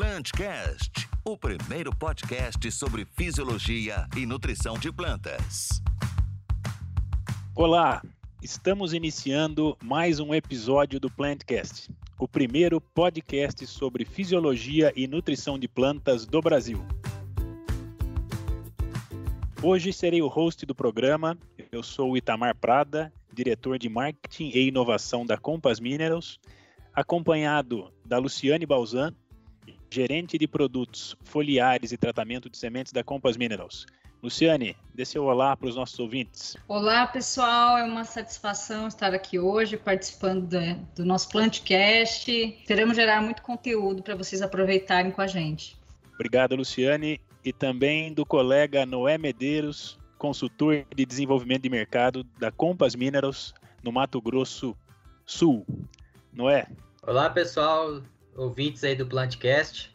Plantcast, 0.00 1.06
o 1.26 1.36
primeiro 1.36 1.94
podcast 1.94 2.72
sobre 2.72 3.04
fisiologia 3.04 4.06
e 4.16 4.24
nutrição 4.24 4.78
de 4.78 4.90
plantas. 4.90 5.82
Olá, 7.54 8.02
estamos 8.42 8.94
iniciando 8.94 9.76
mais 9.84 10.18
um 10.18 10.34
episódio 10.34 10.98
do 10.98 11.10
Plantcast, 11.10 11.90
o 12.18 12.26
primeiro 12.26 12.80
podcast 12.80 13.66
sobre 13.66 14.06
fisiologia 14.06 14.90
e 14.96 15.06
nutrição 15.06 15.58
de 15.58 15.68
plantas 15.68 16.24
do 16.24 16.40
Brasil. 16.40 16.82
Hoje 19.62 19.92
serei 19.92 20.22
o 20.22 20.28
host 20.28 20.64
do 20.64 20.74
programa. 20.74 21.36
Eu 21.70 21.82
sou 21.82 22.12
o 22.12 22.16
Itamar 22.16 22.56
Prada, 22.56 23.12
diretor 23.30 23.78
de 23.78 23.90
marketing 23.90 24.50
e 24.54 24.66
inovação 24.66 25.26
da 25.26 25.36
Compass 25.36 25.78
Minerals, 25.78 26.40
acompanhado 26.94 27.92
da 28.02 28.16
Luciane 28.16 28.64
Balzan, 28.64 29.14
gerente 29.90 30.38
de 30.38 30.46
produtos 30.46 31.16
foliares 31.24 31.92
e 31.92 31.96
tratamento 31.96 32.48
de 32.48 32.56
sementes 32.56 32.92
da 32.92 33.02
Compass 33.02 33.36
Minerals. 33.36 33.86
Luciane, 34.22 34.76
dê 34.94 35.04
seu 35.04 35.24
olá 35.24 35.56
para 35.56 35.66
os 35.66 35.76
nossos 35.76 35.98
ouvintes. 35.98 36.54
Olá, 36.68 37.06
pessoal. 37.06 37.78
É 37.78 37.84
uma 37.84 38.04
satisfação 38.04 38.86
estar 38.86 39.14
aqui 39.14 39.38
hoje 39.38 39.78
participando 39.78 40.46
de, 40.46 40.74
do 40.94 41.06
nosso 41.06 41.30
Plantcast. 41.30 42.30
Teremos 42.66 42.96
gerar 42.96 43.22
muito 43.22 43.40
conteúdo 43.40 44.02
para 44.02 44.14
vocês 44.14 44.42
aproveitarem 44.42 45.10
com 45.10 45.22
a 45.22 45.26
gente. 45.26 45.78
Obrigado, 46.14 46.54
Luciane. 46.54 47.18
E 47.42 47.50
também 47.50 48.12
do 48.12 48.26
colega 48.26 48.84
Noé 48.84 49.16
Medeiros, 49.16 49.98
consultor 50.18 50.84
de 50.94 51.06
desenvolvimento 51.06 51.62
de 51.62 51.70
mercado 51.70 52.22
da 52.38 52.52
Compass 52.52 52.94
Minerals 52.94 53.54
no 53.82 53.90
Mato 53.90 54.20
Grosso 54.20 54.76
Sul. 55.24 55.64
Noé. 56.30 56.66
Olá, 57.02 57.30
pessoal 57.30 58.02
ouvintes 58.40 58.82
aí 58.82 58.94
do 58.94 59.06
Plantcast. 59.06 59.94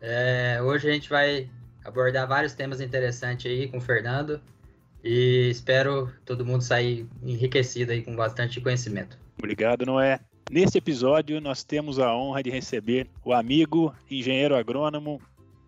É, 0.00 0.60
hoje 0.62 0.88
a 0.88 0.92
gente 0.92 1.08
vai 1.08 1.48
abordar 1.84 2.28
vários 2.28 2.52
temas 2.52 2.80
interessantes 2.80 3.50
aí 3.50 3.66
com 3.68 3.78
o 3.78 3.80
Fernando 3.80 4.40
e 5.02 5.48
espero 5.50 6.12
todo 6.24 6.44
mundo 6.44 6.62
sair 6.62 7.06
enriquecido 7.22 7.92
aí 7.92 8.02
com 8.02 8.14
bastante 8.14 8.60
conhecimento. 8.60 9.18
Obrigado, 9.38 9.86
Noé. 9.86 10.20
Nesse 10.50 10.78
episódio, 10.78 11.40
nós 11.40 11.64
temos 11.64 11.98
a 11.98 12.14
honra 12.14 12.42
de 12.42 12.50
receber 12.50 13.08
o 13.24 13.32
amigo, 13.32 13.94
engenheiro 14.10 14.56
agrônomo, 14.56 15.20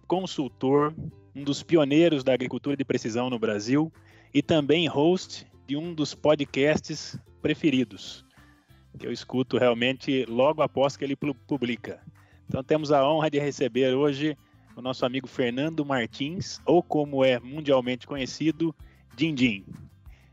consultor, 0.07 0.95
um 1.35 1.45
dos 1.45 1.63
pioneiros 1.63 2.25
da 2.25 2.35
agricultura 2.35 2.77
de 2.77 2.85
precisão 2.85 3.31
no 3.31 3.39
Brasil 3.39 3.93
e 4.33 4.43
também 4.43 4.89
host 4.89 5.47
de 5.67 5.77
um 5.77 5.95
dos 5.95 6.15
podcasts 6.15 7.19
preferidos, 7.41 8.25
que 8.99 9.07
eu 9.07 9.13
escuto 9.13 9.57
realmente 9.57 10.25
logo 10.27 10.63
após 10.63 10.97
que 10.97 11.05
ele 11.05 11.17
publica. 11.17 12.01
Então 12.51 12.65
temos 12.65 12.91
a 12.91 13.09
honra 13.09 13.31
de 13.31 13.39
receber 13.39 13.95
hoje 13.95 14.37
o 14.75 14.83
nosso 14.83 15.07
amigo 15.07 15.29
Fernando 15.29 15.85
Martins, 15.85 16.61
ou 16.67 16.83
como 16.83 17.25
é 17.25 17.39
mundialmente 17.39 18.09
conhecido, 18.09 18.75
Dindim. 19.15 19.65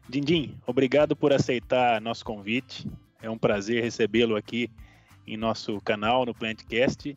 Dindim, 0.09 0.57
obrigado 0.65 1.15
por 1.15 1.31
aceitar 1.31 2.01
nosso 2.01 2.25
convite. 2.25 2.89
É 3.21 3.29
um 3.29 3.37
prazer 3.37 3.83
recebê-lo 3.83 4.35
aqui 4.35 4.67
em 5.27 5.37
nosso 5.37 5.79
canal, 5.81 6.25
no 6.25 6.33
Plantcast. 6.33 7.15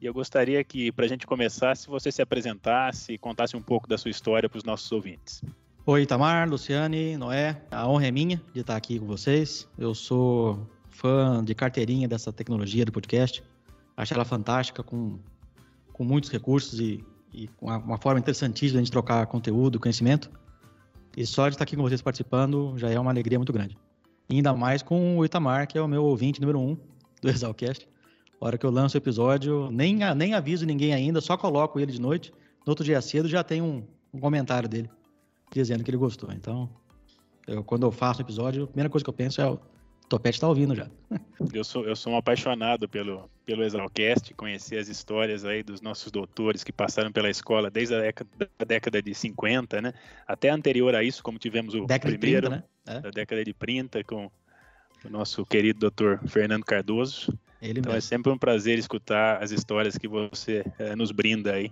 E 0.00 0.06
eu 0.06 0.14
gostaria 0.14 0.62
que, 0.62 0.92
para 0.92 1.06
a 1.06 1.08
gente 1.08 1.26
começar, 1.26 1.76
se 1.76 1.88
você 1.88 2.12
se 2.12 2.22
apresentasse 2.22 3.14
e 3.14 3.18
contasse 3.18 3.56
um 3.56 3.62
pouco 3.62 3.88
da 3.88 3.98
sua 3.98 4.12
história 4.12 4.48
para 4.48 4.58
os 4.58 4.64
nossos 4.64 4.92
ouvintes. 4.92 5.42
Oi, 5.84 6.06
Tamar, 6.06 6.48
Luciane, 6.48 7.16
Noé. 7.16 7.60
A 7.68 7.88
honra 7.88 8.06
é 8.06 8.10
minha 8.12 8.40
de 8.54 8.60
estar 8.60 8.76
aqui 8.76 9.00
com 9.00 9.06
vocês. 9.06 9.68
Eu 9.76 9.92
sou 9.92 10.70
fã 10.88 11.42
de 11.44 11.52
carteirinha 11.52 12.06
dessa 12.06 12.32
tecnologia 12.32 12.84
do 12.84 12.92
podcast. 12.92 13.42
Acho 13.96 14.14
ela 14.14 14.24
fantástica, 14.24 14.82
com, 14.82 15.18
com 15.92 16.04
muitos 16.04 16.30
recursos 16.30 16.78
e, 16.78 17.04
e 17.32 17.48
com 17.48 17.66
uma 17.66 17.98
forma 17.98 18.20
interessantíssima 18.20 18.82
de 18.82 18.90
trocar 18.90 19.26
conteúdo, 19.26 19.80
conhecimento. 19.80 20.30
E 21.16 21.24
só 21.24 21.48
de 21.48 21.54
estar 21.54 21.64
aqui 21.64 21.76
com 21.76 21.82
vocês 21.82 22.02
participando 22.02 22.74
já 22.76 22.90
é 22.90 23.00
uma 23.00 23.10
alegria 23.10 23.38
muito 23.38 23.52
grande. 23.52 23.76
E 24.28 24.36
ainda 24.36 24.52
mais 24.52 24.82
com 24.82 25.18
o 25.18 25.24
Itamar, 25.24 25.66
que 25.66 25.78
é 25.78 25.80
o 25.80 25.88
meu 25.88 26.04
ouvinte 26.04 26.40
número 26.40 26.58
um 26.58 26.76
do 27.22 27.28
Exalcast. 27.30 27.88
A 28.38 28.44
hora 28.44 28.58
que 28.58 28.66
eu 28.66 28.70
lanço 28.70 28.96
o 28.96 28.98
episódio, 28.98 29.70
nem, 29.70 29.96
nem 30.14 30.34
aviso 30.34 30.66
ninguém 30.66 30.92
ainda, 30.92 31.20
só 31.22 31.36
coloco 31.36 31.80
ele 31.80 31.90
de 31.90 32.00
noite. 32.00 32.32
No 32.66 32.72
outro 32.72 32.84
dia 32.84 33.00
cedo 33.00 33.28
já 33.28 33.42
tem 33.42 33.62
um, 33.62 33.82
um 34.12 34.20
comentário 34.20 34.68
dele 34.68 34.90
dizendo 35.50 35.82
que 35.82 35.90
ele 35.90 35.96
gostou. 35.96 36.30
Então, 36.32 36.68
eu, 37.46 37.64
quando 37.64 37.86
eu 37.86 37.92
faço 37.92 38.20
o 38.20 38.24
episódio, 38.24 38.64
a 38.64 38.66
primeira 38.66 38.90
coisa 38.90 39.04
que 39.04 39.08
eu 39.08 39.14
penso 39.14 39.40
é 39.40 39.58
Topete 40.08 40.40
tá 40.40 40.48
ouvindo 40.48 40.74
já. 40.74 40.88
Eu 41.52 41.64
sou, 41.64 41.84
eu 41.84 41.94
sou 41.94 42.12
um 42.12 42.16
apaixonado 42.16 42.88
pelo, 42.88 43.28
pelo 43.46 43.62
Exalcast, 43.62 44.34
conhecer 44.34 44.76
as 44.76 44.88
histórias 44.88 45.44
aí 45.44 45.62
dos 45.62 45.80
nossos 45.80 46.10
doutores 46.10 46.64
que 46.64 46.72
passaram 46.72 47.12
pela 47.12 47.30
escola 47.30 47.70
desde 47.70 47.94
a 47.94 48.00
década, 48.00 48.50
a 48.58 48.64
década 48.64 49.00
de 49.00 49.14
50, 49.14 49.80
né? 49.80 49.94
Até 50.26 50.50
anterior 50.50 50.92
a 50.96 51.04
isso, 51.04 51.22
como 51.22 51.38
tivemos 51.38 51.72
o 51.72 51.86
década 51.86 52.18
primeiro, 52.18 52.50
de 52.50 52.56
30, 52.56 52.56
né? 52.56 52.98
É. 52.98 53.00
da 53.00 53.10
década 53.10 53.44
de 53.44 53.54
30, 53.54 54.02
com 54.02 54.28
o 55.04 55.08
nosso 55.08 55.46
querido 55.46 55.78
doutor 55.78 56.20
Fernando 56.26 56.64
Cardoso. 56.64 57.38
Ele 57.62 57.78
então 57.78 57.92
é 57.92 57.94
mesmo. 57.94 57.98
é 57.98 58.00
sempre 58.00 58.32
um 58.32 58.36
prazer 58.36 58.78
escutar 58.78 59.40
as 59.40 59.52
histórias 59.52 59.96
que 59.96 60.08
você 60.08 60.64
é, 60.76 60.96
nos 60.96 61.12
brinda 61.12 61.54
aí 61.54 61.70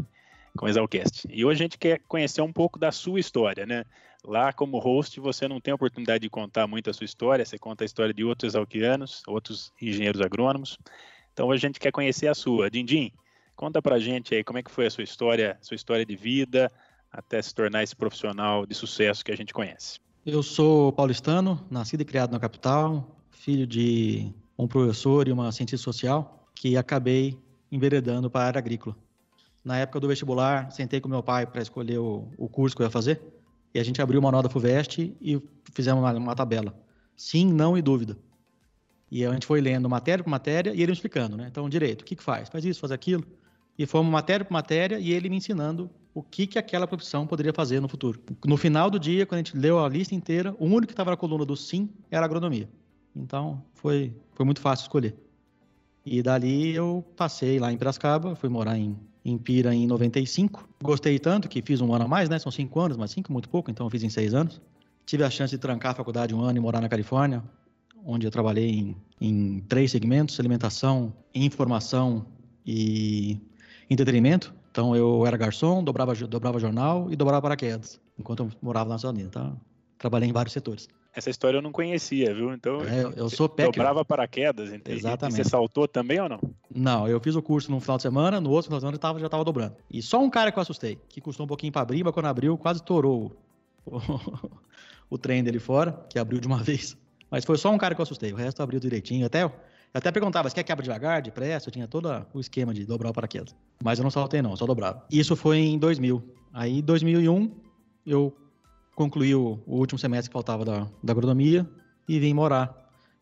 com 0.57 0.67
o 0.67 0.69
Exalcast. 0.69 1.27
E 1.29 1.45
hoje 1.45 1.61
a 1.61 1.65
gente 1.65 1.77
quer 1.77 2.01
conhecer 2.07 2.41
um 2.41 2.53
pouco 2.53 2.79
da 2.79 2.93
sua 2.93 3.19
história, 3.19 3.67
né? 3.67 3.85
Lá, 4.25 4.53
como 4.53 4.79
host, 4.79 5.19
você 5.19 5.49
não 5.49 5.61
tem 5.61 5.73
a 5.73 5.75
oportunidade 5.75 6.23
de 6.23 6.31
contar 6.31 6.67
muito 6.69 6.89
a 6.89 6.93
sua 6.93 7.05
história, 7.05 7.45
você 7.45 7.59
conta 7.59 7.85
a 7.85 7.87
história 7.87 8.15
de 8.15 8.25
outros 8.25 8.55
alquianos, 8.55 9.23
outros 9.27 9.73
engenheiros 9.83 10.21
agrônomos. 10.21 10.79
Então, 11.35 11.51
a 11.51 11.57
gente 11.57 11.79
quer 11.79 11.91
conhecer 11.91 12.29
a 12.29 12.35
sua. 12.35 12.71
Dindim, 12.71 13.11
conta 13.57 13.83
pra 13.83 13.99
gente 13.99 14.35
aí 14.35 14.43
como 14.43 14.59
é 14.59 14.63
que 14.63 14.71
foi 14.71 14.87
a 14.87 14.91
sua 14.91 15.05
história, 15.05 15.59
sua 15.61 15.75
história 15.75 16.07
de 16.07 16.15
vida, 16.17 16.73
até 17.11 17.43
se 17.43 17.53
tornar 17.53 17.83
esse 17.83 17.95
profissional 17.95 18.65
de 18.65 18.75
sucesso 18.75 19.25
que 19.25 19.33
a 19.33 19.37
gente 19.37 19.53
conhece. 19.53 19.99
Eu 20.25 20.43
sou 20.43 20.93
paulistano, 20.93 21.61
nascido 21.69 22.01
e 22.01 22.05
criado 22.05 22.31
na 22.31 22.39
capital, 22.39 23.21
filho 23.31 23.67
de 23.67 24.33
um 24.57 24.69
professor 24.69 25.27
e 25.27 25.33
uma 25.33 25.51
cientista 25.51 25.85
social, 25.85 26.49
que 26.55 26.77
acabei 26.77 27.37
enveredando 27.71 28.31
para 28.31 28.45
a 28.45 28.47
área 28.47 28.59
agrícola. 28.59 28.97
Na 29.65 29.77
época 29.77 29.99
do 29.99 30.07
vestibular, 30.07 30.71
sentei 30.71 31.01
com 31.01 31.09
meu 31.09 31.23
pai 31.23 31.47
para 31.47 31.61
escolher 31.61 31.99
o, 31.99 32.29
o 32.39 32.49
curso 32.49 32.77
que 32.77 32.83
eu 32.83 32.87
ia 32.87 32.91
fazer. 32.91 33.21
E 33.75 33.81
a 33.81 33.83
gente 33.83 34.01
abriu 34.01 34.21
uma 34.21 34.31
nota 34.31 34.49
FUVEST 34.49 35.17
e 35.21 35.43
fizemos 35.73 36.01
uma, 36.01 36.13
uma 36.13 36.37
tabela. 36.37 36.73
Sim, 37.17 37.53
não 37.53 37.77
e 37.77 37.83
dúvida. 37.83 38.17
E 39.15 39.25
a 39.25 39.33
gente 39.33 39.47
foi 39.47 39.61
lendo 39.61 39.89
matéria 39.89 40.25
por 40.25 40.29
matéria 40.29 40.75
e 40.75 40.83
ele 40.83 40.87
me 40.87 40.93
explicando, 40.93 41.37
né? 41.37 41.47
Então, 41.49 41.69
direito, 41.69 42.03
o 42.03 42.05
que, 42.05 42.17
que 42.17 42.23
faz? 42.23 42.49
Faz 42.49 42.65
isso, 42.65 42.81
faz 42.81 42.91
aquilo. 42.91 43.25
E 43.79 43.87
fomos 43.87 44.11
matéria 44.11 44.45
por 44.45 44.53
matéria 44.53 44.99
e 44.99 45.13
ele 45.13 45.29
me 45.29 45.37
ensinando 45.37 45.89
o 46.13 46.21
que, 46.21 46.49
que 46.49 46.59
aquela 46.59 46.85
profissão 46.85 47.25
poderia 47.25 47.53
fazer 47.53 47.79
no 47.79 47.87
futuro. 47.87 48.21
No 48.45 48.57
final 48.57 48.91
do 48.91 48.99
dia, 48.99 49.25
quando 49.25 49.37
a 49.39 49.43
gente 49.45 49.57
leu 49.57 49.79
a 49.79 49.89
lista 49.89 50.17
inteira, 50.17 50.53
o 50.59 50.65
único 50.65 50.89
que 50.89 50.95
estava 50.95 51.13
na 51.13 51.17
coluna 51.17 51.45
do 51.45 51.57
sim 51.57 51.89
era 52.11 52.27
agronomia. 52.27 52.69
Então, 53.15 53.63
foi, 53.75 54.13
foi 54.33 54.45
muito 54.45 54.61
fácil 54.61 54.83
escolher. 54.83 55.15
E 56.05 56.21
dali 56.21 56.75
eu 56.75 57.05
passei 57.17 57.61
lá 57.61 57.73
em 57.73 57.79
Piracicaba, 57.79 58.35
fui 58.35 58.49
morar 58.49 58.77
em 58.77 58.99
em 59.25 59.39
Pira 59.39 59.75
em 59.75 59.87
95. 59.87 60.69
Gostei 60.83 61.19
tanto 61.19 61.49
que 61.49 61.63
fiz 61.63 61.81
um 61.81 61.95
ano 61.95 62.05
a 62.05 62.09
mais, 62.09 62.29
né? 62.29 62.39
São 62.39 62.53
cinco 62.53 62.79
anos, 62.81 62.97
mas 62.97 63.11
cinco 63.11 63.33
muito 63.33 63.49
pouco, 63.49 63.71
então 63.71 63.87
eu 63.87 63.91
fiz 63.91 64.03
em 64.03 64.11
seis 64.11 64.35
anos. 64.35 64.61
Tive 65.07 65.25
a 65.25 65.31
chance 65.31 65.51
de 65.51 65.59
trancar 65.59 65.93
a 65.93 65.95
faculdade 65.95 66.35
um 66.35 66.43
ano 66.43 66.59
e 66.59 66.61
morar 66.61 66.81
na 66.81 66.89
Califórnia, 66.89 67.43
onde 68.05 68.27
eu 68.27 68.31
trabalhei 68.31 68.71
em, 68.71 68.97
em 69.21 69.61
três 69.61 69.91
segmentos: 69.91 70.39
alimentação, 70.39 71.13
informação 71.35 72.27
e 72.67 73.41
entretenimento. 73.89 74.55
Então 74.71 74.95
eu 74.95 75.27
era 75.27 75.37
garçom, 75.37 75.83
dobrava, 75.83 76.15
dobrava 76.15 76.59
jornal 76.59 77.11
e 77.11 77.17
dobrava 77.17 77.41
paraquedas, 77.43 78.01
enquanto 78.19 78.41
eu 78.41 78.51
morava 78.61 78.91
nos 78.91 79.01
Estados 79.01 79.19
Unidos. 79.19 79.31
Então, 79.37 79.61
trabalhei 79.99 80.29
em 80.29 80.33
vários 80.33 80.53
setores. 80.53 80.89
Essa 81.15 81.31
história 81.31 81.59
eu 81.59 81.63
não 81.63 81.71
conhecia, 81.71 82.35
viu? 82.35 82.53
Então, 82.53 82.81
é, 82.83 83.05
eu 83.17 83.31
sou 83.31 83.49
packer. 83.49 83.67
Dobrava 83.67 84.05
paraquedas. 84.05 84.73
Exatamente. 84.85 85.41
E 85.41 85.45
você 85.45 85.49
saltou 85.49 85.87
também 85.87 86.21
ou 86.21 86.29
não? 86.29 86.41
Não, 86.75 87.07
eu 87.07 87.21
fiz 87.21 87.37
o 87.37 87.43
curso 87.43 87.71
no 87.71 87.79
final 87.79 87.97
de 87.97 88.03
semana, 88.03 88.41
no 88.41 88.51
outro 88.51 88.65
final 88.65 88.79
de 88.79 88.83
semana 88.83 88.97
eu 88.97 89.01
tava, 89.01 89.21
já 89.21 89.27
estava 89.27 89.45
dobrando. 89.45 89.77
E 89.89 90.03
só 90.03 90.21
um 90.21 90.29
cara 90.29 90.51
que 90.51 90.59
eu 90.59 90.63
assustei, 90.63 90.99
que 91.09 91.21
custou 91.21 91.45
um 91.45 91.47
pouquinho 91.47 91.73
para 91.73 91.83
abrir, 91.83 92.03
mas 92.03 92.13
quando 92.13 92.27
abriu, 92.27 92.59
quase 92.59 92.83
torou 92.83 93.31
o, 93.87 94.01
o 95.09 95.17
trem 95.17 95.45
dele 95.45 95.61
fora, 95.61 96.05
que 96.11 96.19
abriu 96.19 96.41
de 96.41 96.49
uma 96.49 96.59
vez. 96.65 96.97
Mas 97.35 97.45
foi 97.45 97.59
só 97.59 97.73
um 97.73 97.77
cara 97.77 97.97
que 97.97 98.01
eu 98.01 98.05
assustei, 98.05 98.33
o 98.33 98.37
resto 98.37 98.63
abriu 98.63 98.79
direitinho. 98.79 99.27
Até, 99.27 99.43
eu 99.43 99.51
até 99.93 100.13
perguntava, 100.13 100.49
você 100.49 100.55
quer 100.55 100.63
que 100.63 100.71
abra 100.71 100.85
devagar, 100.85 101.21
depressa? 101.21 101.69
Eu 101.69 101.73
tinha 101.73 101.89
todo 101.89 102.09
o 102.33 102.39
esquema 102.39 102.73
de 102.73 102.87
dobrar 102.87 103.11
o 103.11 103.13
paraquedas. 103.13 103.57
Mas 103.83 103.99
eu 103.99 104.05
não 104.05 104.11
saltei 104.13 104.41
não, 104.41 104.55
só 104.55 104.65
dobrava. 104.67 105.05
Isso 105.11 105.35
foi 105.35 105.59
em 105.59 105.77
2000. 105.77 106.23
Aí, 106.53 106.79
em 106.79 106.81
2001, 106.81 107.51
eu 108.07 108.33
concluí 108.95 109.35
o, 109.35 109.61
o, 109.67 109.79
último 109.79 109.99
semestre 109.99 110.31
que 110.31 110.33
faltava 110.33 110.65
da, 110.65 110.87
da 111.03 111.13
agronomia 111.13 111.69
e 112.09 112.21
vim 112.21 112.33
morar. 112.33 112.73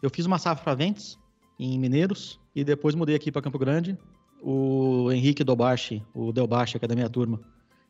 Eu 0.03 0.11
fiz 0.11 0.27
uma 0.27 0.37
safra 0.39 0.63
para 0.63 0.75
Ventes, 0.75 1.19
em 1.59 1.79
Mineiros, 1.79 2.39
e 2.55 2.63
depois 2.63 2.95
mudei 2.95 3.17
aqui 3.17 3.33
para 3.33 3.41
Campo 3.41 3.59
Grande. 3.59 3.97
O 4.43 5.11
Henrique 5.11 5.43
Dobashi, 5.43 6.05
o 6.15 6.33
Delbashi, 6.33 6.79
que 6.79 6.85
é 6.85 6.89
da 6.89 6.95
minha 6.95 7.09
turma, 7.09 7.41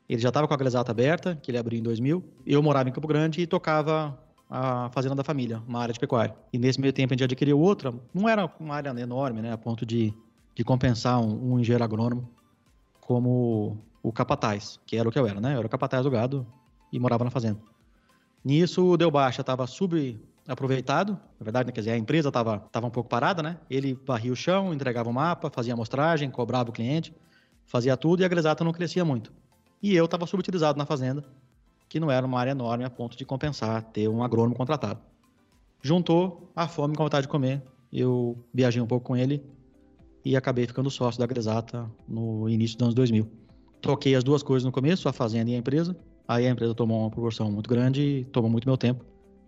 ele 0.08 0.22
já 0.22 0.28
estava 0.28 0.46
com 0.46 0.54
a 0.54 0.56
Glesata 0.56 0.92
aberta, 0.92 1.34
que 1.42 1.50
ele 1.50 1.58
abriu 1.58 1.80
em 1.80 1.82
2000. 1.82 2.22
Eu 2.46 2.62
morava 2.62 2.88
em 2.88 2.92
Campo 2.92 3.08
Grande 3.08 3.40
e 3.40 3.46
tocava 3.46 4.21
a 4.54 4.90
fazenda 4.90 5.14
da 5.14 5.25
família, 5.25 5.62
uma 5.66 5.81
área 5.81 5.94
de 5.94 5.99
pecuária. 5.99 6.37
E 6.52 6.58
nesse 6.58 6.78
meio 6.78 6.93
tempo 6.93 7.14
a 7.14 7.14
gente 7.14 7.25
adquiriu 7.25 7.58
outra, 7.58 7.90
não 8.12 8.28
era 8.28 8.52
uma 8.60 8.75
área 8.75 8.90
enorme, 9.00 9.40
né, 9.40 9.50
a 9.50 9.56
ponto 9.56 9.87
de, 9.87 10.12
de 10.54 10.62
compensar 10.62 11.19
um, 11.19 11.54
um 11.54 11.58
engenheiro 11.58 11.82
agrônomo 11.82 12.28
como 13.00 13.82
o 14.02 14.12
capataz, 14.12 14.78
que 14.84 14.94
era 14.94 15.08
o 15.08 15.12
que 15.12 15.19
eu 15.19 15.26
era, 15.26 15.40
né? 15.40 15.54
Eu 15.54 15.58
era 15.58 15.66
o 15.66 15.70
capataz 15.70 16.02
do 16.02 16.10
gado 16.10 16.46
e 16.93 17.00
morava 17.00 17.25
na 17.25 17.31
fazenda. 17.31 17.58
Nisso, 18.44 18.84
o 18.84 18.96
Deu 18.99 19.10
Baixa 19.10 19.40
estava 19.40 19.66
subaproveitado, 19.66 21.12
na 21.40 21.44
verdade, 21.44 21.69
né, 21.69 21.72
quer 21.72 21.81
dizer, 21.81 21.93
a 21.93 21.96
empresa 21.96 22.28
estava 22.28 22.58
tava 22.70 22.87
um 22.87 22.90
pouco 22.90 23.08
parada, 23.08 23.43
né? 23.43 23.56
Ele 23.70 23.98
varria 24.05 24.32
o 24.32 24.37
chão, 24.37 24.75
entregava 24.75 25.08
o 25.08 25.14
mapa, 25.14 25.48
fazia 25.48 25.72
amostragem, 25.72 26.31
cobrava 26.31 26.69
o 26.69 26.72
cliente, 26.75 27.14
fazia 27.64 27.96
tudo 27.96 28.20
e 28.20 28.25
a 28.26 28.28
Gresata 28.28 28.62
não 28.62 28.72
crescia 28.72 29.02
muito. 29.02 29.32
E 29.82 29.96
eu 29.96 30.05
estava 30.05 30.26
subutilizado 30.26 30.78
na 30.78 30.84
fazenda, 30.84 31.25
que 31.93 32.00
não 32.00 32.11
era 32.11 32.25
uma 32.25 32.41
área 32.41 32.53
enorme 32.53 32.85
a 32.85 32.89
ponto 32.89 33.19
de 33.19 33.23
compensar 33.23 33.83
ter 33.83 34.09
um 34.09 34.23
agrônomo 34.23 34.56
contratado. 34.56 34.99
Juntou 35.83 36.50
a 36.56 36.67
fome 36.67 36.97
com 36.97 37.03
a 37.03 37.05
vontade 37.05 37.27
de 37.27 37.29
comer, 37.29 37.62
eu 37.93 38.43
viajei 38.55 38.81
um 38.81 38.87
pouco 38.87 39.05
com 39.05 39.15
ele 39.15 39.44
e 40.25 40.35
acabei 40.35 40.67
ficando 40.67 40.91
sócio 40.91 41.21
da 41.21 41.27
Gresata 41.27 41.87
no 42.09 42.49
início 42.49 42.79
dos 42.79 42.85
anos 42.87 42.94
2000. 42.94 43.31
Toquei 43.83 44.15
as 44.15 44.25
duas 44.25 44.43
coisas 44.43 44.65
no 44.65 44.73
começo, 44.73 45.06
a 45.06 45.12
fazenda 45.12 45.50
e 45.50 45.55
a 45.55 45.59
empresa. 45.59 45.94
Aí 46.27 46.47
a 46.47 46.50
empresa 46.50 46.75
tomou 46.75 46.99
uma 46.99 47.11
proporção 47.11 47.53
muito 47.53 47.69
grande 47.69 48.00
e 48.00 48.25
tomou 48.25 48.50
muito 48.50 48.67
meu 48.67 48.79
tempo. 48.79 49.05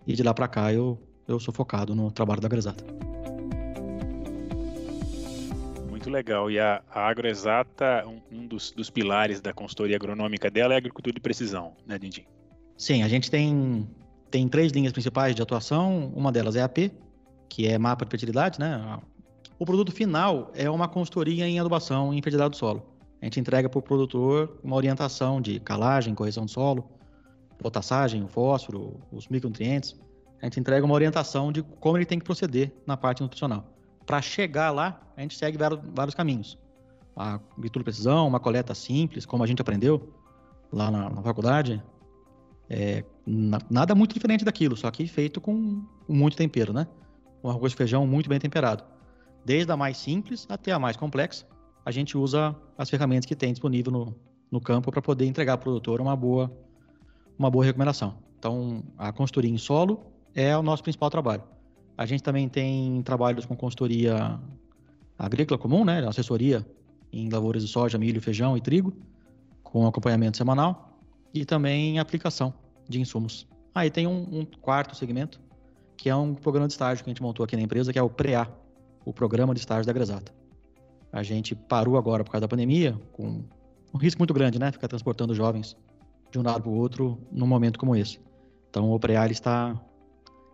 E 0.07 0.13
de 0.13 0.23
lá 0.23 0.35
para 0.35 0.47
cá 0.47 0.71
eu, 0.71 0.99
eu 1.27 1.41
sou 1.41 1.55
focado 1.55 1.95
no 1.95 2.11
trabalho 2.11 2.43
da 2.43 2.49
Gresata. 2.49 2.85
Muito 5.89 6.11
legal. 6.11 6.51
E 6.51 6.61
a, 6.61 6.83
a 6.91 7.09
Agroexata, 7.09 8.05
um, 8.07 8.21
um 8.31 8.47
dos, 8.47 8.71
dos, 8.71 8.91
pilares 8.91 9.41
da 9.41 9.55
consultoria 9.55 9.97
agronômica 9.97 10.51
dela 10.51 10.75
é 10.75 10.77
a 10.77 10.79
agricultura 10.79 11.15
de 11.15 11.21
precisão, 11.21 11.73
né, 11.87 11.99
Dindim? 11.99 12.27
Sim, 12.77 13.03
a 13.03 13.09
gente 13.09 13.31
tem, 13.31 13.89
tem 14.31 14.49
três 14.49 14.73
linhas 14.73 14.93
principais 14.93 15.35
de 15.35 15.43
atuação. 15.43 16.13
Uma 16.15 16.33
delas 16.33 16.57
é 16.57 16.63
a 16.63 16.65
AP, 16.65 16.91
que 17.49 17.67
é 17.67 17.79
mapa 17.79 18.05
de 18.05 18.11
fertilidade, 18.11 18.59
né? 18.59 18.99
O 19.59 19.65
produto 19.65 19.93
final 19.93 20.51
é 20.55 20.69
uma 20.69 20.89
consultoria 20.89 21.47
em 21.47 21.61
adubação 21.61 22.13
e 22.13 22.19
em 22.19 22.23
fertilidade 22.23 22.51
do 22.51 22.57
solo. 22.57 22.83
A 23.23 23.25
gente 23.25 23.41
entrega 23.41 23.69
para 23.69 23.79
o 23.79 23.83
produtor 23.83 24.59
uma 24.63 24.77
orientação 24.77 25.41
de 25.41 25.61
calagem, 25.61 26.15
correção 26.15 26.45
do 26.45 26.51
solo, 26.51 26.89
potassagem, 27.59 28.23
o 28.23 28.29
fósforo, 28.29 29.01
os 29.11 29.29
micronutrientes. 29.29 29.99
A 30.43 30.47
gente 30.47 30.61
entrega 30.61 30.85
uma 30.85 30.95
orientação 30.95 31.51
de 31.51 31.63
como 31.63 31.97
ele 31.97 32.05
tem 32.05 32.19
que 32.19 32.25
proceder 32.25 32.73
na 32.87 32.97
parte 32.97 33.23
nutricional. 33.23 33.65
Para 34.05 34.21
chegar 34.21 34.71
lá, 34.71 35.01
a 35.17 35.23
gente 35.23 35.39
segue 35.39 35.57
vários, 35.57 35.81
vários 35.95 36.15
caminhos. 36.15 36.59
A 37.17 37.37
agricultura 37.37 37.85
precisão, 37.85 38.27
uma 38.27 38.41
coleta 38.41 38.75
simples, 38.75 39.25
como 39.25 39.43
a 39.43 39.47
gente 39.47 39.63
aprendeu 39.63 40.13
lá 40.71 40.91
na, 40.91 41.09
na 41.09 41.23
faculdade. 41.23 41.83
É, 42.69 43.05
nada 43.71 43.95
muito 43.95 44.15
diferente 44.15 44.45
daquilo, 44.45 44.77
só 44.77 44.91
que 44.91 45.07
feito 45.07 45.41
com 45.41 45.85
muito 46.09 46.37
tempero, 46.37 46.73
né? 46.73 46.87
Um 47.43 47.51
arroz 47.51 47.73
e 47.73 47.77
feijão 47.77 48.07
muito 48.07 48.29
bem 48.29 48.39
temperado. 48.39 48.85
Desde 49.45 49.71
a 49.71 49.77
mais 49.77 49.99
simples 49.99 50.47
até 50.49 50.73
a 50.73 50.79
mais 50.79 50.97
complexa, 50.97 51.47
a 51.85 51.91
gente 51.91 52.17
usa 52.17 52.57
as 52.79 52.89
ferramentas 52.89 53.27
que 53.27 53.37
tem 53.37 53.53
disponível 53.53 53.93
no, 53.93 54.15
no 54.51 54.61
campo 54.61 54.91
para 54.91 55.03
poder 55.03 55.27
entregar 55.27 55.53
ao 55.53 55.59
produtor 55.59 56.01
uma 56.01 56.17
boa, 56.17 56.51
uma 57.39 57.51
boa 57.51 57.65
recomendação. 57.65 58.17
Então, 58.39 58.83
a 58.97 59.13
consultoria 59.13 59.51
em 59.51 59.59
solo 59.59 60.01
é 60.35 60.57
o 60.57 60.63
nosso 60.63 60.83
principal 60.83 61.11
trabalho. 61.11 61.43
A 61.97 62.07
gente 62.07 62.23
também 62.23 62.49
tem 62.49 63.03
trabalhos 63.03 63.45
com 63.45 63.55
consultoria 63.55 64.41
agrícola 65.19 65.59
comum, 65.59 65.85
né, 65.85 66.05
assessoria 66.07 66.67
em 67.13 67.29
lavouras 67.29 67.63
de 67.63 67.69
soja, 67.69 67.99
milho, 67.99 68.21
feijão 68.21 68.57
e 68.57 68.61
trigo, 68.61 68.93
com 69.63 69.87
acompanhamento 69.87 70.37
semanal 70.37 70.94
e 71.35 71.45
também 71.45 71.99
aplicação 71.99 72.55
de 72.89 73.01
insumos. 73.01 73.47
Aí 73.75 73.89
ah, 73.89 73.91
tem 73.91 74.07
um, 74.07 74.41
um 74.41 74.47
quarto 74.61 74.97
segmento, 74.97 75.41
que 75.97 76.09
é 76.09 76.15
um 76.15 76.33
programa 76.33 76.69
de 76.69 76.75
estágio 76.75 77.03
que 77.03 77.11
a 77.11 77.13
gente 77.13 77.23
montou 77.23 77.43
aqui 77.43 77.57
na 77.57 77.63
empresa, 77.63 77.93
que 77.93 77.99
é 77.99 78.03
o 78.03 78.09
PREA, 78.09 78.49
o 79.05 79.13
Programa 79.13 79.53
de 79.53 79.61
Estágio 79.61 79.85
da 79.85 79.93
Gresata. 79.93 80.33
A 81.13 81.23
gente 81.23 81.55
parou 81.55 81.97
agora 81.97 82.23
por 82.23 82.31
causa 82.31 82.43
da 82.43 82.49
pandemia, 82.49 82.99
com 83.13 83.43
um 83.93 83.99
risco 83.99 84.21
muito 84.21 84.33
grande, 84.33 84.59
né? 84.59 84.71
Ficar 84.71 84.89
transportando 84.89 85.35
jovens 85.35 85.77
de 86.31 86.39
um 86.39 86.43
lado 86.43 86.63
para 86.63 86.71
o 86.71 86.75
outro 86.75 87.19
num 87.31 87.47
momento 87.47 87.79
como 87.79 87.97
esse. 87.97 88.21
Então, 88.71 88.91
o 88.91 88.99
PREA 88.99 89.27
está 89.27 89.81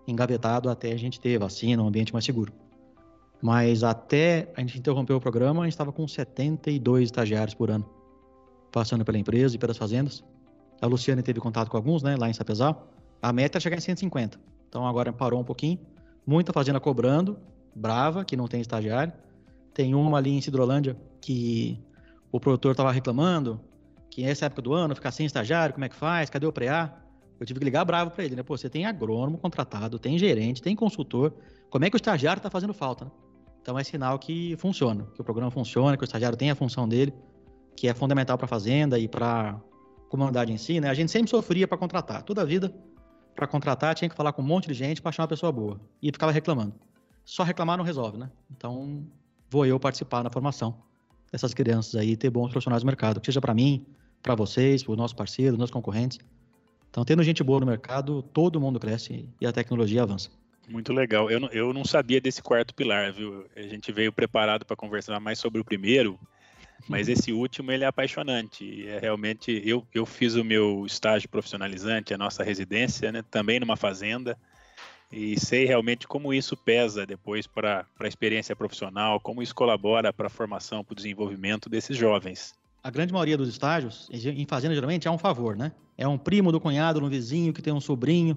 engavetado 0.07 0.69
até 0.69 0.93
a 0.93 0.97
gente 0.97 1.21
ter 1.21 1.39
vacina, 1.39 1.83
um 1.83 1.89
ambiente 1.89 2.13
mais 2.13 2.25
seguro. 2.25 2.53
Mas 3.43 3.83
até 3.83 4.53
a 4.57 4.61
gente 4.61 4.79
interromper 4.79 5.13
o 5.15 5.21
programa, 5.21 5.63
a 5.63 5.65
gente 5.65 5.73
estava 5.73 5.93
com 5.93 6.07
72 6.07 7.05
estagiários 7.05 7.55
por 7.55 7.71
ano, 7.71 7.89
passando 8.71 9.05
pela 9.05 9.19
empresa 9.19 9.57
e 9.57 9.59
pelas 9.59 9.77
fazendas. 9.77 10.23
A 10.81 10.87
Luciane 10.87 11.23
teve 11.23 11.41
contato 11.41 11.69
com 11.69 11.77
alguns, 11.77 12.03
né, 12.03 12.17
lá 12.17 12.29
em 12.29 12.33
Sapezal. 12.33 12.89
A 13.21 13.33
meta 13.33 13.59
é 13.59 13.61
chegar 13.61 13.77
em 13.77 13.81
150. 13.81 14.41
Então 14.69 14.87
agora 14.87 15.13
parou 15.13 15.41
um 15.41 15.45
pouquinho. 15.45 15.79
Muita 16.27 16.53
fazenda 16.53 16.81
cobrando, 16.81 17.39
brava, 17.75 18.25
que 18.25 18.37
não 18.37 18.47
tem 18.47 18.61
estagiário. 18.61 19.13
Tem 19.75 19.95
uma 19.95 20.19
ali 20.19 20.31
em 20.31 20.41
Cidrolândia 20.41 20.97
que 21.21 21.79
o 22.33 22.41
produtor 22.41 22.73
estava 22.73 22.93
reclamando 22.93 23.61
que 24.11 24.25
nessa 24.25 24.47
época 24.47 24.63
do 24.63 24.73
ano 24.73 24.95
ficar 24.95 25.13
sem 25.13 25.25
estagiário, 25.25 25.73
como 25.73 25.85
é 25.85 25.89
que 25.89 25.95
faz? 25.95 26.29
Cadê 26.29 26.47
o 26.47 26.53
preá? 26.53 26.93
Eu 27.39 27.47
tive 27.47 27.61
que 27.61 27.65
ligar 27.65 27.85
bravo 27.85 28.11
para 28.11 28.25
ele, 28.25 28.37
né? 28.37 28.43
Pô, 28.43 28.57
você 28.57 28.69
tem 28.69 28.85
agrônomo 28.85 29.39
contratado, 29.39 29.99
tem 29.99 30.19
gerente, 30.19 30.61
tem 30.61 30.77
consultor. 30.77 31.33
Como 31.71 31.85
é 31.85 31.91
que 31.91 31.97
o 31.97 31.99
estagiário 31.99 32.39
está 32.39 32.51
fazendo 32.51 32.75
falta? 32.75 33.07
Né? 33.07 33.11
Então 33.63 33.79
é 33.79 33.85
sinal 33.85 34.19
que 34.19 34.57
funciona, 34.57 35.07
que 35.15 35.21
o 35.21 35.25
programa 35.25 35.51
funciona, 35.51 35.97
que 35.97 36.03
o 36.03 36.05
estagiário 36.05 36.37
tem 36.37 36.51
a 36.51 36.55
função 36.55 36.89
dele, 36.89 37.15
que 37.77 37.89
é 37.89 37.95
fundamental 37.95 38.37
para 38.37 38.47
a 38.47 38.49
fazenda 38.49 38.99
e 38.99 39.09
para 39.09 39.59
comunidade 40.11 40.53
em 40.53 40.59
si, 40.59 40.81
né? 40.81 40.91
A 40.91 40.95
gente 40.95 41.11
sempre 41.11 41.31
sofria 41.31 41.67
para 41.67 41.79
contratar. 41.79 42.23
Toda 42.23 42.43
a 42.43 42.45
vida, 42.45 42.75
para 43.35 43.47
contratar, 43.47 43.95
tinha 43.95 44.09
que 44.09 44.15
falar 44.15 44.33
com 44.33 44.43
um 44.43 44.45
monte 44.45 44.67
de 44.67 44.75
gente 44.75 45.01
para 45.01 45.09
achar 45.09 45.23
uma 45.23 45.29
pessoa 45.29 45.51
boa. 45.51 45.81
E 46.03 46.09
ficava 46.13 46.33
reclamando. 46.33 46.75
Só 47.25 47.45
reclamar 47.45 47.79
não 47.79 47.85
resolve, 47.85 48.19
né? 48.19 48.29
Então, 48.51 49.07
vou 49.49 49.65
eu 49.65 49.79
participar 49.79 50.23
da 50.23 50.29
formação 50.29 50.77
dessas 51.31 51.55
crianças 51.55 51.95
aí, 51.95 52.17
ter 52.17 52.29
bons 52.29 52.51
profissionais 52.51 52.83
no 52.83 52.89
mercado, 52.89 53.21
que 53.21 53.27
seja 53.27 53.41
para 53.41 53.55
mim, 53.55 53.87
para 54.21 54.35
vocês, 54.35 54.83
para 54.83 54.91
os 54.91 54.99
nossos 54.99 55.15
parceiros, 55.15 55.57
nossos 55.57 55.73
concorrentes. 55.73 56.19
Então, 56.91 57.05
tendo 57.05 57.23
gente 57.23 57.45
boa 57.45 57.61
no 57.61 57.67
mercado, 57.67 58.21
todo 58.21 58.61
mundo 58.61 58.81
cresce 58.81 59.29
e 59.41 59.47
a 59.47 59.53
tecnologia 59.53 60.03
avança. 60.03 60.29
Muito 60.69 60.93
legal. 60.93 61.31
Eu 61.31 61.41
eu 61.53 61.73
não 61.73 61.85
sabia 61.85 62.21
desse 62.21 62.43
quarto 62.43 62.75
pilar, 62.75 63.13
viu? 63.13 63.45
A 63.57 63.63
gente 63.63 63.93
veio 63.93 64.13
preparado 64.13 64.65
para 64.65 64.77
conversar 64.77 65.21
mais 65.21 65.39
sobre 65.39 65.61
o 65.61 65.65
primeiro, 65.65 66.19
mas 66.89 67.09
esse 67.09 67.33
último 67.33 67.73
ele 67.73 67.85
é 67.85 67.87
apaixonante. 67.87 68.87
É 68.87 68.99
realmente 68.99 69.63
eu, 69.65 69.87
eu 69.95 70.05
fiz 70.07 70.35
o 70.35 70.45
meu 70.45 70.85
estágio 70.87 71.29
profissionalizante, 71.29 72.15
a 72.15 72.19
nossa 72.19 72.43
residência, 72.43 73.13
né, 73.13 73.23
também 73.31 73.61
numa 73.61 73.77
fazenda 73.77 74.37
e 75.13 75.39
sei 75.39 75.67
realmente 75.67 76.07
como 76.07 76.33
isso 76.33 76.57
pesa 76.57 77.05
depois 77.05 77.47
para 77.47 77.85
a 77.99 78.07
experiência 78.07 78.55
profissional, 78.55 79.19
como 79.19 79.43
isso 79.43 79.55
colabora 79.55 80.13
para 80.13 80.29
a 80.29 80.31
formação, 80.31 80.85
para 80.85 80.93
o 80.93 80.97
desenvolvimento 80.97 81.69
desses 81.69 81.97
jovens. 81.97 82.55
A 82.83 82.91
grande 82.91 83.13
maioria 83.13 83.37
dos 83.37 83.49
estágios, 83.49 84.09
em 84.11 84.47
fazenda 84.47 84.75
geralmente, 84.75 85.09
é 85.09 85.11
um 85.11 85.19
favor, 85.19 85.57
né? 85.57 85.73
É 85.99 86.07
um 86.07 86.17
primo 86.17 86.51
do 86.51 86.61
cunhado, 86.61 87.05
um 87.05 87.09
vizinho 87.09 87.53
que 87.53 87.61
tem 87.61 87.73
um 87.73 87.81
sobrinho, 87.81 88.37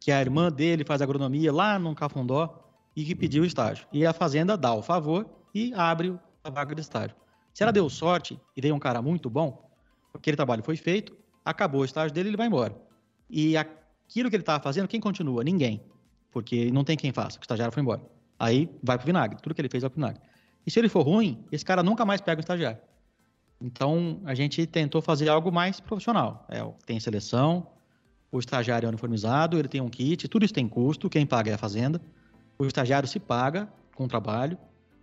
que 0.00 0.10
a 0.10 0.20
irmã 0.20 0.50
dele 0.50 0.84
faz 0.84 1.02
agronomia 1.02 1.52
lá 1.52 1.78
no 1.78 1.94
Cafundó 1.94 2.70
e 2.96 3.04
que 3.04 3.14
pediu 3.14 3.42
o 3.42 3.46
estágio. 3.46 3.86
E 3.92 4.06
a 4.06 4.12
fazenda 4.12 4.56
dá 4.56 4.72
o 4.72 4.82
favor 4.82 5.26
e 5.54 5.74
abre 5.74 6.16
a 6.42 6.50
vaga 6.50 6.74
de 6.74 6.80
estágio. 6.80 7.16
Se 7.52 7.62
ela 7.62 7.72
deu 7.72 7.88
sorte 7.90 8.40
e 8.56 8.60
veio 8.60 8.74
um 8.74 8.78
cara 8.78 9.02
muito 9.02 9.28
bom, 9.28 9.70
aquele 10.14 10.36
trabalho 10.36 10.62
foi 10.62 10.76
feito, 10.76 11.16
acabou 11.44 11.82
o 11.82 11.84
estágio 11.84 12.14
dele, 12.14 12.30
ele 12.30 12.36
vai 12.36 12.46
embora. 12.46 12.74
E 13.28 13.56
aquilo 13.56 14.30
que 14.30 14.36
ele 14.36 14.42
estava 14.42 14.62
fazendo, 14.62 14.88
quem 14.88 15.00
continua? 15.00 15.44
Ninguém 15.44 15.82
porque 16.32 16.70
não 16.72 16.82
tem 16.82 16.96
quem 16.96 17.12
faça, 17.12 17.38
o 17.38 17.42
estagiário 17.42 17.72
foi 17.72 17.82
embora. 17.82 18.02
Aí 18.38 18.68
vai 18.82 18.96
pro 18.96 19.06
vinagre, 19.06 19.38
tudo 19.40 19.54
que 19.54 19.60
ele 19.60 19.68
fez 19.68 19.82
vai 19.82 19.90
pro 19.90 20.00
vinagre. 20.00 20.20
E 20.66 20.70
se 20.70 20.80
ele 20.80 20.88
for 20.88 21.02
ruim, 21.02 21.44
esse 21.52 21.64
cara 21.64 21.82
nunca 21.82 22.04
mais 22.04 22.20
pega 22.20 22.40
o 22.40 22.40
estagiário. 22.40 22.80
Então, 23.60 24.20
a 24.24 24.34
gente 24.34 24.66
tentou 24.66 25.00
fazer 25.00 25.28
algo 25.28 25.52
mais 25.52 25.78
profissional. 25.78 26.44
É, 26.48 26.64
tem 26.84 26.98
seleção, 26.98 27.68
o 28.30 28.38
estagiário 28.40 28.86
é 28.86 28.88
uniformizado, 28.88 29.58
ele 29.58 29.68
tem 29.68 29.80
um 29.80 29.88
kit, 29.88 30.26
tudo 30.26 30.44
isso 30.44 30.54
tem 30.54 30.66
custo, 30.66 31.08
quem 31.08 31.24
paga 31.26 31.50
é 31.50 31.54
a 31.54 31.58
fazenda. 31.58 32.00
O 32.58 32.64
estagiário 32.64 33.06
se 33.06 33.20
paga 33.20 33.68
com 33.94 34.04
o 34.04 34.08
trabalho 34.08 34.58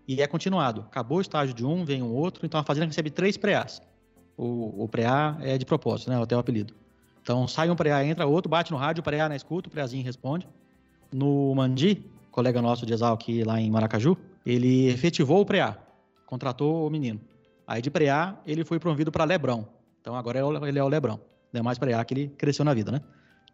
e 0.09 0.23
é 0.23 0.25
continuado. 0.25 0.81
Acabou 0.81 1.19
o 1.19 1.21
estágio 1.21 1.53
de 1.53 1.63
um, 1.63 1.85
vem 1.85 2.01
um 2.01 2.11
outro, 2.11 2.43
então 2.43 2.59
a 2.59 2.63
fazenda 2.63 2.87
recebe 2.87 3.11
três 3.11 3.37
preás. 3.37 3.79
O, 4.35 4.83
o 4.83 4.87
preá 4.87 5.37
é 5.39 5.55
de 5.55 5.65
propósito, 5.67 6.09
né? 6.09 6.19
Até 6.19 6.35
o 6.35 6.39
apelido. 6.39 6.73
Então, 7.21 7.47
sai 7.47 7.69
um 7.69 7.75
preá, 7.75 8.03
entra 8.03 8.25
outro, 8.25 8.49
bate 8.49 8.71
no 8.71 8.77
rádio, 8.77 9.01
o 9.01 9.03
preá 9.03 9.29
na 9.29 9.35
escuta, 9.35 9.69
o 9.69 9.71
preazinho 9.71 10.03
responde 10.03 10.47
no 11.11 11.53
Mandi, 11.53 12.03
colega 12.31 12.59
nosso 12.59 12.87
de 12.87 12.93
Exal 12.93 13.13
aqui 13.13 13.43
lá 13.43 13.61
em 13.61 13.69
Maracaju, 13.69 14.17
ele 14.43 14.87
efetivou 14.87 15.41
o 15.41 15.45
preá, 15.45 15.77
contratou 16.25 16.87
o 16.87 16.89
menino. 16.89 17.21
Aí 17.67 17.79
de 17.79 17.91
preá, 17.91 18.35
ele 18.47 18.65
foi 18.65 18.79
promovido 18.79 19.11
para 19.11 19.23
Lebrão. 19.25 19.67
Então 20.01 20.15
agora 20.15 20.39
é 20.39 20.67
ele 20.67 20.79
é 20.79 20.83
o 20.83 20.87
Lebrão. 20.87 21.19
Não 21.53 21.59
é 21.59 21.63
mais 21.63 21.77
preá 21.77 22.03
que 22.03 22.15
ele 22.15 22.27
cresceu 22.29 22.65
na 22.65 22.73
vida, 22.73 22.91
né? 22.91 23.01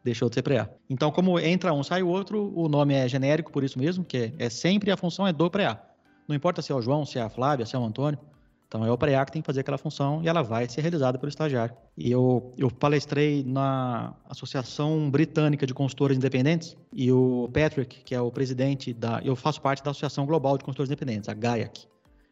Deixou 0.06 0.30
de 0.30 0.36
ser 0.36 0.42
preá. 0.42 0.70
Então, 0.90 1.12
como 1.12 1.38
entra 1.38 1.74
um, 1.74 1.84
sai 1.84 2.02
o 2.02 2.08
outro, 2.08 2.54
o 2.56 2.70
nome 2.70 2.94
é 2.94 3.10
genérico 3.10 3.52
por 3.52 3.62
isso 3.62 3.78
mesmo, 3.78 4.06
que 4.06 4.18
é, 4.18 4.34
é 4.46 4.50
sempre 4.50 4.90
a 4.90 4.96
função 4.96 5.28
é 5.28 5.34
do 5.34 5.50
preá. 5.50 5.82
Não 6.28 6.36
importa 6.36 6.62
se 6.62 6.72
é 6.72 6.76
o 6.76 6.82
João, 6.82 7.06
se 7.06 7.20
é 7.20 7.22
a 7.22 7.30
Flávia, 7.30 7.66
se 7.66 7.76
é 7.76 7.80
o 7.80 7.84
Antônio. 7.84 8.20
Então 8.68 8.84
é 8.84 8.92
o 8.92 8.98
PREA 8.98 9.24
que 9.26 9.32
tem 9.32 9.42
que 9.42 9.46
fazer 9.46 9.62
aquela 9.62 9.78
função 9.78 10.22
e 10.24 10.28
ela 10.28 10.42
vai 10.42 10.68
ser 10.68 10.82
realizada 10.82 11.18
pelo 11.18 11.30
estagiário. 11.30 11.76
E 11.98 12.12
eu, 12.12 12.52
eu 12.58 12.70
palestrei 12.70 13.44
na 13.44 14.14
Associação 14.28 15.10
Britânica 15.10 15.68
de 15.68 15.74
Consultores 15.74 16.18
Independentes 16.18 16.76
e 16.92 17.12
o 17.12 17.50
Patrick, 17.54 18.04
que 18.04 18.16
é 18.16 18.20
o 18.20 18.32
presidente 18.32 18.92
da. 18.92 19.22
Eu 19.24 19.36
faço 19.36 19.62
parte 19.62 19.84
da 19.84 19.92
Associação 19.92 20.26
Global 20.26 20.58
de 20.58 20.64
Consultores 20.64 20.90
Independentes, 20.90 21.30
a 21.30 21.34
GAIAC. 21.34 21.88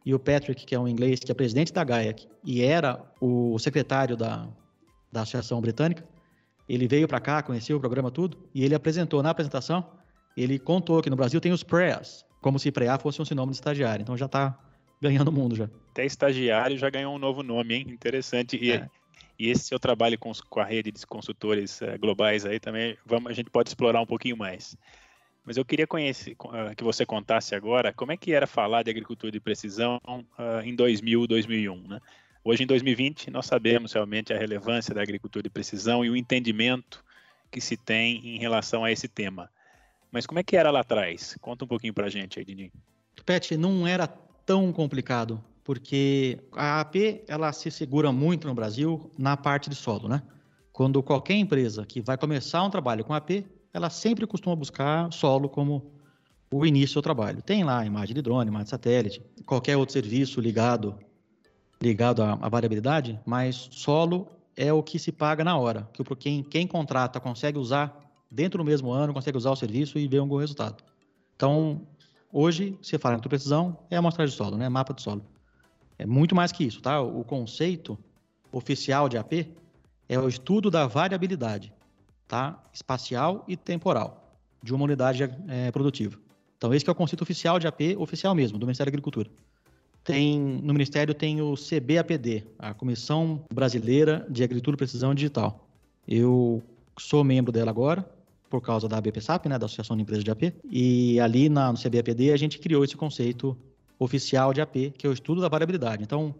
e 0.05 0.13
o 0.13 0.19
Patrick, 0.19 0.65
que 0.65 0.75
é 0.75 0.79
um 0.79 0.87
inglês, 0.87 1.19
que 1.19 1.31
é 1.31 1.35
presidente 1.35 1.71
da 1.71 1.83
GAIAC 1.83 2.27
e 2.43 2.61
era 2.61 2.99
o 3.21 3.57
secretário 3.59 4.17
da, 4.17 4.47
da 5.11 5.21
Associação 5.21 5.61
Britânica, 5.61 6.03
ele 6.67 6.87
veio 6.87 7.07
para 7.07 7.19
cá, 7.19 7.43
conheceu 7.43 7.77
o 7.77 7.79
programa 7.79 8.09
tudo, 8.09 8.37
e 8.53 8.63
ele 8.63 8.73
apresentou 8.73 9.21
na 9.21 9.29
apresentação, 9.29 9.85
ele 10.35 10.57
contou 10.57 11.01
que 11.01 11.09
no 11.09 11.15
Brasil 11.15 11.39
tem 11.39 11.51
os 11.51 11.63
PREAs, 11.63 12.25
como 12.43 12.59
se 12.59 12.71
PREA 12.71 12.99
fosse 12.99 13.19
um 13.21 13.25
sinônimo 13.25 13.51
de 13.51 13.57
estagiário. 13.57 14.03
Então 14.03 14.15
já 14.15 14.27
está 14.27 14.59
ganhando 15.01 15.29
o 15.29 15.31
mundo 15.31 15.55
já. 15.55 15.67
Até 15.91 16.05
estagiário 16.05 16.77
já 16.77 16.89
ganhou 16.89 17.15
um 17.15 17.17
novo 17.17 17.41
nome, 17.41 17.73
hein? 17.73 17.85
Interessante. 17.89 18.57
E, 18.61 18.73
é. 18.73 18.87
e 19.39 19.49
esse 19.49 19.63
seu 19.63 19.79
trabalho 19.79 20.19
com, 20.19 20.31
com, 20.49 20.59
a 20.59 20.65
rede 20.65 20.91
de 20.91 21.07
consultores 21.07 21.81
uh, 21.81 21.97
globais 21.99 22.45
aí 22.45 22.59
também, 22.59 22.97
vamos, 23.05 23.31
a 23.31 23.33
gente 23.33 23.49
pode 23.49 23.69
explorar 23.69 24.01
um 24.01 24.05
pouquinho 24.05 24.37
mais. 24.37 24.77
Mas 25.45 25.57
eu 25.57 25.65
queria 25.65 25.87
conhecer, 25.87 26.35
uh, 26.43 26.75
que 26.75 26.83
você 26.83 27.05
contasse 27.05 27.55
agora 27.55 27.91
como 27.91 28.11
é 28.11 28.17
que 28.17 28.33
era 28.33 28.45
falar 28.45 28.83
de 28.83 28.91
agricultura 28.91 29.31
de 29.31 29.39
precisão 29.39 29.99
uh, 30.07 30.61
em 30.63 30.75
2000, 30.75 31.25
2001, 31.25 31.87
né? 31.87 31.99
Hoje, 32.45 32.63
em 32.63 32.67
2020, 32.67 33.31
nós 33.31 33.45
sabemos 33.45 33.93
realmente 33.93 34.33
a 34.33 34.37
relevância 34.37 34.93
da 34.93 35.01
agricultura 35.01 35.41
de 35.43 35.49
precisão 35.49 36.03
e 36.03 36.09
o 36.09 36.15
entendimento 36.15 37.01
que 37.49 37.61
se 37.61 37.77
tem 37.77 38.35
em 38.35 38.37
relação 38.37 38.83
a 38.83 38.91
esse 38.91 39.07
tema. 39.07 39.49
Mas 40.13 40.27
como 40.27 40.39
é 40.39 40.43
que 40.43 40.55
era 40.55 40.69
lá 40.69 40.81
atrás? 40.81 41.35
Conta 41.41 41.65
um 41.65 41.67
pouquinho 41.67 41.91
para 41.91 42.05
a 42.05 42.09
gente 42.09 42.37
aí, 42.37 42.45
Dini. 42.45 42.71
Pet, 43.25 43.57
não 43.57 43.87
era 43.87 44.05
tão 44.45 44.71
complicado, 44.71 45.43
porque 45.63 46.39
a 46.51 46.81
AP 46.81 47.23
ela 47.27 47.51
se 47.51 47.71
segura 47.71 48.11
muito 48.11 48.47
no 48.47 48.53
Brasil 48.53 49.09
na 49.17 49.35
parte 49.35 49.71
de 49.71 49.75
solo, 49.75 50.07
né? 50.07 50.21
Quando 50.71 51.01
qualquer 51.01 51.33
empresa 51.33 51.83
que 51.83 51.99
vai 51.99 52.15
começar 52.15 52.61
um 52.63 52.69
trabalho 52.69 53.03
com 53.03 53.11
AP, 53.11 53.43
ela 53.73 53.89
sempre 53.89 54.27
costuma 54.27 54.55
buscar 54.55 55.11
solo 55.11 55.49
como 55.49 55.91
o 56.51 56.63
início 56.63 56.95
do 56.95 57.01
trabalho. 57.01 57.41
Tem 57.41 57.63
lá 57.63 57.83
imagem 57.83 58.13
de 58.13 58.21
drone, 58.21 58.49
imagem 58.49 58.65
de 58.65 58.69
satélite, 58.69 59.21
qualquer 59.47 59.77
outro 59.77 59.93
serviço 59.93 60.39
ligado 60.39 60.95
ligado 61.81 62.21
à, 62.21 62.33
à, 62.33 62.49
variabilidade, 62.49 63.19
mas 63.25 63.67
solo 63.71 64.27
é 64.55 64.71
o 64.71 64.83
que 64.83 64.99
se 64.99 65.11
paga 65.11 65.43
na 65.43 65.57
hora, 65.57 65.89
que 65.91 66.03
quem, 66.15 66.43
quem 66.43 66.67
contrata 66.67 67.19
consegue 67.19 67.57
usar 67.57 68.02
dentro 68.33 68.57
do 68.57 68.65
mesmo 68.65 68.91
ano, 68.91 69.13
consegue 69.13 69.37
usar 69.37 69.51
o 69.51 69.55
serviço 69.55 69.97
e 69.97 70.07
ver 70.07 70.21
um 70.21 70.27
bom 70.27 70.37
resultado. 70.37 70.83
Então, 71.35 71.81
hoje, 72.31 72.77
se 72.81 72.97
fala 72.97 73.15
em 73.15 73.19
precisão, 73.19 73.77
é 73.89 73.97
amostragem 73.97 74.31
de 74.31 74.37
solo, 74.37 74.57
né? 74.57 74.67
mapa 74.69 74.93
de 74.93 75.01
solo. 75.01 75.23
É 75.97 76.05
muito 76.05 76.35
mais 76.35 76.51
que 76.51 76.63
isso, 76.63 76.81
tá? 76.81 76.99
O 76.99 77.23
conceito 77.23 77.97
oficial 78.51 79.07
de 79.07 79.17
AP 79.17 79.33
é 80.09 80.19
o 80.19 80.27
estudo 80.27 80.71
da 80.71 80.87
variabilidade, 80.87 81.71
tá? 82.27 82.61
Espacial 82.73 83.45
e 83.47 83.55
temporal 83.55 84.35
de 84.61 84.73
uma 84.73 84.83
unidade 84.83 85.23
é, 85.47 85.71
produtiva. 85.71 86.17
Então, 86.57 86.73
esse 86.73 86.87
é 86.87 86.91
o 86.91 86.95
conceito 86.95 87.21
oficial 87.21 87.59
de 87.59 87.67
AP, 87.67 87.81
oficial 87.97 88.33
mesmo, 88.33 88.57
do 88.57 88.65
Ministério 88.65 88.91
da 88.91 88.95
Agricultura 88.95 89.29
tem 90.03 90.37
no 90.37 90.73
Ministério 90.73 91.13
tem 91.13 91.41
o 91.41 91.53
CBAPD, 91.55 92.43
a 92.59 92.73
Comissão 92.73 93.43
Brasileira 93.53 94.25
de 94.29 94.43
Agricultura 94.43 94.75
e 94.75 94.77
Precisão 94.77 95.15
Digital. 95.15 95.65
Eu 96.07 96.61
sou 96.99 97.23
membro 97.23 97.51
dela 97.51 97.71
agora, 97.71 98.05
por 98.53 98.61
causa 98.61 98.87
da 98.87 98.99
ABPSAP, 98.99 99.49
né, 99.49 99.57
da 99.57 99.65
Associação 99.65 99.95
de 99.95 100.03
Empresas 100.03 100.23
de 100.23 100.29
AP, 100.29 100.53
e 100.69 101.19
ali 101.19 101.49
na, 101.49 101.71
no 101.71 101.77
CBAPD 101.79 102.31
a 102.31 102.37
gente 102.37 102.59
criou 102.59 102.83
esse 102.83 102.95
conceito 102.95 103.57
oficial 103.97 104.53
de 104.53 104.61
AP, 104.61 104.93
que 104.95 105.07
é 105.07 105.09
o 105.09 105.13
estudo 105.13 105.41
da 105.41 105.49
variabilidade. 105.49 106.03
Então, 106.03 106.35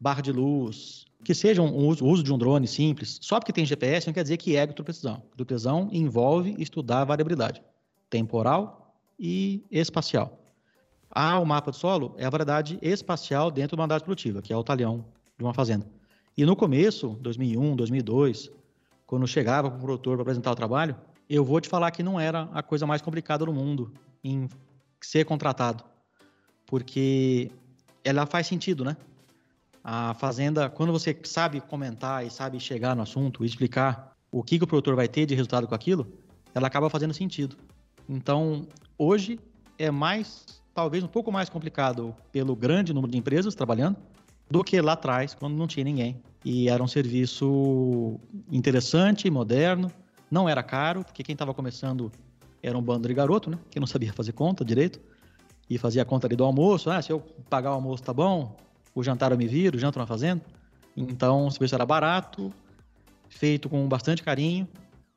barra 0.00 0.20
de 0.20 0.32
luz, 0.32 1.06
que 1.22 1.32
seja 1.36 1.62
um 1.62 1.72
o 1.72 1.86
uso 1.86 2.24
de 2.24 2.32
um 2.32 2.38
drone 2.38 2.66
simples, 2.66 3.20
só 3.22 3.38
porque 3.38 3.52
tem 3.52 3.64
GPS 3.64 4.08
não 4.08 4.14
quer 4.14 4.24
dizer 4.24 4.36
que 4.36 4.56
é 4.56 4.62
agricultura 4.62 5.22
precisão 5.46 5.88
envolve 5.92 6.56
estudar 6.58 7.02
a 7.02 7.04
variabilidade 7.04 7.62
temporal 8.10 8.92
e 9.16 9.62
espacial. 9.70 10.42
Ah, 11.08 11.38
o 11.38 11.46
mapa 11.46 11.70
do 11.70 11.76
solo 11.76 12.16
é 12.18 12.24
a 12.24 12.30
variedade 12.30 12.80
espacial 12.82 13.48
dentro 13.48 13.76
de 13.76 13.80
uma 13.80 13.84
unidade 13.84 14.02
produtiva, 14.02 14.42
que 14.42 14.52
é 14.52 14.56
o 14.56 14.64
talhão 14.64 15.04
de 15.38 15.44
uma 15.44 15.54
fazenda. 15.54 15.86
E 16.36 16.44
no 16.44 16.56
começo, 16.56 17.16
2001, 17.20 17.76
2002, 17.76 18.50
quando 19.06 19.24
chegava 19.26 19.70
para 19.70 19.78
o 19.78 19.80
produtor 19.80 20.16
para 20.16 20.22
apresentar 20.22 20.50
o 20.50 20.56
trabalho, 20.56 20.96
eu 21.28 21.44
vou 21.44 21.60
te 21.60 21.68
falar 21.68 21.90
que 21.90 22.02
não 22.02 22.18
era 22.18 22.48
a 22.52 22.62
coisa 22.62 22.86
mais 22.86 23.02
complicada 23.02 23.44
do 23.44 23.52
mundo 23.52 23.92
em 24.24 24.48
ser 25.00 25.24
contratado, 25.24 25.84
porque 26.66 27.50
ela 28.02 28.26
faz 28.26 28.46
sentido, 28.46 28.84
né? 28.84 28.96
A 29.84 30.14
fazenda, 30.14 30.68
quando 30.68 30.92
você 30.92 31.18
sabe 31.24 31.60
comentar 31.60 32.26
e 32.26 32.30
sabe 32.30 32.58
chegar 32.58 32.96
no 32.96 33.02
assunto 33.02 33.44
e 33.44 33.46
explicar 33.46 34.12
o 34.30 34.42
que, 34.42 34.58
que 34.58 34.64
o 34.64 34.66
produtor 34.66 34.94
vai 34.94 35.08
ter 35.08 35.26
de 35.26 35.34
resultado 35.34 35.66
com 35.66 35.74
aquilo, 35.74 36.06
ela 36.54 36.66
acaba 36.66 36.90
fazendo 36.90 37.14
sentido. 37.14 37.56
Então, 38.08 38.66
hoje 38.96 39.38
é 39.78 39.90
mais 39.90 40.44
talvez 40.74 41.02
um 41.02 41.08
pouco 41.08 41.32
mais 41.32 41.48
complicado 41.48 42.14
pelo 42.30 42.54
grande 42.54 42.92
número 42.92 43.10
de 43.10 43.18
empresas 43.18 43.54
trabalhando 43.54 43.96
do 44.50 44.64
que 44.64 44.80
lá 44.80 44.92
atrás, 44.92 45.34
quando 45.34 45.56
não 45.56 45.66
tinha 45.66 45.84
ninguém. 45.84 46.20
E 46.44 46.68
era 46.68 46.82
um 46.82 46.86
serviço 46.86 48.18
interessante, 48.50 49.30
moderno, 49.30 49.90
não 50.30 50.48
era 50.48 50.62
caro, 50.62 51.04
porque 51.04 51.22
quem 51.22 51.32
estava 51.32 51.54
começando 51.54 52.10
era 52.62 52.76
um 52.76 52.82
bando 52.82 53.08
de 53.08 53.14
garoto, 53.14 53.50
né? 53.50 53.58
Que 53.70 53.78
não 53.78 53.86
sabia 53.86 54.12
fazer 54.12 54.32
conta 54.32 54.64
direito. 54.64 55.00
E 55.70 55.76
fazia 55.76 56.02
a 56.02 56.04
conta 56.04 56.26
ali 56.26 56.34
do 56.34 56.44
almoço. 56.44 56.90
Ah, 56.90 57.00
se 57.00 57.12
eu 57.12 57.20
pagar 57.50 57.70
o 57.70 57.74
almoço 57.74 58.02
tá 58.02 58.12
bom, 58.12 58.56
o 58.94 59.02
jantar 59.02 59.32
eu 59.32 59.38
me 59.38 59.46
viro, 59.46 59.76
o 59.76 59.80
jantar 59.80 60.00
na 60.00 60.06
fazenda. 60.06 60.42
Então, 60.96 61.46
o 61.46 61.50
serviço 61.50 61.74
era 61.74 61.86
barato, 61.86 62.52
feito 63.28 63.68
com 63.68 63.86
bastante 63.86 64.22
carinho, 64.22 64.66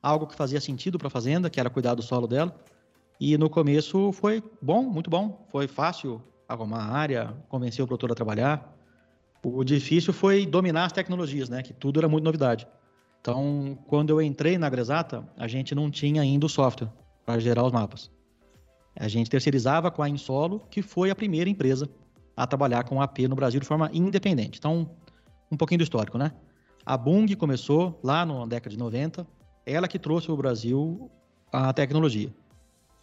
algo 0.04 0.28
que 0.28 0.36
fazia 0.36 0.60
sentido 0.60 0.98
para 0.98 1.08
a 1.08 1.12
fazenda, 1.12 1.50
que 1.50 1.60
era 1.60 1.70
cuidar 1.70 1.96
do 1.96 2.02
solo 2.02 2.28
dela. 2.28 2.56
E 3.20 3.38
no 3.38 3.50
começo 3.50 4.12
foi 4.12 4.44
bom, 4.62 4.84
muito 4.84 5.10
bom. 5.10 5.46
Foi 5.52 5.68
fácil 5.68 6.22
arrumar 6.48 6.84
a 6.84 6.92
área, 6.92 7.34
convencer 7.48 7.84
o 7.84 7.88
produtor 7.88 8.12
a 8.12 8.16
trabalhar. 8.16 8.76
O 9.44 9.64
difícil 9.64 10.14
foi 10.14 10.46
dominar 10.46 10.86
as 10.86 10.92
tecnologias, 10.92 11.50
né? 11.50 11.64
Que 11.64 11.74
tudo 11.74 12.00
era 12.00 12.10
muito 12.10 12.24
novidade. 12.24 12.68
Então, 13.22 13.78
quando 13.88 14.10
eu 14.10 14.22
entrei 14.22 14.58
na 14.58 14.68
Gresata, 14.68 15.24
a 15.38 15.48
gente 15.48 15.76
não 15.76 15.92
tinha 15.92 16.22
ainda 16.22 16.48
o 16.48 16.50
software 16.50 16.90
para 17.24 17.40
gerar 17.40 17.64
os 17.64 17.72
mapas. 17.72 18.10
A 18.96 19.08
gente 19.08 19.30
terceirizava 19.30 19.92
com 19.92 20.02
a 20.02 20.10
Insolo, 20.10 20.62
que 20.70 20.82
foi 20.82 21.12
a 21.12 21.16
primeira 21.16 21.50
empresa 21.50 21.88
a 22.36 22.48
trabalhar 22.48 22.84
com 22.84 23.02
AP 23.02 23.20
no 23.30 23.36
Brasil 23.36 23.60
de 23.60 23.68
forma 23.68 23.90
independente. 23.94 24.58
Então, 24.58 24.90
um 25.52 25.56
pouquinho 25.56 25.78
do 25.78 25.84
histórico, 25.84 26.18
né? 26.18 26.32
A 26.84 26.98
Bung 26.98 27.34
começou 27.36 28.00
lá 28.04 28.26
na 28.26 28.46
década 28.48 28.72
de 28.72 28.78
90, 28.78 29.26
ela 29.66 29.88
que 29.88 30.00
trouxe 30.00 30.26
para 30.26 30.34
o 30.34 30.38
Brasil 30.38 31.12
a 31.52 31.72
tecnologia 31.72 32.34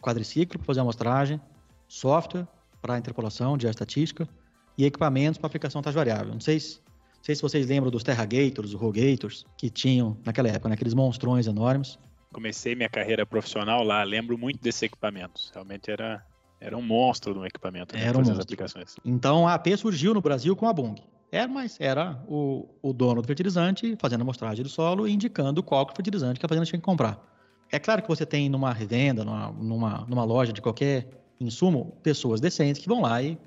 quadriciclo 0.01 0.59
para 0.59 0.67
fazer 0.67 0.81
amostragem, 0.81 1.41
software 1.87 2.47
para 2.81 2.99
interpolação 2.99 3.57
de 3.57 3.67
estatística 3.67 4.29
e 4.77 4.85
equipamentos 4.85 5.39
para 5.39 5.47
aplicação 5.47 5.83
taxa 5.83 5.97
variável. 5.97 6.33
Não 6.33 6.41
sei, 6.41 6.61
se, 6.61 6.81
não 7.19 7.25
sei 7.25 7.35
se 7.35 7.43
vocês 7.43 7.67
lembram 7.67 7.91
dos 7.91 8.03
Terragators, 8.03 8.73
os 8.73 8.81
Rogators, 8.81 9.45
que 9.57 9.69
tinham 9.69 10.17
naquela 10.25 10.49
época, 10.49 10.69
né, 10.69 10.75
aqueles 10.75 10.95
monstrões 10.95 11.47
enormes. 11.47 11.99
Comecei 12.33 12.75
minha 12.75 12.89
carreira 12.89 13.27
profissional 13.27 13.83
lá, 13.83 14.03
lembro 14.03 14.39
muito 14.39 14.61
desses 14.61 14.83
equipamentos. 14.83 15.51
Realmente 15.53 15.91
era, 15.91 16.25
era 16.61 16.77
um 16.77 16.83
monstro 16.83 17.35
do 17.35 17.45
equipamento 17.45 17.95
né, 17.95 18.05
era 18.05 18.17
um 18.17 18.21
monstro. 18.21 18.43
aplicações. 18.43 18.95
Então 19.05 19.47
a 19.47 19.55
AP 19.55 19.69
surgiu 19.77 20.15
no 20.15 20.21
Brasil 20.21 20.55
com 20.55 20.67
a 20.67 20.73
Bung. 20.73 20.95
Era, 21.31 21.45
é, 21.45 21.47
mas 21.47 21.77
era 21.79 22.23
o, 22.27 22.67
o 22.81 22.93
dono 22.93 23.21
do 23.21 23.27
fertilizante 23.27 23.97
fazendo 24.01 24.23
amostragem 24.23 24.63
do 24.63 24.69
solo 24.71 25.07
e 25.07 25.13
indicando 25.13 25.63
qual 25.63 25.87
fertilizante 25.95 26.41
que 26.41 26.47
a 26.47 26.49
fazenda 26.49 26.65
tinha 26.65 26.79
que 26.79 26.85
comprar. 26.85 27.23
É 27.71 27.79
claro 27.79 28.01
que 28.01 28.09
você 28.09 28.25
tem 28.25 28.49
numa 28.49 28.73
revenda, 28.73 29.25
numa, 29.25 29.53
numa, 29.53 30.07
numa 30.09 30.25
loja 30.25 30.53
de 30.53 30.63
qualquer 30.63 31.07
insumo, 31.39 31.99
pessoas 32.03 32.41
decentes 32.41 32.81
que 32.81 32.89
vão 32.89 33.03
lá 33.03 33.23
e 33.23 33.39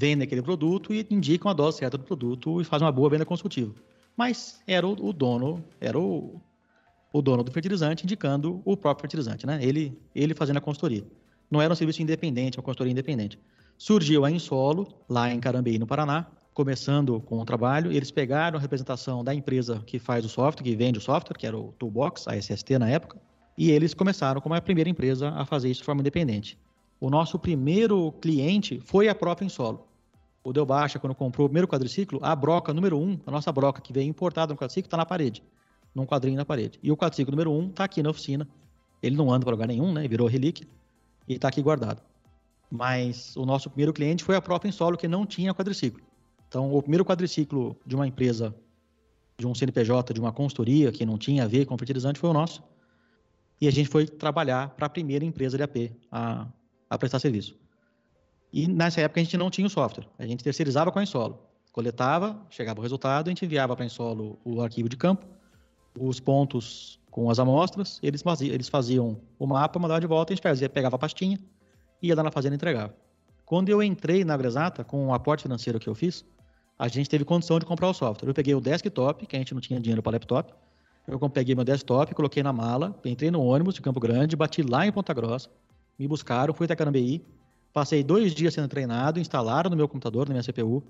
vendem 0.00 0.24
aquele 0.24 0.40
produto 0.40 0.94
e 0.94 1.06
indicam 1.10 1.50
a 1.50 1.54
dose 1.54 1.76
certa 1.76 1.98
do 1.98 2.04
produto 2.04 2.58
e 2.58 2.64
fazem 2.64 2.86
uma 2.86 2.92
boa 2.92 3.10
venda 3.10 3.26
consultiva. 3.26 3.74
Mas 4.16 4.62
era 4.66 4.86
o, 4.86 4.92
o 4.92 5.12
dono, 5.12 5.62
era 5.78 5.98
o, 5.98 6.40
o 7.12 7.20
dono 7.20 7.42
do 7.44 7.52
fertilizante 7.52 8.04
indicando 8.04 8.62
o 8.64 8.76
próprio 8.78 9.02
fertilizante, 9.02 9.46
né? 9.46 9.58
Ele, 9.62 10.00
ele 10.14 10.34
fazendo 10.34 10.56
a 10.56 10.60
consultoria. 10.60 11.04
Não 11.50 11.60
era 11.60 11.70
um 11.70 11.76
serviço 11.76 12.00
independente, 12.00 12.56
uma 12.56 12.62
consultoria 12.62 12.92
independente. 12.92 13.38
Surgiu 13.76 14.24
a 14.24 14.30
Insolo, 14.30 14.88
lá 15.08 15.30
em 15.32 15.38
Carambeí, 15.38 15.78
no 15.78 15.86
Paraná, 15.86 16.26
começando 16.54 17.20
com 17.20 17.38
o 17.38 17.44
trabalho. 17.44 17.92
Eles 17.92 18.10
pegaram 18.10 18.58
a 18.58 18.60
representação 18.60 19.22
da 19.22 19.34
empresa 19.34 19.82
que 19.86 19.98
faz 19.98 20.24
o 20.24 20.28
software, 20.28 20.64
que 20.64 20.74
vende 20.76 20.98
o 20.98 21.02
software, 21.02 21.36
que 21.36 21.46
era 21.46 21.58
o 21.58 21.72
Toolbox, 21.78 22.26
a 22.26 22.36
SST 22.40 22.78
na 22.78 22.88
época, 22.88 23.20
e 23.56 23.70
eles 23.70 23.92
começaram 23.92 24.40
como 24.40 24.54
a 24.54 24.60
primeira 24.60 24.88
empresa 24.88 25.30
a 25.30 25.44
fazer 25.44 25.70
isso 25.70 25.80
de 25.80 25.86
forma 25.86 26.00
independente. 26.00 26.58
O 27.00 27.10
nosso 27.10 27.38
primeiro 27.38 28.12
cliente 28.20 28.80
foi 28.80 29.08
a 29.08 29.14
própria 29.14 29.46
Insolo. 29.46 29.89
O 30.42 30.52
Deu 30.52 30.64
Baixa, 30.64 30.98
quando 30.98 31.14
comprou 31.14 31.46
o 31.46 31.48
primeiro 31.48 31.68
quadriciclo, 31.68 32.18
a 32.22 32.34
broca 32.34 32.72
número 32.72 32.98
1, 32.98 33.02
um, 33.02 33.20
a 33.26 33.30
nossa 33.30 33.52
broca 33.52 33.80
que 33.80 33.92
veio 33.92 34.08
importada 34.08 34.52
no 34.52 34.58
quadriciclo, 34.58 34.86
está 34.86 34.96
na 34.96 35.04
parede, 35.04 35.42
num 35.94 36.06
quadrinho 36.06 36.36
na 36.36 36.44
parede. 36.44 36.78
E 36.82 36.90
o 36.90 36.96
quadriciclo 36.96 37.32
número 37.32 37.50
1 37.50 37.58
um 37.58 37.68
está 37.68 37.84
aqui 37.84 38.02
na 38.02 38.10
oficina. 38.10 38.48
Ele 39.02 39.16
não 39.16 39.32
anda 39.32 39.44
para 39.44 39.52
lugar 39.52 39.68
nenhum, 39.68 39.92
né? 39.92 40.06
Virou 40.08 40.26
relíquia 40.26 40.66
e 41.28 41.34
está 41.34 41.48
aqui 41.48 41.60
guardado. 41.60 42.02
Mas 42.70 43.36
o 43.36 43.44
nosso 43.44 43.68
primeiro 43.68 43.92
cliente 43.92 44.24
foi 44.24 44.36
a 44.36 44.40
própria 44.40 44.68
Insolo, 44.68 44.96
que 44.96 45.08
não 45.08 45.26
tinha 45.26 45.54
quadriciclo. 45.54 46.02
Então, 46.48 46.72
o 46.72 46.80
primeiro 46.80 47.04
quadriciclo 47.04 47.76
de 47.84 47.94
uma 47.94 48.06
empresa, 48.06 48.54
de 49.38 49.46
um 49.46 49.54
CNPJ, 49.54 50.14
de 50.14 50.20
uma 50.20 50.32
consultoria, 50.32 50.90
que 50.90 51.04
não 51.04 51.18
tinha 51.18 51.44
a 51.44 51.46
ver 51.46 51.66
com 51.66 51.76
fertilizante, 51.76 52.18
foi 52.18 52.30
o 52.30 52.32
nosso 52.32 52.62
e 53.60 53.68
a 53.68 53.70
gente 53.70 53.88
foi 53.88 54.06
trabalhar 54.06 54.70
para 54.70 54.86
a 54.86 54.88
primeira 54.88 55.24
empresa 55.24 55.56
de 55.56 55.62
AP 55.62 55.92
a, 56.10 56.46
a 56.88 56.98
prestar 56.98 57.18
serviço. 57.18 57.56
E 58.52 58.66
nessa 58.66 59.00
época 59.00 59.20
a 59.20 59.24
gente 59.24 59.36
não 59.36 59.50
tinha 59.50 59.66
o 59.66 59.70
software, 59.70 60.06
a 60.18 60.26
gente 60.26 60.42
terceirizava 60.42 60.90
com 60.90 60.98
a 60.98 61.02
Insolo. 61.02 61.38
Coletava, 61.72 62.40
chegava 62.50 62.80
o 62.80 62.82
resultado, 62.82 63.28
a 63.28 63.30
gente 63.30 63.44
enviava 63.44 63.76
para 63.76 63.84
a 63.84 63.86
Insolo 63.86 64.38
o 64.44 64.60
arquivo 64.60 64.88
de 64.88 64.96
campo, 64.96 65.24
os 65.98 66.18
pontos 66.18 66.98
com 67.10 67.30
as 67.30 67.38
amostras, 67.38 67.98
eles 68.02 68.22
faziam, 68.22 68.54
eles 68.54 68.68
faziam 68.68 69.20
o 69.38 69.46
mapa, 69.46 69.78
mandavam 69.78 70.00
de 70.00 70.06
volta, 70.06 70.32
a 70.32 70.36
gente 70.36 70.42
fazia, 70.42 70.68
pegava 70.68 70.96
a 70.96 70.98
pastinha, 70.98 71.38
ia 72.02 72.14
lá 72.14 72.22
na 72.22 72.30
fazenda 72.30 72.54
e 72.54 72.56
entregava. 72.56 72.94
Quando 73.44 73.68
eu 73.68 73.82
entrei 73.82 74.24
na 74.24 74.34
Agresata, 74.34 74.84
com 74.84 75.08
o 75.08 75.14
aporte 75.14 75.42
financeiro 75.42 75.78
que 75.78 75.88
eu 75.88 75.94
fiz, 75.94 76.24
a 76.78 76.88
gente 76.88 77.10
teve 77.10 77.24
condição 77.24 77.58
de 77.58 77.66
comprar 77.66 77.88
o 77.88 77.92
software. 77.92 78.28
Eu 78.28 78.34
peguei 78.34 78.54
o 78.54 78.60
desktop, 78.60 79.26
que 79.26 79.36
a 79.36 79.38
gente 79.38 79.52
não 79.52 79.60
tinha 79.60 79.78
dinheiro 79.80 80.02
para 80.02 80.12
laptop, 80.12 80.54
eu 81.06 81.18
peguei 81.28 81.54
meu 81.54 81.64
desktop, 81.64 82.14
coloquei 82.14 82.42
na 82.42 82.52
mala, 82.52 82.96
entrei 83.04 83.30
no 83.30 83.42
ônibus 83.42 83.74
de 83.74 83.80
Campo 83.80 83.98
Grande, 83.98 84.36
bati 84.36 84.62
lá 84.62 84.86
em 84.86 84.92
Ponta 84.92 85.12
Grossa, 85.12 85.50
me 85.98 86.06
buscaram, 86.06 86.54
fui 86.54 86.66
até 86.66 86.76
Carambeí, 86.76 87.24
passei 87.72 88.02
dois 88.02 88.34
dias 88.34 88.54
sendo 88.54 88.68
treinado, 88.68 89.20
instalaram 89.20 89.70
no 89.70 89.76
meu 89.76 89.88
computador, 89.88 90.28
na 90.28 90.34
minha 90.34 90.42
CPU, 90.42 90.82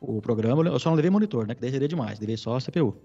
o 0.00 0.20
programa. 0.20 0.64
Eu 0.64 0.78
só 0.78 0.90
não 0.90 0.96
levei 0.96 1.10
monitor, 1.10 1.46
né? 1.46 1.54
Que 1.54 1.60
daí 1.60 1.70
seria 1.70 1.88
demais, 1.88 2.18
levei 2.20 2.36
só 2.36 2.56
a 2.56 2.60
CPU. 2.60 2.96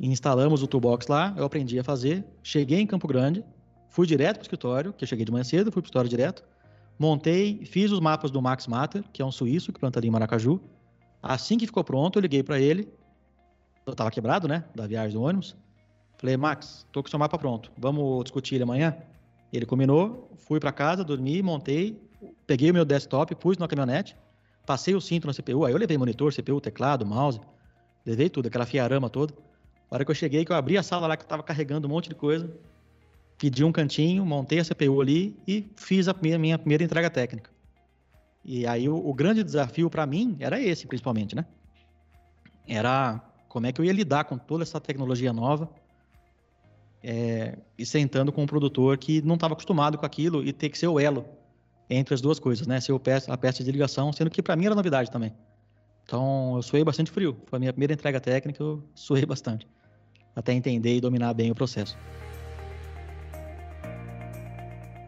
instalamos 0.00 0.62
o 0.62 0.66
toolbox 0.66 1.06
lá, 1.06 1.34
eu 1.36 1.44
aprendi 1.44 1.78
a 1.78 1.84
fazer, 1.84 2.24
cheguei 2.42 2.80
em 2.80 2.86
Campo 2.86 3.08
Grande, 3.08 3.44
fui 3.88 4.06
direto 4.06 4.36
para 4.36 4.42
o 4.42 4.44
escritório, 4.44 4.92
que 4.92 5.04
eu 5.04 5.08
cheguei 5.08 5.24
de 5.24 5.32
manhã 5.32 5.44
cedo, 5.44 5.72
fui 5.72 5.82
para 5.82 5.86
o 5.86 5.88
escritório 5.88 6.10
direto, 6.10 6.44
montei, 6.98 7.64
fiz 7.64 7.90
os 7.90 8.00
mapas 8.00 8.30
do 8.30 8.40
Max 8.40 8.66
Matter, 8.66 9.04
que 9.12 9.22
é 9.22 9.24
um 9.24 9.32
suíço 9.32 9.72
que 9.72 9.80
planta 9.80 9.98
ali 9.98 10.08
em 10.08 10.10
Maracaju. 10.10 10.60
Assim 11.22 11.58
que 11.58 11.66
ficou 11.66 11.82
pronto, 11.82 12.18
eu 12.18 12.22
liguei 12.22 12.42
para 12.42 12.60
ele, 12.60 12.88
eu 13.86 13.94
tava 13.94 14.10
quebrado, 14.10 14.46
né? 14.46 14.64
Da 14.74 14.86
viagem 14.86 15.12
do 15.12 15.22
ônibus. 15.22 15.56
Falei, 16.18 16.36
Max, 16.36 16.86
tô 16.92 17.02
com 17.02 17.08
seu 17.08 17.18
mapa 17.18 17.38
pronto. 17.38 17.70
Vamos 17.76 18.24
discutir 18.24 18.56
ele 18.56 18.64
amanhã? 18.64 18.96
Ele 19.52 19.64
combinou, 19.64 20.30
fui 20.36 20.60
para 20.60 20.72
casa, 20.72 21.02
dormi, 21.02 21.42
montei, 21.42 22.00
peguei 22.46 22.70
o 22.70 22.74
meu 22.74 22.84
desktop, 22.84 23.34
pus 23.34 23.56
na 23.56 23.66
caminhonete, 23.66 24.16
passei 24.66 24.94
o 24.94 25.00
cinto 25.00 25.26
na 25.26 25.32
CPU, 25.32 25.64
aí 25.64 25.72
eu 25.72 25.78
levei 25.78 25.96
monitor, 25.96 26.32
CPU, 26.32 26.60
teclado, 26.60 27.06
mouse, 27.06 27.40
levei 28.04 28.28
tudo, 28.28 28.48
aquela 28.48 28.66
fiarama 28.66 29.08
toda. 29.08 29.34
A 29.90 29.94
hora 29.94 30.04
que 30.04 30.10
eu 30.10 30.14
cheguei, 30.14 30.44
que 30.44 30.52
eu 30.52 30.56
abri 30.56 30.76
a 30.76 30.82
sala 30.82 31.06
lá 31.06 31.16
que 31.16 31.24
eu 31.24 31.28
tava 31.28 31.42
carregando 31.42 31.88
um 31.88 31.90
monte 31.90 32.10
de 32.10 32.14
coisa, 32.14 32.54
pedi 33.38 33.64
um 33.64 33.72
cantinho, 33.72 34.26
montei 34.26 34.58
a 34.58 34.64
CPU 34.64 35.00
ali 35.00 35.36
e 35.46 35.70
fiz 35.76 36.08
a 36.08 36.14
minha, 36.20 36.38
minha 36.38 36.58
primeira 36.58 36.84
entrega 36.84 37.08
técnica. 37.08 37.50
E 38.44 38.66
aí 38.66 38.88
o, 38.88 38.96
o 38.96 39.14
grande 39.14 39.42
desafio 39.42 39.88
para 39.88 40.04
mim 40.06 40.36
era 40.40 40.60
esse, 40.60 40.86
principalmente, 40.86 41.34
né? 41.34 41.46
Era 42.66 43.22
como 43.48 43.66
é 43.66 43.72
que 43.72 43.80
eu 43.80 43.84
ia 43.84 43.92
lidar 43.92 44.24
com 44.24 44.36
toda 44.36 44.62
essa 44.62 44.78
tecnologia 44.78 45.32
nova 45.32 45.70
é, 47.02 47.56
e 47.76 47.86
sentando 47.86 48.32
com 48.32 48.42
um 48.42 48.46
produtor 48.46 48.98
que 48.98 49.22
não 49.22 49.34
estava 49.34 49.54
acostumado 49.54 49.96
com 49.96 50.04
aquilo 50.04 50.44
e 50.44 50.52
ter 50.52 50.68
que 50.68 50.78
ser 50.78 50.88
o 50.88 50.98
elo 50.98 51.24
entre 51.88 52.14
as 52.14 52.20
duas 52.20 52.38
coisas, 52.38 52.66
né? 52.66 52.80
Ser 52.80 52.92
o 52.92 53.00
peça, 53.00 53.32
a 53.32 53.36
peça 53.36 53.64
de 53.64 53.70
ligação, 53.70 54.12
sendo 54.12 54.30
que 54.30 54.42
para 54.42 54.56
mim 54.56 54.66
era 54.66 54.74
novidade 54.74 55.10
também. 55.10 55.32
Então 56.04 56.56
eu 56.56 56.62
suei 56.62 56.84
bastante 56.84 57.10
frio. 57.10 57.36
Foi 57.46 57.56
a 57.56 57.60
minha 57.60 57.72
primeira 57.72 57.92
entrega 57.92 58.20
técnica, 58.20 58.62
eu 58.62 58.82
suei 58.94 59.24
bastante. 59.24 59.66
Até 60.34 60.52
entender 60.52 60.96
e 60.96 61.00
dominar 61.00 61.34
bem 61.34 61.50
o 61.50 61.54
processo. 61.54 61.96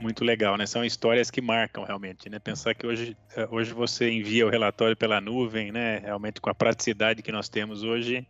Muito 0.00 0.25
legal, 0.25 0.56
né? 0.56 0.64
São 0.64 0.82
histórias 0.82 1.30
que 1.30 1.42
marcam 1.42 1.85
realmente, 1.85 2.30
né? 2.30 2.38
Pensar 2.38 2.75
que 2.75 2.87
hoje, 2.87 3.14
eh, 3.37 3.47
hoje 3.50 3.73
você 3.75 4.11
envia 4.11 4.47
o 4.47 4.50
relatório 4.50 4.97
pela 4.97 5.20
nuvem, 5.20 5.70
né? 5.70 5.99
Realmente 5.99 6.40
com 6.40 6.49
a 6.49 6.54
praticidade 6.54 7.23
que 7.23 7.30
nós 7.30 7.50
temos 7.50 7.82
hoje, 7.82 8.26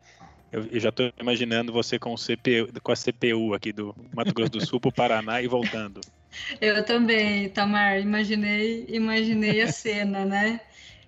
eu, 0.53 0.67
eu 0.67 0.81
já 0.81 0.89
estou 0.89 1.13
imaginando 1.19 1.73
você 1.73 1.99
com, 1.99 2.13
o 2.13 2.17
CPU, 2.17 2.81
com 2.83 2.93
a 2.93 2.97
CPU 2.97 3.55
aqui 3.55 3.73
do 3.73 3.95
Mato 4.15 4.35
Grosso 4.35 4.53
do 4.53 4.67
Sul 4.67 4.81
para 4.81 4.89
o 4.89 4.93
Paraná 4.93 5.41
e 5.41 5.47
voltando. 5.47 6.01
Eu 6.61 6.85
também, 6.85 7.49
Tamar, 7.49 7.99
imaginei, 8.01 8.87
imaginei 8.89 9.63
a 9.63 9.73
cena, 9.73 10.25
né? 10.25 10.61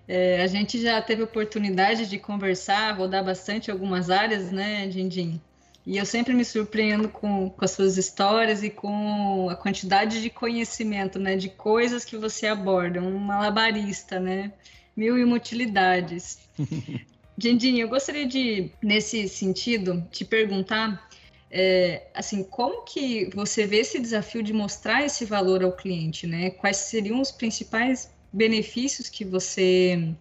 É, 0.05 0.41
a 0.41 0.47
gente 0.47 0.81
já 0.81 1.01
teve 1.01 1.23
oportunidade 1.23 2.09
de 2.09 2.19
conversar, 2.19 2.91
rodar 2.97 3.23
bastante 3.23 3.71
algumas 3.71 4.09
áreas, 4.09 4.51
né, 4.51 4.85
Dindim? 4.87 5.39
E 5.85 5.97
eu 5.97 6.05
sempre 6.05 6.33
me 6.33 6.43
surpreendo 6.43 7.09
com, 7.09 7.49
com 7.49 7.65
as 7.65 7.71
suas 7.71 7.97
histórias 7.97 8.63
e 8.63 8.69
com 8.69 9.49
a 9.49 9.55
quantidade 9.55 10.21
de 10.21 10.29
conhecimento, 10.29 11.19
né? 11.19 11.35
De 11.35 11.49
coisas 11.49 12.03
que 12.05 12.17
você 12.17 12.47
aborda, 12.47 13.01
um 13.01 13.17
malabarista, 13.17 14.19
né? 14.19 14.51
Mil 14.95 15.17
e 15.17 15.23
uma 15.23 15.35
utilidades. 15.35 16.39
Dindinho, 17.37 17.81
eu 17.81 17.89
gostaria 17.89 18.27
de, 18.27 18.71
nesse 18.81 19.27
sentido, 19.27 20.07
te 20.11 20.23
perguntar, 20.23 21.09
é, 21.49 22.07
assim, 22.13 22.43
como 22.43 22.83
que 22.83 23.29
você 23.33 23.65
vê 23.65 23.77
esse 23.77 23.99
desafio 23.99 24.43
de 24.43 24.53
mostrar 24.53 25.03
esse 25.03 25.25
valor 25.25 25.63
ao 25.63 25.71
cliente, 25.71 26.27
né? 26.27 26.51
Quais 26.51 26.77
seriam 26.77 27.19
os 27.19 27.31
principais 27.31 28.13
benefícios 28.31 29.09
que 29.09 29.25
você 29.25 30.13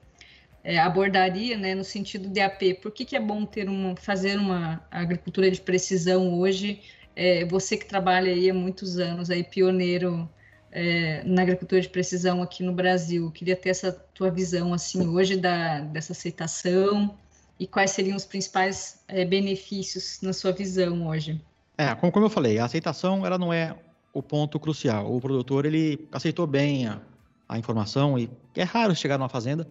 é, 0.64 0.78
abordaria, 0.78 1.56
né, 1.56 1.74
no 1.74 1.84
sentido 1.84 2.28
de 2.28 2.40
AP. 2.40 2.74
Por 2.80 2.92
que, 2.92 3.04
que 3.04 3.16
é 3.16 3.20
bom 3.20 3.44
ter 3.44 3.68
uma, 3.68 3.96
fazer 3.96 4.38
uma 4.38 4.84
agricultura 4.90 5.50
de 5.50 5.60
precisão 5.60 6.38
hoje? 6.38 6.80
É, 7.16 7.44
você 7.44 7.76
que 7.76 7.86
trabalha 7.86 8.32
aí 8.32 8.48
há 8.48 8.54
muitos 8.54 8.98
anos, 8.98 9.30
aí 9.30 9.44
pioneiro 9.44 10.28
é, 10.72 11.22
na 11.24 11.42
agricultura 11.42 11.80
de 11.80 11.88
precisão 11.88 12.42
aqui 12.42 12.62
no 12.62 12.72
Brasil, 12.72 13.30
queria 13.30 13.54
ter 13.54 13.68
essa 13.68 13.92
tua 13.92 14.30
visão 14.30 14.72
assim 14.72 15.06
hoje 15.06 15.36
da 15.36 15.80
dessa 15.80 16.12
aceitação 16.12 17.14
e 17.60 17.66
quais 17.66 17.90
seriam 17.90 18.16
os 18.16 18.24
principais 18.24 19.00
é, 19.06 19.24
benefícios 19.24 20.18
na 20.22 20.32
sua 20.32 20.50
visão 20.50 21.06
hoje? 21.06 21.40
É, 21.76 21.94
como, 21.94 22.10
como 22.10 22.26
eu 22.26 22.30
falei, 22.30 22.58
a 22.58 22.64
aceitação 22.64 23.24
ela 23.26 23.38
não 23.38 23.52
é 23.52 23.76
o 24.12 24.22
ponto 24.22 24.58
crucial. 24.58 25.14
O 25.14 25.20
produtor 25.20 25.66
ele 25.66 26.08
aceitou 26.10 26.46
bem 26.46 26.86
a, 26.86 27.00
a 27.48 27.58
informação 27.58 28.18
e 28.18 28.30
é 28.56 28.62
raro 28.62 28.94
chegar 28.96 29.18
numa 29.18 29.28
fazenda 29.28 29.68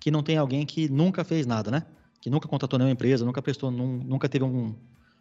que 0.00 0.10
não 0.10 0.22
tem 0.22 0.36
alguém 0.36 0.64
que 0.64 0.88
nunca 0.88 1.24
fez 1.24 1.46
nada, 1.46 1.70
né? 1.70 1.82
Que 2.20 2.30
nunca 2.30 2.48
contratou 2.48 2.78
nenhuma 2.78 2.92
empresa, 2.92 3.24
nunca 3.24 3.42
prestou, 3.42 3.70
num, 3.70 3.98
nunca 3.98 4.28
teve 4.28 4.44
um, 4.44 4.74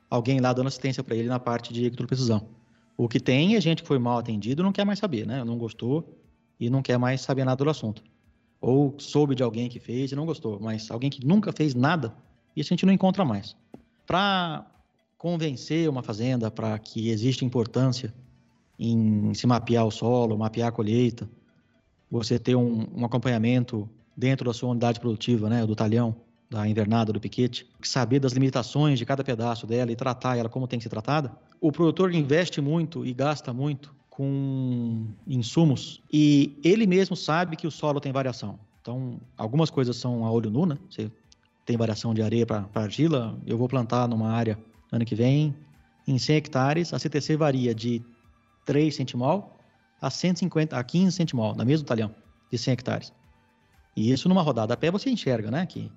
alguém 0.09 0.39
lá 0.39 0.53
dando 0.53 0.67
assistência 0.67 1.03
para 1.03 1.15
ele 1.15 1.27
na 1.27 1.39
parte 1.39 1.73
de 1.73 1.81
agricultura 1.81 2.07
precisão. 2.07 2.47
O 2.97 3.07
que 3.07 3.19
tem 3.19 3.55
é 3.55 3.61
gente 3.61 3.83
que 3.83 3.87
foi 3.87 3.99
mal 3.99 4.17
atendido 4.17 4.63
não 4.63 4.71
quer 4.71 4.83
mais 4.83 4.97
saber, 4.97 5.25
né? 5.27 5.43
Não 5.43 5.55
gostou 5.55 6.19
e 6.59 6.67
não 6.67 6.81
quer 6.81 6.97
mais 6.97 7.21
saber 7.21 7.45
nada 7.45 7.63
do 7.63 7.69
assunto. 7.69 8.03
Ou 8.59 8.95
soube 8.97 9.35
de 9.35 9.43
alguém 9.43 9.69
que 9.69 9.79
fez 9.79 10.11
e 10.11 10.15
não 10.15 10.25
gostou, 10.25 10.59
mas 10.59 10.89
alguém 10.89 11.11
que 11.11 11.23
nunca 11.23 11.53
fez 11.53 11.75
nada, 11.75 12.15
isso 12.55 12.73
a 12.73 12.75
gente 12.75 12.87
não 12.87 12.93
encontra 12.93 13.23
mais. 13.23 13.55
Para 14.07 14.65
convencer 15.15 15.87
uma 15.87 16.01
fazenda 16.01 16.49
para 16.49 16.77
que 16.79 17.09
existe 17.09 17.45
importância 17.45 18.11
em 18.79 19.31
se 19.35 19.45
mapear 19.45 19.85
o 19.85 19.91
solo, 19.91 20.35
mapear 20.35 20.69
a 20.69 20.71
colheita, 20.71 21.29
você 22.09 22.39
ter 22.39 22.55
um, 22.55 22.87
um 22.95 23.05
acompanhamento 23.05 23.87
dentro 24.15 24.45
da 24.45 24.53
sua 24.53 24.69
unidade 24.69 24.99
produtiva, 24.99 25.49
né, 25.49 25.65
do 25.67 25.75
talhão, 25.75 26.15
da 26.49 26.67
invernada, 26.67 27.11
do 27.11 27.19
piquete, 27.19 27.67
saber 27.81 28.19
das 28.19 28.31
limitações 28.31 28.97
de 28.97 29.05
cada 29.05 29.23
pedaço 29.23 29.67
dela 29.67 29.91
e 29.91 29.95
tratar 29.95 30.37
ela 30.37 30.47
como 30.47 30.67
tem 30.67 30.79
que 30.79 30.83
ser 30.83 30.89
tratada, 30.89 31.31
o 31.59 31.71
produtor 31.71 32.13
investe 32.13 32.61
muito 32.61 33.05
e 33.05 33.13
gasta 33.13 33.53
muito 33.53 33.93
com 34.09 35.05
insumos 35.27 36.01
e 36.11 36.57
ele 36.63 36.87
mesmo 36.87 37.15
sabe 37.15 37.55
que 37.55 37.67
o 37.67 37.71
solo 37.71 37.99
tem 37.99 38.11
variação. 38.11 38.59
Então, 38.81 39.19
algumas 39.37 39.69
coisas 39.69 39.97
são 39.97 40.25
a 40.25 40.31
olho 40.31 40.49
nu, 40.49 40.65
né? 40.65 40.77
Você 40.89 41.11
tem 41.65 41.75
variação 41.75 42.13
de 42.13 42.21
areia 42.21 42.45
para 42.45 42.65
argila, 42.73 43.37
eu 43.45 43.57
vou 43.57 43.67
plantar 43.67 44.07
numa 44.07 44.31
área 44.31 44.57
ano 44.91 45.03
que 45.03 45.13
vem, 45.13 45.53
em 46.07 46.17
100 46.17 46.35
hectares, 46.37 46.93
a 46.93 46.99
CTC 46.99 47.35
varia 47.35 47.75
de 47.75 48.01
3 48.65 48.95
centimol 48.95 49.57
a 50.01 50.09
150 50.09 50.77
a 50.77 50.83
15 50.83 51.11
centimol, 51.11 51.53
na 51.53 51.65
mesmo 51.65 51.85
talhão, 51.85 52.15
de 52.49 52.57
100 52.57 52.73
hectares. 52.73 53.13
E 53.95 54.11
isso 54.11 54.29
numa 54.29 54.41
rodada 54.41 54.73
a 54.73 54.77
pé 54.77 54.89
você 54.89 55.09
enxerga, 55.09 55.51
né? 55.51 55.65
Que, 55.65 55.91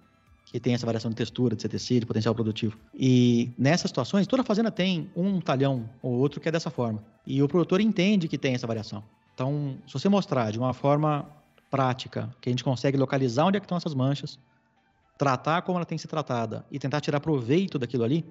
que 0.51 0.59
tem 0.59 0.75
essa 0.75 0.85
variação 0.85 1.11
de 1.11 1.17
textura, 1.17 1.55
de 1.55 1.63
CTC, 1.63 2.01
de 2.01 2.07
potencial 2.07 2.35
produtivo. 2.35 2.77
E 2.93 3.53
nessas 3.57 3.89
situações, 3.89 4.27
toda 4.27 4.43
fazenda 4.43 4.69
tem 4.69 5.09
um 5.15 5.41
talhão 5.41 5.89
ou 6.03 6.13
outro 6.15 6.41
que 6.41 6.49
é 6.49 6.53
dessa 6.53 6.71
forma. 6.71 7.05
E 7.25 7.41
o 7.41 7.47
produtor 7.47 7.81
entende 7.81 8.27
que 8.27 8.37
tem 8.37 8.55
essa 8.55 8.67
variação. 8.67 9.05
Então, 9.33 9.79
se 9.87 9.93
você 9.93 10.09
mostrar 10.09 10.51
de 10.51 10.59
uma 10.59 10.75
forma 10.75 11.25
prática, 11.71 12.29
que 12.41 12.49
a 12.49 12.53
gente 12.53 12.65
consegue 12.65 12.99
localizar 12.99 13.47
onde 13.47 13.59
é 13.59 13.61
que 13.61 13.65
estão 13.65 13.79
essas 13.79 13.95
manchas, 13.95 14.41
tratar 15.17 15.63
como 15.63 15.79
ela 15.79 15.87
tem 15.87 15.97
que 15.97 16.03
ser 16.03 16.09
tratada 16.09 16.67
e 16.69 16.81
tentar 16.81 17.01
tirar 17.01 17.21
proveito 17.21 17.79
daquilo 17.79 18.03
ali, 18.03 18.25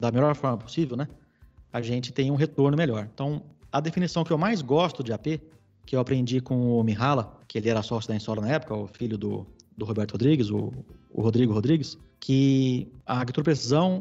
da 0.00 0.10
melhor 0.10 0.34
forma 0.34 0.58
possível, 0.58 0.96
né? 0.96 1.06
A 1.72 1.80
gente 1.80 2.12
tem 2.12 2.28
um 2.32 2.34
retorno 2.34 2.76
melhor. 2.76 3.08
Então, 3.14 3.40
a 3.70 3.78
definição 3.78 4.24
que 4.24 4.32
eu 4.32 4.38
mais 4.38 4.62
gosto 4.62 5.04
de 5.04 5.12
AP 5.12 5.40
que 5.86 5.94
eu 5.94 6.00
aprendi 6.00 6.40
com 6.40 6.78
o 6.78 6.82
Mihala, 6.82 7.38
que 7.46 7.58
ele 7.58 7.68
era 7.68 7.82
sócio 7.82 8.08
da 8.08 8.16
Insolo 8.16 8.40
na 8.40 8.48
época, 8.48 8.74
o 8.74 8.86
filho 8.86 9.16
do, 9.16 9.46
do 9.76 9.84
Roberto 9.84 10.12
Rodrigues, 10.12 10.50
o, 10.50 10.72
o 11.10 11.22
Rodrigo 11.22 11.52
Rodrigues, 11.52 11.98
que 12.20 12.88
a 13.06 13.20
agricultura 13.20 13.56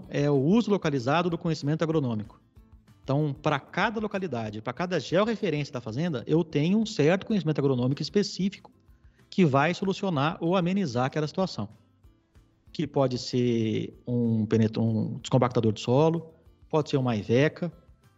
é 0.10 0.30
o 0.30 0.36
uso 0.36 0.70
localizado 0.70 1.30
do 1.30 1.38
conhecimento 1.38 1.84
agronômico. 1.84 2.40
Então, 3.04 3.36
para 3.42 3.60
cada 3.60 4.00
localidade, 4.00 4.62
para 4.62 4.74
cada 4.74 5.00
georreferência 5.00 5.74
da 5.74 5.82
fazenda, 5.82 6.24
eu 6.28 6.44
tenho 6.44 6.78
um 6.80 6.86
certo 6.86 7.26
conhecimento 7.26 7.60
agronômico 7.60 8.02
específico 8.02 8.72
que 9.30 9.46
vai 9.46 9.74
solucionar 9.74 10.38
ou 10.40 10.56
amenizar 10.56 11.06
aquela 11.06 11.28
situação. 11.28 11.68
Que 12.72 12.86
pode 12.86 13.18
ser 13.18 13.94
um, 14.06 14.46
um 14.78 15.20
descompactador 15.20 15.74
de 15.74 15.82
solo, 15.82 16.34
pode 16.70 16.90
ser 16.90 16.98
uma 16.98 17.16
Iveca, 17.16 17.72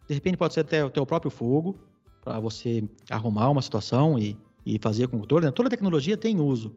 de 0.08 0.14
repente 0.14 0.38
pode 0.38 0.54
ser 0.54 0.62
até 0.62 0.84
o 0.84 0.90
teu 0.90 1.06
próprio 1.06 1.32
fogo, 1.32 1.80
para 2.22 2.40
você 2.40 2.84
arrumar 3.10 3.50
uma 3.50 3.62
situação 3.62 4.20
e 4.20 4.38
e 4.66 4.80
fazer 4.80 5.08
com 5.08 5.22
que 5.22 5.42
né? 5.42 5.52
toda 5.52 5.70
tecnologia 5.70 6.18
tem 6.18 6.40
uso, 6.40 6.76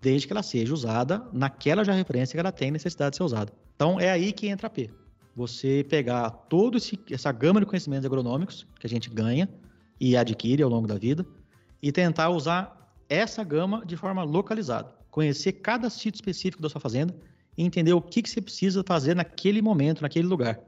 desde 0.00 0.26
que 0.26 0.32
ela 0.32 0.42
seja 0.42 0.72
usada 0.72 1.26
naquela 1.32 1.84
já 1.84 1.92
referência 1.92 2.34
que 2.34 2.40
ela 2.40 2.52
tem 2.52 2.70
necessidade 2.70 3.12
de 3.12 3.16
ser 3.16 3.22
usada. 3.22 3.52
Então 3.74 3.98
é 4.00 4.10
aí 4.10 4.32
que 4.32 4.48
entra 4.48 4.66
a 4.66 4.70
P. 4.70 4.90
Você 5.34 5.84
pegar 5.88 6.30
toda 6.30 6.78
essa 7.10 7.30
gama 7.32 7.60
de 7.60 7.66
conhecimentos 7.66 8.06
agronômicos 8.06 8.66
que 8.80 8.86
a 8.86 8.90
gente 8.90 9.10
ganha 9.10 9.48
e 10.00 10.16
adquire 10.16 10.62
ao 10.62 10.70
longo 10.70 10.86
da 10.86 10.96
vida 10.96 11.26
e 11.82 11.92
tentar 11.92 12.30
usar 12.30 12.94
essa 13.08 13.44
gama 13.44 13.84
de 13.84 13.96
forma 13.96 14.22
localizada. 14.22 14.94
Conhecer 15.10 15.52
cada 15.52 15.88
sítio 15.90 16.18
específico 16.18 16.62
da 16.62 16.68
sua 16.68 16.80
fazenda 16.80 17.14
e 17.56 17.64
entender 17.64 17.92
o 17.92 18.02
que, 18.02 18.22
que 18.22 18.30
você 18.30 18.40
precisa 18.40 18.82
fazer 18.86 19.14
naquele 19.14 19.62
momento, 19.62 20.02
naquele 20.02 20.26
lugar. 20.26 20.60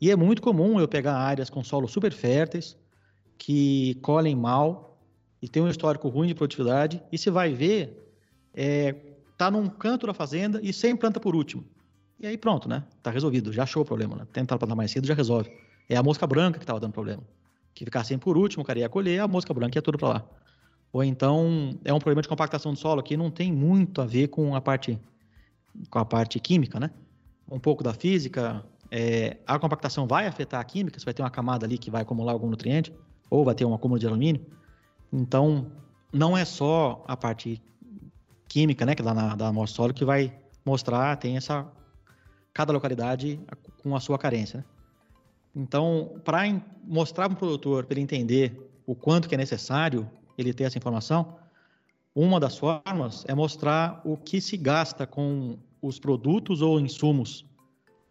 E 0.00 0.10
é 0.10 0.16
muito 0.16 0.42
comum 0.42 0.80
eu 0.80 0.88
pegar 0.88 1.16
áreas 1.16 1.48
com 1.48 1.62
solos 1.62 1.92
super 1.92 2.12
férteis, 2.12 2.76
que 3.38 3.94
colhem 4.02 4.34
mal 4.34 4.98
e 5.40 5.48
tem 5.48 5.62
um 5.62 5.68
histórico 5.68 6.08
ruim 6.08 6.28
de 6.28 6.34
produtividade, 6.34 7.02
e 7.12 7.18
você 7.18 7.30
vai 7.30 7.52
ver, 7.52 8.03
é, 8.54 8.94
tá 9.36 9.50
num 9.50 9.68
canto 9.68 10.06
da 10.06 10.14
fazenda 10.14 10.60
e 10.62 10.72
sem 10.72 10.96
planta 10.96 11.18
por 11.18 11.34
último. 11.34 11.64
E 12.18 12.26
aí 12.26 12.38
pronto, 12.38 12.68
né? 12.68 12.84
Tá 13.02 13.10
resolvido, 13.10 13.52
já 13.52 13.64
achou 13.64 13.82
o 13.82 13.84
problema, 13.84 14.16
né? 14.16 14.26
Tentar 14.32 14.58
plantar 14.58 14.74
mais 14.74 14.90
cedo 14.90 15.06
já 15.06 15.14
resolve. 15.14 15.50
É 15.88 15.96
a 15.96 16.02
mosca 16.02 16.26
branca 16.26 16.58
que 16.58 16.62
estava 16.64 16.80
dando 16.80 16.92
problema. 16.92 17.22
Que 17.74 17.84
ficar 17.84 18.04
sem 18.04 18.18
por 18.18 18.36
último, 18.38 18.62
o 18.62 18.66
cara 18.66 18.78
ia 18.78 18.88
colher, 18.88 19.20
a 19.20 19.28
mosca 19.28 19.52
branca 19.52 19.76
ia 19.76 19.82
tudo 19.82 19.98
para 19.98 20.08
lá. 20.08 20.24
Ou 20.92 21.02
então 21.02 21.76
é 21.84 21.92
um 21.92 21.98
problema 21.98 22.22
de 22.22 22.28
compactação 22.28 22.72
do 22.72 22.78
solo 22.78 23.02
que 23.02 23.16
não 23.16 23.30
tem 23.30 23.52
muito 23.52 24.00
a 24.00 24.06
ver 24.06 24.28
com 24.28 24.54
a 24.54 24.60
parte 24.60 24.98
com 25.90 25.98
a 25.98 26.04
parte 26.04 26.38
química, 26.38 26.78
né? 26.78 26.90
Um 27.50 27.58
pouco 27.58 27.82
da 27.82 27.92
física, 27.92 28.64
é, 28.90 29.38
a 29.44 29.58
compactação 29.58 30.06
vai 30.06 30.26
afetar 30.26 30.60
a 30.60 30.64
química, 30.64 31.00
você 31.00 31.04
vai 31.04 31.12
ter 31.12 31.22
uma 31.22 31.30
camada 31.30 31.66
ali 31.66 31.76
que 31.76 31.90
vai 31.90 32.02
acumular 32.02 32.32
algum 32.32 32.48
nutriente, 32.48 32.92
ou 33.28 33.44
vai 33.44 33.54
ter 33.54 33.64
um 33.64 33.74
acúmulo 33.74 33.98
de 33.98 34.06
alumínio. 34.06 34.46
Então, 35.12 35.66
não 36.12 36.36
é 36.36 36.44
só 36.44 37.04
a 37.08 37.16
parte 37.16 37.60
química, 38.54 38.86
né, 38.86 38.94
que 38.94 39.02
dá 39.02 39.12
na 39.12 39.34
da 39.34 39.48
amostra 39.48 39.74
solo 39.74 39.92
que 39.92 40.04
vai 40.04 40.32
mostrar, 40.64 41.16
tem 41.16 41.36
essa 41.36 41.66
cada 42.52 42.72
localidade 42.72 43.40
com 43.82 43.96
a 43.96 43.98
sua 43.98 44.16
carência, 44.16 44.58
né? 44.58 44.64
Então, 45.56 46.20
para 46.24 46.42
mostrar 46.84 47.28
para 47.28 47.34
o 47.34 47.38
produtor, 47.38 47.84
para 47.84 47.94
ele 47.94 48.02
entender 48.02 48.56
o 48.86 48.94
quanto 48.94 49.28
que 49.28 49.34
é 49.34 49.38
necessário 49.38 50.08
ele 50.38 50.54
ter 50.54 50.64
essa 50.64 50.78
informação, 50.78 51.36
uma 52.14 52.38
das 52.38 52.56
formas 52.56 53.24
é 53.26 53.34
mostrar 53.34 54.00
o 54.04 54.16
que 54.16 54.40
se 54.40 54.56
gasta 54.56 55.04
com 55.04 55.58
os 55.82 55.98
produtos 55.98 56.62
ou 56.62 56.78
insumos 56.78 57.44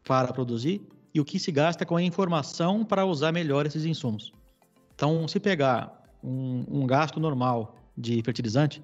para 0.04 0.34
produzir 0.34 0.82
e 1.14 1.22
o 1.22 1.26
que 1.26 1.40
se 1.40 1.54
gasta 1.54 1.86
com 1.86 1.96
a 1.96 2.04
informação 2.04 2.84
para 2.84 3.06
usar 3.06 3.32
melhor 3.32 3.66
esses 3.66 3.86
insumos. 3.86 4.34
Então, 4.94 5.26
se 5.26 5.40
pegar 5.40 6.04
um, 6.22 6.66
um 6.68 6.86
gasto 6.86 7.18
normal 7.20 7.78
de 7.98 8.22
fertilizante, 8.24 8.82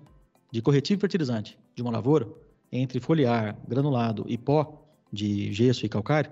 de 0.52 0.62
corretivo 0.62 1.02
fertilizante 1.02 1.58
de 1.76 1.82
uma 1.82 1.92
lavoura, 1.92 2.28
entre 2.72 3.00
foliar, 3.00 3.58
granulado 3.68 4.26
e 4.28 4.38
pó 4.38 4.86
de 5.12 5.52
gesso 5.54 5.86
e 5.86 5.90
calcário, 5.90 6.32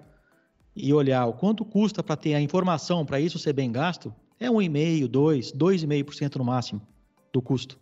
e 0.76 0.94
olhar 0.94 1.26
o 1.26 1.34
quanto 1.34 1.66
custa 1.66 2.04
para 2.04 2.16
ter 2.16 2.36
a 2.36 2.42
informação 2.42 3.06
para 3.06 3.20
isso 3.20 3.40
ser 3.40 3.54
bem 3.54 3.72
gasto, 3.72 4.14
é 4.40 4.48
1,5%, 4.48 5.08
2%, 5.08 5.58
2,5% 5.58 6.36
no 6.36 6.44
máximo 6.46 6.82
do 7.34 7.42
custo. 7.42 7.80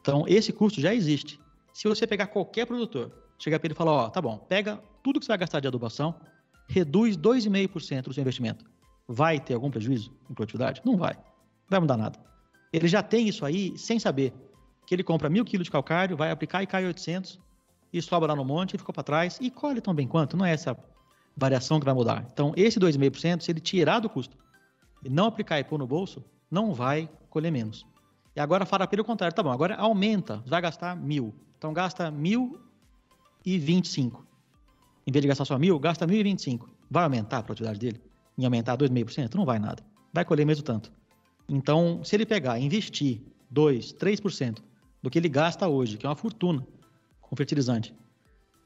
Então, 0.00 0.24
esse 0.26 0.52
custo 0.52 0.80
já 0.80 0.92
existe. 0.92 1.38
Se 1.72 1.86
você 1.86 2.06
pegar 2.06 2.26
qualquer 2.26 2.66
produtor, 2.66 3.12
chegar 3.38 3.60
para 3.60 3.68
ele 3.68 3.74
e 3.74 3.76
falar, 3.76 3.92
ó, 3.92 4.10
tá 4.10 4.20
bom, 4.20 4.36
pega 4.36 4.82
tudo 5.02 5.20
que 5.20 5.26
você 5.26 5.32
vai 5.32 5.38
gastar 5.38 5.60
de 5.60 5.68
adubação, 5.68 6.14
reduz 6.68 7.16
2,5% 7.16 8.02
do 8.02 8.12
seu 8.12 8.20
investimento. 8.20 8.64
Vai 9.06 9.38
ter 9.38 9.54
algum 9.54 9.70
prejuízo 9.70 10.12
em 10.28 10.34
produtividade? 10.34 10.82
Não 10.84 10.96
vai. 10.96 11.14
Não 11.14 11.70
vai 11.70 11.80
mudar 11.80 11.96
nada. 11.96 12.18
Ele 12.72 12.88
já 12.88 13.02
tem 13.02 13.28
isso 13.28 13.44
aí 13.44 13.76
sem 13.76 13.98
saber 13.98 14.32
que 14.86 14.94
ele 14.94 15.02
compra 15.02 15.28
mil 15.28 15.44
quilos 15.44 15.66
de 15.66 15.70
calcário, 15.70 16.16
vai 16.16 16.30
aplicar 16.30 16.62
e 16.62 16.66
cai 16.66 16.84
800, 16.84 17.38
e 17.92 18.00
sobra 18.02 18.28
lá 18.28 18.36
no 18.36 18.44
monte, 18.44 18.74
e 18.74 18.78
ficou 18.78 18.92
para 18.92 19.02
trás, 19.02 19.38
e 19.40 19.50
colhe 19.50 19.80
tão 19.80 19.94
bem 19.94 20.08
quanto. 20.08 20.36
Não 20.36 20.44
é 20.44 20.52
essa 20.52 20.76
variação 21.36 21.78
que 21.78 21.84
vai 21.84 21.94
mudar. 21.94 22.26
Então, 22.32 22.52
esse 22.56 22.78
2,5%, 22.78 23.42
se 23.42 23.50
ele 23.50 23.60
tirar 23.60 24.00
do 24.00 24.08
custo 24.08 24.36
e 25.04 25.08
não 25.08 25.26
aplicar 25.26 25.58
e 25.58 25.64
pôr 25.64 25.78
no 25.78 25.86
bolso, 25.86 26.24
não 26.50 26.72
vai 26.72 27.08
colher 27.28 27.50
menos. 27.50 27.86
E 28.34 28.40
agora 28.40 28.64
fala 28.64 28.86
pelo 28.86 29.04
contrário, 29.04 29.34
tá 29.34 29.42
bom, 29.42 29.50
agora 29.50 29.74
aumenta, 29.76 30.42
vai 30.46 30.60
gastar 30.60 30.96
mil. 30.96 31.34
Então 31.58 31.72
gasta 31.72 32.10
mil 32.10 32.60
e 33.44 33.58
vinte 33.58 33.86
e 33.86 33.88
cinco. 33.88 34.26
Em 35.06 35.12
vez 35.12 35.22
de 35.22 35.28
gastar 35.28 35.44
só 35.44 35.58
mil, 35.58 35.78
gasta 35.78 36.06
mil 36.06 36.18
e 36.18 36.22
vinte 36.22 36.40
e 36.40 36.42
cinco. 36.42 36.70
Vai 36.90 37.04
aumentar 37.04 37.38
a 37.38 37.42
produtividade 37.42 37.78
dele? 37.78 38.00
Em 38.38 38.44
aumentar 38.44 38.76
2,5%? 38.76 39.34
Não 39.34 39.44
vai 39.44 39.58
nada. 39.58 39.82
Vai 40.12 40.24
colher 40.24 40.46
mesmo 40.46 40.62
tanto. 40.62 40.92
Então, 41.48 42.02
se 42.04 42.16
ele 42.16 42.24
pegar 42.24 42.58
investir 42.58 43.22
2, 43.50 43.92
3% 43.94 44.58
do 45.02 45.10
que 45.10 45.18
ele 45.18 45.28
gasta 45.28 45.68
hoje, 45.68 45.96
que 45.98 46.06
é 46.06 46.08
uma 46.08 46.16
fortuna 46.16 46.66
com 47.20 47.34
fertilizante, 47.34 47.94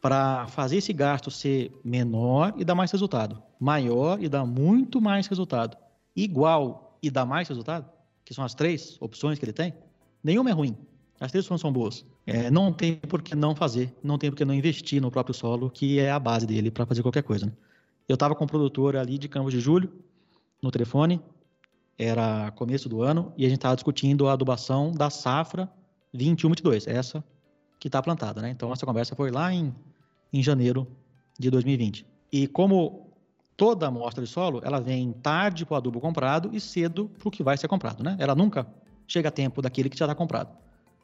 para 0.01 0.47
fazer 0.49 0.77
esse 0.77 0.93
gasto 0.93 1.31
ser 1.31 1.73
menor 1.85 2.55
e 2.57 2.65
dar 2.65 2.75
mais 2.75 2.93
resultado, 2.93 3.43
maior 3.59 4.23
e 4.23 4.29
dar 4.29 4.45
muito 4.45 5.01
mais 5.01 5.27
resultado, 5.27 5.77
igual 6.15 6.99
e 7.03 7.11
dar 7.11 7.25
mais 7.25 7.49
resultado, 7.49 7.89
que 8.25 8.35
são 8.35 8.45
as 8.45 8.55
três 8.55 8.97
opções 9.01 9.39
que 9.39 9.45
ele 9.45 9.53
tem, 9.53 9.75
nenhuma 10.23 10.51
é 10.51 10.53
ruim. 10.53 10.77
As 11.19 11.31
três 11.31 11.47
opções 11.47 11.63
são 11.63 11.73
boas. 11.73 12.05
É, 12.27 12.51
não 12.51 12.73
tem 12.73 12.97
por 12.97 13.23
que 13.23 13.35
não 13.35 13.55
fazer, 13.55 13.95
não 14.03 14.19
tem 14.19 14.31
por 14.31 14.37
que 14.37 14.45
não 14.45 14.53
investir 14.53 15.01
no 15.01 15.11
próprio 15.11 15.35
solo, 15.35 15.71
que 15.71 15.99
é 15.99 16.11
a 16.11 16.19
base 16.19 16.47
dele 16.47 16.71
para 16.71 16.85
fazer 16.85 17.01
qualquer 17.01 17.23
coisa. 17.23 17.47
Né? 17.47 17.53
Eu 18.09 18.15
estava 18.15 18.35
com 18.35 18.45
um 18.45 18.49
produtor 18.49 18.97
ali 18.97 19.17
de 19.17 19.29
Campos 19.29 19.53
de 19.53 19.61
Julho, 19.61 19.93
no 20.63 20.71
telefone, 20.71 21.21
era 21.99 22.51
começo 22.53 22.89
do 22.89 23.03
ano, 23.03 23.33
e 23.37 23.47
a 23.47 23.49
gente 23.49 23.59
estava 23.59 23.75
discutindo 23.75 24.29
a 24.29 24.33
adubação 24.35 24.93
da 24.93 25.09
safra 25.09 25.71
21-22, 26.15 26.87
essa 26.87 27.25
que 27.79 27.89
está 27.89 28.03
plantada. 28.03 28.41
Né? 28.41 28.51
Então, 28.51 28.73
essa 28.73 28.87
conversa 28.87 29.15
foi 29.15 29.31
lá 29.31 29.53
em, 29.53 29.75
em 30.33 30.43
janeiro 30.43 30.87
de 31.39 31.51
2020. 31.51 32.07
E 32.33 32.47
como 32.47 33.11
toda 33.57 33.87
amostra 33.87 34.25
de 34.25 34.31
solo, 34.31 34.61
ela 34.65 34.81
vem 34.81 35.13
tarde 35.13 35.65
para 35.65 35.75
o 35.75 35.77
adubo 35.77 36.01
comprado 36.01 36.51
e 36.53 36.61
cedo 36.61 37.11
para 37.19 37.29
o 37.29 37.31
que 37.31 37.43
vai 37.43 37.57
ser 37.57 37.69
comprado, 37.69 38.03
né? 38.03 38.17
Ela 38.19 38.35
nunca 38.35 38.67
chega 39.07 39.29
a 39.29 39.33
tempo 39.33 39.63
daquele 39.63 39.89
que 39.89 39.97
já 39.97 40.05
está 40.05 40.15
comprado. 40.15 40.51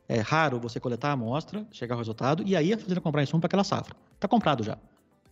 É 0.09 0.21
raro 0.21 0.59
você 0.59 0.81
coletar 0.81 1.11
a 1.11 1.13
amostra, 1.13 1.67
chegar 1.71 1.95
ao 1.95 1.99
resultado 1.99 2.43
e 2.45 2.57
aí 2.57 2.73
a 2.73 2.79
fazenda 2.79 3.01
comprar 3.01 3.23
insumo 3.23 3.41
para 3.41 3.47
aquela 3.47 3.65
safra. 3.65 3.97
Está 4.15 4.29
comprado 4.29 4.63
já. 4.63 4.77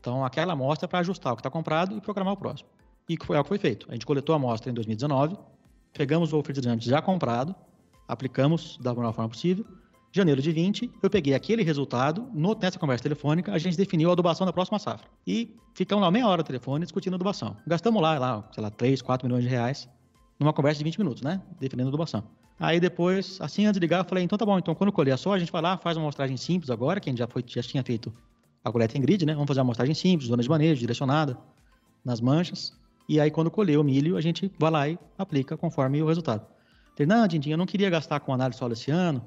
Então, 0.00 0.24
aquela 0.24 0.54
amostra 0.54 0.86
é 0.86 0.88
para 0.88 1.00
ajustar 1.00 1.32
o 1.32 1.36
que 1.36 1.40
está 1.40 1.50
comprado 1.50 1.96
e 1.96 2.00
programar 2.00 2.32
o 2.32 2.36
próximo. 2.36 2.68
E 3.08 3.16
foi 3.22 3.36
algo 3.36 3.44
que 3.44 3.48
foi 3.48 3.58
feito. 3.58 3.86
A 3.90 3.92
gente 3.92 4.06
coletou 4.06 4.32
a 4.32 4.36
amostra 4.36 4.70
em 4.70 4.74
2019, 4.74 5.36
pegamos 5.92 6.32
o 6.32 6.42
fertilizante 6.42 6.88
já 6.88 7.02
comprado, 7.02 7.54
aplicamos 8.12 8.78
da 8.82 8.94
melhor 8.94 9.12
forma 9.12 9.28
possível 9.28 9.64
janeiro 10.12 10.42
de 10.42 10.50
20, 10.50 10.90
eu 11.02 11.08
peguei 11.08 11.34
aquele 11.34 11.62
resultado, 11.62 12.28
no, 12.34 12.56
nessa 12.60 12.78
conversa 12.78 13.02
telefônica, 13.02 13.52
a 13.52 13.58
gente 13.58 13.76
definiu 13.76 14.10
a 14.10 14.12
adubação 14.12 14.44
da 14.44 14.52
próxima 14.52 14.78
safra. 14.78 15.08
E 15.26 15.56
ficamos 15.74 16.02
lá 16.02 16.10
meia 16.10 16.26
hora 16.26 16.38
no 16.38 16.44
telefone 16.44 16.84
discutindo 16.84 17.14
adubação. 17.14 17.56
Gastamos 17.66 18.02
lá, 18.02 18.18
lá, 18.18 18.48
sei 18.52 18.62
lá, 18.62 18.70
3, 18.70 19.00
4 19.02 19.26
milhões 19.26 19.44
de 19.44 19.50
reais 19.50 19.88
numa 20.38 20.52
conversa 20.52 20.78
de 20.78 20.84
20 20.84 20.98
minutos, 20.98 21.22
né? 21.22 21.40
Definindo 21.60 21.88
a 21.88 21.90
adubação. 21.90 22.24
Aí 22.58 22.80
depois, 22.80 23.38
assim, 23.40 23.66
antes 23.66 23.74
de 23.74 23.80
ligar, 23.80 24.00
eu 24.00 24.04
falei, 24.04 24.24
então 24.24 24.36
tá 24.36 24.44
bom, 24.44 24.58
então 24.58 24.74
quando 24.74 24.92
colher 24.92 25.12
a 25.12 25.16
soja, 25.16 25.36
a 25.36 25.38
gente 25.38 25.52
vai 25.52 25.62
lá, 25.62 25.78
faz 25.78 25.96
uma 25.96 26.04
amostragem 26.04 26.36
simples 26.36 26.70
agora, 26.70 26.98
que 26.98 27.08
a 27.08 27.12
gente 27.12 27.18
já, 27.18 27.26
foi, 27.26 27.44
já 27.46 27.62
tinha 27.62 27.82
feito 27.82 28.12
a 28.64 28.72
coleta 28.72 28.98
em 28.98 29.00
grid, 29.00 29.24
né? 29.24 29.32
Vamos 29.34 29.48
fazer 29.48 29.60
uma 29.60 29.66
amostragem 29.66 29.94
simples, 29.94 30.28
zona 30.28 30.42
de 30.42 30.48
manejo, 30.48 30.80
direcionada, 30.80 31.38
nas 32.04 32.20
manchas. 32.20 32.76
E 33.08 33.20
aí, 33.20 33.30
quando 33.30 33.50
colher 33.50 33.78
o 33.78 33.84
milho, 33.84 34.16
a 34.16 34.20
gente 34.20 34.50
vai 34.58 34.70
lá 34.70 34.88
e 34.88 34.98
aplica 35.16 35.56
conforme 35.56 36.02
o 36.02 36.06
resultado. 36.06 36.46
Ele, 37.00 37.06
não, 37.06 37.26
Dindinho, 37.26 37.54
eu 37.54 37.58
não 37.58 37.64
queria 37.64 37.88
gastar 37.88 38.20
com 38.20 38.34
análise 38.34 38.58
solo 38.58 38.74
esse 38.74 38.90
ano, 38.90 39.24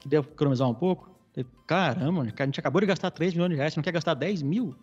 que 0.00 0.12
economizar 0.16 0.68
um 0.68 0.74
pouco. 0.74 1.14
Caramba, 1.64 2.22
a 2.22 2.44
gente 2.44 2.58
acabou 2.58 2.80
de 2.80 2.88
gastar 2.88 3.12
3 3.12 3.34
milhões 3.34 3.50
de 3.50 3.56
reais, 3.56 3.72
você 3.72 3.78
não 3.78 3.84
quer 3.84 3.92
gastar 3.92 4.14
10 4.14 4.42
mil 4.42 4.74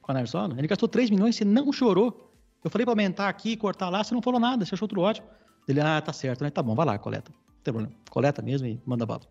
com 0.00 0.10
a 0.10 0.14
Narsona? 0.14 0.54
Ele 0.58 0.66
gastou 0.66 0.88
3 0.88 1.10
milhões, 1.10 1.36
você 1.36 1.44
não 1.44 1.70
chorou. 1.70 2.32
Eu 2.64 2.70
falei 2.70 2.86
para 2.86 2.92
aumentar 2.92 3.28
aqui, 3.28 3.58
cortar 3.58 3.90
lá, 3.90 4.02
você 4.02 4.14
não 4.14 4.22
falou 4.22 4.40
nada, 4.40 4.64
você 4.64 4.74
achou 4.74 4.88
tudo 4.88 5.02
ótimo. 5.02 5.26
Ele, 5.68 5.78
ah, 5.80 6.00
tá 6.00 6.14
certo, 6.14 6.42
né? 6.42 6.48
Tá 6.50 6.62
bom, 6.62 6.74
vai 6.74 6.86
lá, 6.86 6.98
coleta. 6.98 7.30
Não 7.30 7.62
tem 7.62 7.74
problema. 7.74 7.94
Coleta 8.10 8.40
mesmo 8.40 8.66
e 8.66 8.80
manda 8.86 9.04
bala. 9.04 9.22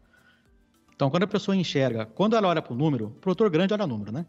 Então, 0.95 1.09
quando 1.09 1.23
a 1.23 1.27
pessoa 1.27 1.55
enxerga, 1.55 2.05
quando 2.05 2.35
ela 2.35 2.47
olha 2.47 2.61
para 2.61 2.73
o 2.73 2.75
número, 2.75 3.07
o 3.07 3.11
produtor 3.11 3.49
grande 3.49 3.73
olha 3.73 3.85
o 3.85 3.87
número, 3.87 4.11
né? 4.11 4.23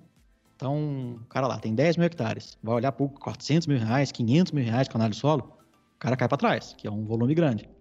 Então, 0.56 1.18
o 1.22 1.26
cara 1.28 1.46
lá 1.46 1.58
tem 1.58 1.74
10 1.74 1.98
mil 1.98 2.06
hectares, 2.06 2.56
vai 2.62 2.76
olhar 2.76 2.92
por 2.92 3.10
400 3.10 3.66
mil 3.66 3.78
reais, 3.78 4.10
500 4.10 4.52
mil 4.52 4.64
reais 4.64 4.88
com 4.88 4.96
análise 4.96 5.20
solo, 5.20 5.52
o 5.96 5.98
cara 5.98 6.16
cai 6.16 6.28
para 6.28 6.38
trás, 6.38 6.74
que 6.78 6.86
é 6.86 6.90
um 6.90 7.04
volume 7.04 7.34
grande. 7.34 7.75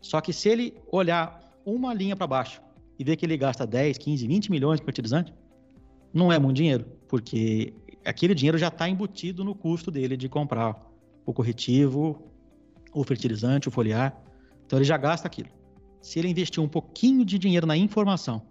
Só 0.00 0.20
que 0.20 0.32
se 0.32 0.48
ele 0.48 0.74
olhar 0.90 1.40
uma 1.64 1.92
linha 1.92 2.16
para 2.16 2.26
baixo 2.26 2.62
e 2.98 3.04
ver 3.04 3.16
que 3.16 3.26
ele 3.26 3.36
gasta 3.36 3.66
10, 3.66 3.98
15, 3.98 4.26
20 4.26 4.50
milhões 4.50 4.80
de 4.80 4.84
fertilizante, 4.84 5.34
não 6.12 6.32
é 6.32 6.38
muito 6.38 6.56
dinheiro, 6.56 6.86
porque 7.08 7.74
aquele 8.04 8.34
dinheiro 8.34 8.56
já 8.56 8.68
está 8.68 8.88
embutido 8.88 9.44
no 9.44 9.54
custo 9.54 9.90
dele 9.90 10.16
de 10.16 10.28
comprar 10.28 10.80
o 11.24 11.32
corretivo, 11.32 12.22
o 12.94 13.04
fertilizante, 13.04 13.68
o 13.68 13.70
foliar. 13.70 14.16
Então 14.64 14.78
ele 14.78 14.86
já 14.86 14.96
gasta 14.96 15.26
aquilo. 15.26 15.48
Se 16.00 16.18
ele 16.18 16.28
investir 16.28 16.62
um 16.62 16.68
pouquinho 16.68 17.24
de 17.24 17.38
dinheiro 17.38 17.66
na 17.66 17.76
informação 17.76 18.42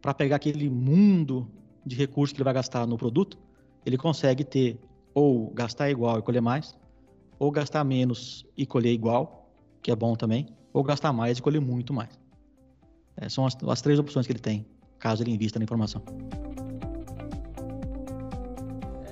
para 0.00 0.14
pegar 0.14 0.36
aquele 0.36 0.68
mundo 0.68 1.48
de 1.84 1.94
recursos 1.94 2.32
que 2.32 2.38
ele 2.38 2.44
vai 2.44 2.54
gastar 2.54 2.86
no 2.86 2.96
produto, 2.96 3.38
ele 3.84 3.96
consegue 3.96 4.44
ter 4.44 4.80
ou 5.14 5.50
gastar 5.50 5.90
igual 5.90 6.18
e 6.18 6.22
colher 6.22 6.40
mais, 6.40 6.74
ou 7.38 7.50
gastar 7.50 7.84
menos 7.84 8.46
e 8.56 8.64
colher 8.64 8.92
igual, 8.92 9.50
que 9.82 9.90
é 9.90 9.96
bom 9.96 10.16
também, 10.16 10.46
ou 10.72 10.82
gastar 10.82 11.12
mais 11.12 11.38
e 11.38 11.42
colher 11.42 11.60
muito 11.60 11.92
mais. 11.92 12.10
É, 13.16 13.28
são 13.28 13.46
as, 13.46 13.56
as 13.68 13.82
três 13.82 13.98
opções 13.98 14.26
que 14.26 14.32
ele 14.32 14.40
tem, 14.40 14.66
caso 14.98 15.22
ele 15.22 15.30
invista 15.30 15.58
na 15.58 15.64
informação. 15.64 16.02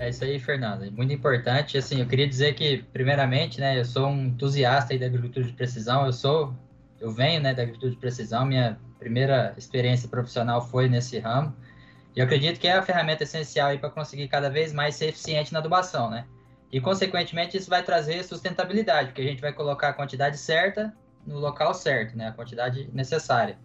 É 0.00 0.08
isso 0.08 0.24
aí, 0.24 0.38
Fernando. 0.38 0.90
Muito 0.92 1.12
importante. 1.12 1.76
Assim, 1.76 2.00
eu 2.00 2.06
queria 2.06 2.26
dizer 2.26 2.54
que, 2.54 2.82
primeiramente, 2.90 3.60
né, 3.60 3.78
eu 3.78 3.84
sou 3.84 4.06
um 4.06 4.28
entusiasta 4.28 4.98
da 4.98 5.04
agricultura 5.04 5.44
de 5.44 5.52
precisão. 5.52 6.06
Eu 6.06 6.12
sou, 6.12 6.54
eu 6.98 7.12
venho, 7.12 7.42
né, 7.42 7.52
da 7.52 7.60
agricultura 7.60 7.92
de 7.92 7.98
precisão. 7.98 8.46
Minha 8.46 8.78
primeira 8.98 9.52
experiência 9.58 10.08
profissional 10.08 10.66
foi 10.66 10.88
nesse 10.88 11.18
ramo. 11.18 11.54
E 12.16 12.20
eu 12.20 12.24
acredito 12.24 12.58
que 12.58 12.66
é 12.66 12.72
a 12.72 12.82
ferramenta 12.82 13.24
essencial 13.24 13.78
para 13.78 13.90
conseguir 13.90 14.26
cada 14.28 14.48
vez 14.48 14.72
mais 14.72 14.94
ser 14.94 15.10
eficiente 15.10 15.52
na 15.52 15.58
adubação, 15.58 16.08
né? 16.08 16.24
E, 16.72 16.80
consequentemente, 16.80 17.58
isso 17.58 17.68
vai 17.68 17.82
trazer 17.82 18.24
sustentabilidade, 18.24 19.08
porque 19.08 19.20
a 19.20 19.24
gente 19.24 19.42
vai 19.42 19.52
colocar 19.52 19.90
a 19.90 19.92
quantidade 19.92 20.38
certa 20.38 20.94
no 21.26 21.38
local 21.38 21.74
certo, 21.74 22.16
né? 22.16 22.28
A 22.28 22.33
quantidade 22.33 22.88
necessária. 22.92 23.59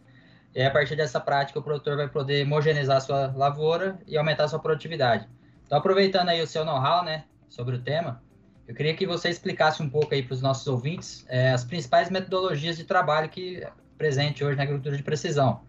E 0.56 0.64
a 0.64 0.72
partir 0.72 0.96
dessa 0.96 1.20
prática, 1.20 1.60
o 1.60 1.62
produtor 1.62 1.98
vai 1.98 2.08
poder 2.08 2.46
homogeneizar 2.46 3.02
sua 3.02 3.34
lavoura 3.36 4.00
e 4.08 4.18
aumentar 4.18 4.48
sua 4.48 4.60
produtividade. 4.60 5.28
Então, 5.66 5.78
aproveitando 5.78 6.30
aí 6.30 6.42
o 6.42 6.48
seu 6.48 6.64
know-how, 6.64 7.04
né, 7.04 7.26
sobre 7.50 7.76
o 7.76 7.82
tema, 7.82 8.24
eu 8.68 8.74
queria 8.74 8.96
que 8.96 9.06
você 9.06 9.30
explicasse 9.30 9.84
um 9.84 9.90
pouco 9.90 10.14
aí 10.14 10.24
para 10.24 10.34
os 10.34 10.42
nossos 10.42 10.66
ouvintes 10.68 11.26
é, 11.28 11.52
as 11.52 11.64
principais 11.64 12.10
metodologias 12.10 12.78
de 12.78 12.86
trabalho 12.86 13.28
que 13.30 13.68
presente 13.98 14.44
hoje 14.44 14.56
na 14.56 14.64
agricultura 14.64 14.96
de 14.96 15.04
precisão. 15.04 15.62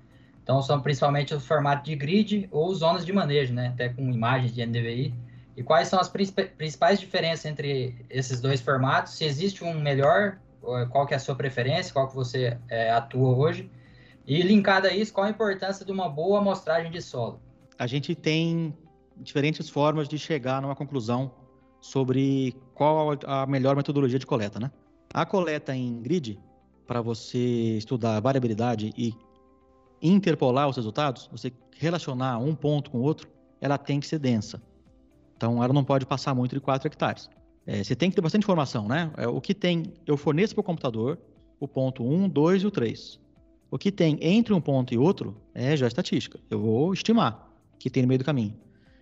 Então, 0.42 0.62
são 0.62 0.80
principalmente 0.80 1.34
o 1.34 1.40
formato 1.40 1.84
de 1.84 1.96
grid 1.96 2.48
ou 2.52 2.72
zonas 2.72 3.04
de 3.04 3.12
manejo, 3.12 3.52
né, 3.52 3.68
até 3.68 3.88
com 3.88 4.08
imagens 4.10 4.54
de 4.54 4.64
NDVI. 4.64 5.12
E 5.56 5.62
quais 5.62 5.88
são 5.88 5.98
as 5.98 6.08
principais 6.08 7.00
diferenças 7.00 7.44
entre 7.46 8.06
esses 8.08 8.40
dois 8.40 8.60
formatos? 8.60 9.14
Se 9.14 9.24
existe 9.24 9.64
um 9.64 9.80
melhor, 9.80 10.38
qual 10.90 11.06
que 11.06 11.14
é 11.14 11.16
a 11.16 11.20
sua 11.20 11.34
preferência, 11.34 11.92
qual 11.92 12.08
que 12.08 12.14
você 12.14 12.58
é, 12.68 12.90
atua 12.90 13.36
hoje? 13.36 13.70
E 14.26 14.42
linkado 14.42 14.86
a 14.86 14.94
isso, 14.94 15.12
qual 15.12 15.26
a 15.26 15.30
importância 15.30 15.84
de 15.84 15.92
uma 15.92 16.08
boa 16.08 16.40
amostragem 16.40 16.90
de 16.90 17.00
solo? 17.00 17.40
A 17.78 17.86
gente 17.86 18.14
tem 18.14 18.76
diferentes 19.16 19.68
formas 19.68 20.08
de 20.08 20.18
chegar 20.18 20.60
numa 20.60 20.74
conclusão 20.74 21.30
sobre 21.80 22.54
qual 22.74 23.16
a 23.24 23.46
melhor 23.46 23.76
metodologia 23.76 24.18
de 24.18 24.26
coleta, 24.26 24.58
né? 24.58 24.70
A 25.14 25.24
coleta 25.24 25.74
em 25.74 26.02
grid, 26.02 26.38
para 26.86 27.00
você 27.00 27.76
estudar 27.76 28.18
variabilidade 28.20 28.92
e 28.96 29.14
interpolar 30.02 30.68
os 30.68 30.76
resultados, 30.76 31.28
você 31.30 31.52
relacionar 31.78 32.38
um 32.38 32.54
ponto 32.54 32.90
com 32.90 33.00
outro, 33.00 33.28
ela 33.60 33.78
tem 33.78 34.00
que 34.00 34.06
ser 34.06 34.18
densa. 34.18 34.60
Então, 35.36 35.62
ela 35.62 35.72
não 35.72 35.84
pode 35.84 36.04
passar 36.06 36.34
muito 36.34 36.54
de 36.54 36.60
4 36.60 36.88
hectares. 36.88 37.30
É, 37.66 37.82
você 37.82 37.96
tem 37.96 38.08
que 38.08 38.16
ter 38.16 38.22
bastante 38.22 38.44
informação, 38.44 38.86
né? 38.86 39.10
É, 39.16 39.26
o 39.26 39.40
que 39.40 39.52
tem, 39.52 39.92
eu 40.06 40.16
forneço 40.16 40.54
para 40.54 40.60
o 40.60 40.64
computador 40.64 41.18
o 41.58 41.66
ponto 41.66 42.04
1, 42.04 42.28
2 42.28 42.62
e 42.62 42.66
o 42.66 42.70
3. 42.70 43.18
O 43.70 43.78
que 43.78 43.90
tem 43.90 44.18
entre 44.20 44.54
um 44.54 44.60
ponto 44.60 44.94
e 44.94 44.98
outro 44.98 45.36
é 45.52 45.76
já 45.76 45.86
estatística. 45.86 46.38
Eu 46.48 46.60
vou 46.60 46.92
estimar 46.92 47.50
o 47.74 47.78
que 47.78 47.90
tem 47.90 48.02
no 48.02 48.08
meio 48.08 48.18
do 48.18 48.24
caminho. 48.24 48.54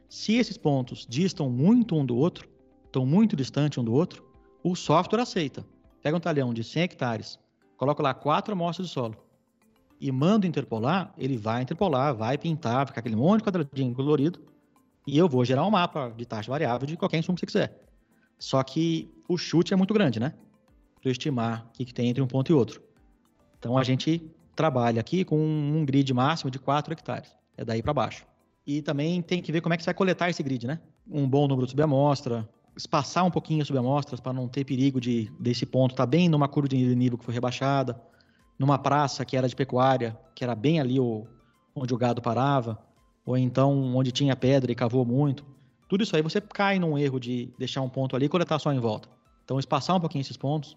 Se 0.09 0.35
esses 0.37 0.57
pontos 0.57 1.07
distam 1.09 1.50
muito 1.50 1.94
um 1.94 2.07
do 2.07 2.16
outro, 2.16 2.48
estão 2.87 3.05
muito 3.05 3.37
distantes 3.37 3.77
um 3.77 3.85
do 3.85 3.92
outro, 3.92 4.24
o 4.62 4.74
software 4.74 5.20
aceita. 5.20 5.66
Pega 6.03 6.16
um 6.16 6.20
talhão 6.20 6.55
de 6.55 6.64
100 6.64 6.83
hectares, 6.85 7.38
coloca 7.77 8.03
lá 8.03 8.14
quatro 8.14 8.53
amostras 8.53 8.88
de 8.88 8.94
solo 8.94 9.16
e 10.00 10.11
manda 10.11 10.46
interpolar, 10.46 11.12
ele 11.18 11.37
vai 11.37 11.62
interpolar, 11.62 12.14
vai 12.14 12.38
pintar, 12.38 12.87
ficar 12.87 13.00
aquele 13.00 13.16
monte 13.16 13.38
de 13.38 13.44
quadradinho 13.44 13.94
colorido 13.94 14.40
e 15.07 15.18
eu 15.18 15.29
vou 15.29 15.44
gerar 15.44 15.66
um 15.66 15.70
mapa 15.70 16.12
de 16.16 16.24
taxa 16.24 16.50
variável 16.50 16.87
de 16.87 16.96
qualquer 16.96 17.18
insumo 17.18 17.37
que 17.37 17.40
você 17.40 17.46
quiser. 17.46 17.84
Só 18.38 18.62
que 18.62 19.11
o 19.29 19.37
chute 19.37 19.73
é 19.73 19.77
muito 19.77 19.94
grande, 19.94 20.20
né? 20.20 20.35
Para 21.01 21.11
estimar 21.11 21.66
o 21.68 21.73
que, 21.73 21.85
que 21.85 21.94
tem 21.94 22.09
entre 22.09 22.23
um 22.23 22.27
ponto 22.27 22.51
e 22.51 22.55
outro. 22.55 22.83
Então 23.59 23.79
a 23.79 23.85
gente 23.85 24.31
trabalha 24.55 25.01
aqui 25.01 25.25
com 25.25 25.38
um 25.38 25.85
grid 25.85 26.12
máximo 26.12 26.51
de 26.51 26.59
4 26.59 26.92
hectares. 26.92 27.31
É 27.57 27.64
daí 27.64 27.83
para 27.83 27.92
baixo. 27.92 28.27
E 28.66 28.81
também 28.81 29.20
tem 29.20 29.42
que 29.42 29.53
ver 29.53 29.61
como 29.61 29.75
é 29.75 29.77
que 29.77 29.83
você 29.83 29.88
vai 29.88 29.94
coletar 29.94 30.31
esse 30.31 30.42
grid, 30.42 30.66
né? 30.66 30.81
Um 31.09 31.29
bom 31.29 31.47
número 31.47 31.66
de 31.66 31.73
subamostra, 31.73 32.49
espaçar 32.77 33.25
um 33.25 33.31
pouquinho 33.31 33.62
as 33.62 33.68
subamostras 33.68 34.20
para 34.20 34.33
não 34.33 34.49
ter 34.49 34.64
perigo 34.64 35.01
de 35.01 35.31
desse 35.38 35.66
ponto 35.66 35.92
estar 35.92 36.05
tá 36.05 36.07
bem 36.07 36.29
numa 36.29 36.49
curva 36.49 36.68
de 36.68 36.94
nível 36.94 37.18
que 37.18 37.25
foi 37.25 37.35
rebaixada, 37.35 38.01
numa 38.59 38.79
praça 38.79 39.25
que 39.25 39.37
era 39.37 39.49
de 39.49 39.55
pecuária, 39.55 40.18
que 40.35 40.42
era 40.42 40.55
bem 40.55 40.81
ali 40.81 40.99
o, 40.99 41.27
onde 41.75 41.92
o 41.92 41.97
gado 41.97 42.23
parava, 42.23 42.79
ou 43.25 43.37
então 43.37 43.94
onde 43.94 44.12
tinha 44.12 44.35
pedra 44.35 44.73
e 44.73 44.75
cavou 44.75 45.05
muito. 45.05 45.44
Tudo 45.94 46.02
isso 46.02 46.16
aí 46.16 46.22
você 46.22 46.40
cai 46.40 46.80
num 46.80 46.98
erro 46.98 47.20
de 47.20 47.54
deixar 47.57 47.80
um 47.80 47.88
ponto 47.88 48.16
ali 48.16 48.26
e 48.26 48.28
coletar 48.28 48.59
só 48.59 48.72
em 48.72 48.80
volta. 48.80 49.09
Então, 49.44 49.61
espaçar 49.61 49.94
um 49.94 50.00
pouquinho 50.00 50.22
esses 50.22 50.37
pontos, 50.37 50.76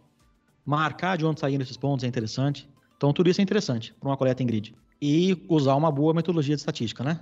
marcar 0.64 1.18
de 1.18 1.26
onde 1.26 1.40
saíram 1.40 1.64
esses 1.64 1.76
pontos 1.76 2.04
é 2.04 2.08
interessante. 2.08 2.70
Então, 2.96 3.12
tudo 3.12 3.28
isso 3.28 3.42
é 3.42 3.44
interessante 3.44 3.96
para 4.00 4.10
uma 4.10 4.16
coleta 4.16 4.44
em 4.44 4.46
grid. 4.46 4.76
E 5.02 5.44
usar 5.50 5.74
uma 5.74 5.92
boa 5.92 6.14
metodologia 6.14 6.56
de 6.56 6.62
estatística, 6.62 7.04
né? 7.04 7.20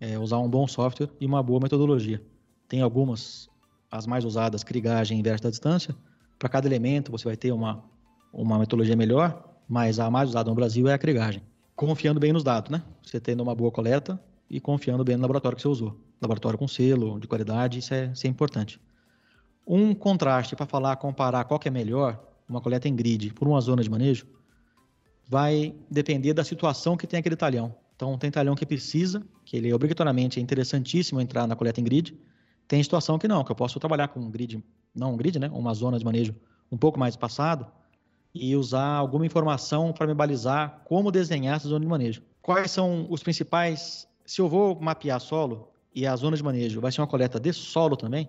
é 0.00 0.18
usar 0.18 0.38
um 0.38 0.50
bom 0.50 0.66
software 0.66 1.08
e 1.20 1.24
uma 1.24 1.40
boa 1.40 1.60
metodologia. 1.60 2.20
Tem 2.66 2.80
algumas, 2.80 3.48
as 3.92 4.08
mais 4.08 4.24
usadas, 4.24 4.64
crigagem 4.64 5.16
inversa 5.20 5.44
da 5.44 5.50
distância. 5.50 5.94
Para 6.40 6.48
cada 6.48 6.66
elemento 6.66 7.12
você 7.12 7.26
vai 7.26 7.36
ter 7.36 7.52
uma, 7.52 7.84
uma 8.32 8.58
metodologia 8.58 8.96
melhor, 8.96 9.40
mas 9.68 10.00
a 10.00 10.10
mais 10.10 10.30
usada 10.30 10.50
no 10.50 10.56
Brasil 10.56 10.88
é 10.88 10.94
a 10.94 10.98
crigagem. 10.98 11.44
Confiando 11.76 12.18
bem 12.18 12.32
nos 12.32 12.42
dados, 12.42 12.72
né? 12.72 12.82
Você 13.04 13.20
tendo 13.20 13.40
uma 13.40 13.54
boa 13.54 13.70
coleta 13.70 14.20
e 14.48 14.60
confiando 14.60 15.04
bem 15.04 15.16
no 15.16 15.22
laboratório 15.22 15.56
que 15.56 15.62
você 15.62 15.68
usou. 15.68 15.98
Laboratório 16.20 16.58
com 16.58 16.68
selo, 16.68 17.18
de 17.20 17.26
qualidade, 17.26 17.78
isso 17.78 17.92
é, 17.92 18.10
isso 18.12 18.26
é 18.26 18.30
importante. 18.30 18.80
Um 19.66 19.94
contraste 19.94 20.54
para 20.54 20.66
falar, 20.66 20.96
comparar 20.96 21.44
qual 21.44 21.58
que 21.58 21.68
é 21.68 21.70
melhor, 21.70 22.22
uma 22.48 22.60
coleta 22.60 22.88
em 22.88 22.94
grid 22.94 23.32
por 23.34 23.48
uma 23.48 23.60
zona 23.60 23.82
de 23.82 23.90
manejo, 23.90 24.26
vai 25.28 25.74
depender 25.90 26.32
da 26.32 26.44
situação 26.44 26.96
que 26.96 27.06
tem 27.06 27.18
aquele 27.18 27.36
talhão. 27.36 27.74
Então, 27.96 28.16
tem 28.16 28.30
talhão 28.30 28.54
que 28.54 28.64
precisa, 28.64 29.26
que 29.44 29.56
ele 29.56 29.72
obrigatoriamente 29.72 30.38
é 30.38 30.42
interessantíssimo 30.42 31.20
entrar 31.20 31.46
na 31.46 31.56
coleta 31.56 31.80
em 31.80 31.84
grid. 31.84 32.16
Tem 32.68 32.82
situação 32.82 33.18
que 33.18 33.26
não, 33.26 33.42
que 33.42 33.50
eu 33.50 33.56
posso 33.56 33.80
trabalhar 33.80 34.08
com 34.08 34.20
um 34.20 34.30
grid, 34.30 34.62
não 34.94 35.14
um 35.14 35.16
grid, 35.16 35.38
né? 35.38 35.48
Uma 35.52 35.72
zona 35.74 35.98
de 35.98 36.04
manejo 36.04 36.34
um 36.70 36.76
pouco 36.76 36.98
mais 36.98 37.14
espaçado 37.14 37.66
e 38.34 38.54
usar 38.54 38.96
alguma 38.96 39.24
informação 39.24 39.92
para 39.92 40.06
me 40.06 40.14
balizar 40.14 40.82
como 40.84 41.10
desenhar 41.10 41.56
essa 41.56 41.68
zona 41.68 41.80
de 41.80 41.86
manejo. 41.86 42.22
Quais 42.42 42.70
são 42.70 43.06
os 43.10 43.22
principais. 43.22 44.06
Se 44.26 44.40
eu 44.40 44.48
vou 44.48 44.78
mapear 44.80 45.20
solo 45.20 45.68
e 45.94 46.04
a 46.04 46.16
zona 46.16 46.36
de 46.36 46.42
manejo 46.42 46.80
vai 46.80 46.90
ser 46.90 47.00
uma 47.00 47.06
coleta 47.06 47.38
de 47.38 47.52
solo 47.52 47.96
também, 47.96 48.28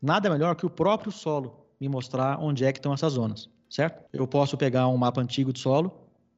nada 0.00 0.30
melhor 0.30 0.54
que 0.54 0.64
o 0.64 0.70
próprio 0.70 1.10
solo 1.10 1.66
me 1.80 1.88
mostrar 1.88 2.38
onde 2.40 2.64
é 2.64 2.72
que 2.72 2.78
estão 2.78 2.94
essas 2.94 3.14
zonas, 3.14 3.50
certo? 3.68 4.04
Eu 4.12 4.24
posso 4.24 4.56
pegar 4.56 4.86
um 4.86 4.96
mapa 4.96 5.20
antigo 5.20 5.52
de 5.52 5.58
solo, 5.58 5.92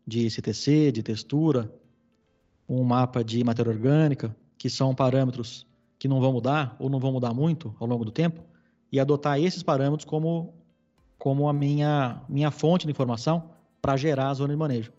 de 0.07 0.31
CTC, 0.31 0.91
de 0.91 1.03
textura, 1.03 1.71
um 2.67 2.83
mapa 2.83 3.23
de 3.23 3.45
matéria 3.45 3.71
orgânica, 3.71 4.35
que 4.57 4.71
são 4.71 4.95
parâmetros 4.95 5.67
que 5.99 6.09
não 6.09 6.19
vão 6.19 6.33
mudar 6.33 6.75
ou 6.79 6.89
não 6.89 6.99
vão 6.99 7.13
mudar 7.13 7.35
muito 7.35 7.77
ao 7.79 7.87
longo 7.87 8.07
do 8.07 8.11
tempo, 8.11 8.43
e 8.91 8.99
adotar 8.99 9.39
esses 9.39 9.63
parâmetros 9.63 10.09
como, 10.09 10.55
como 11.19 11.47
a 11.47 11.53
minha, 11.53 12.23
minha 12.27 12.51
fonte 12.51 12.87
de 12.87 12.91
informação 12.91 13.51
para 13.83 13.99
gerar 13.99 14.31
a 14.31 14.35
zona 14.35 14.55
de 14.55 14.59
manejo. 14.59 14.93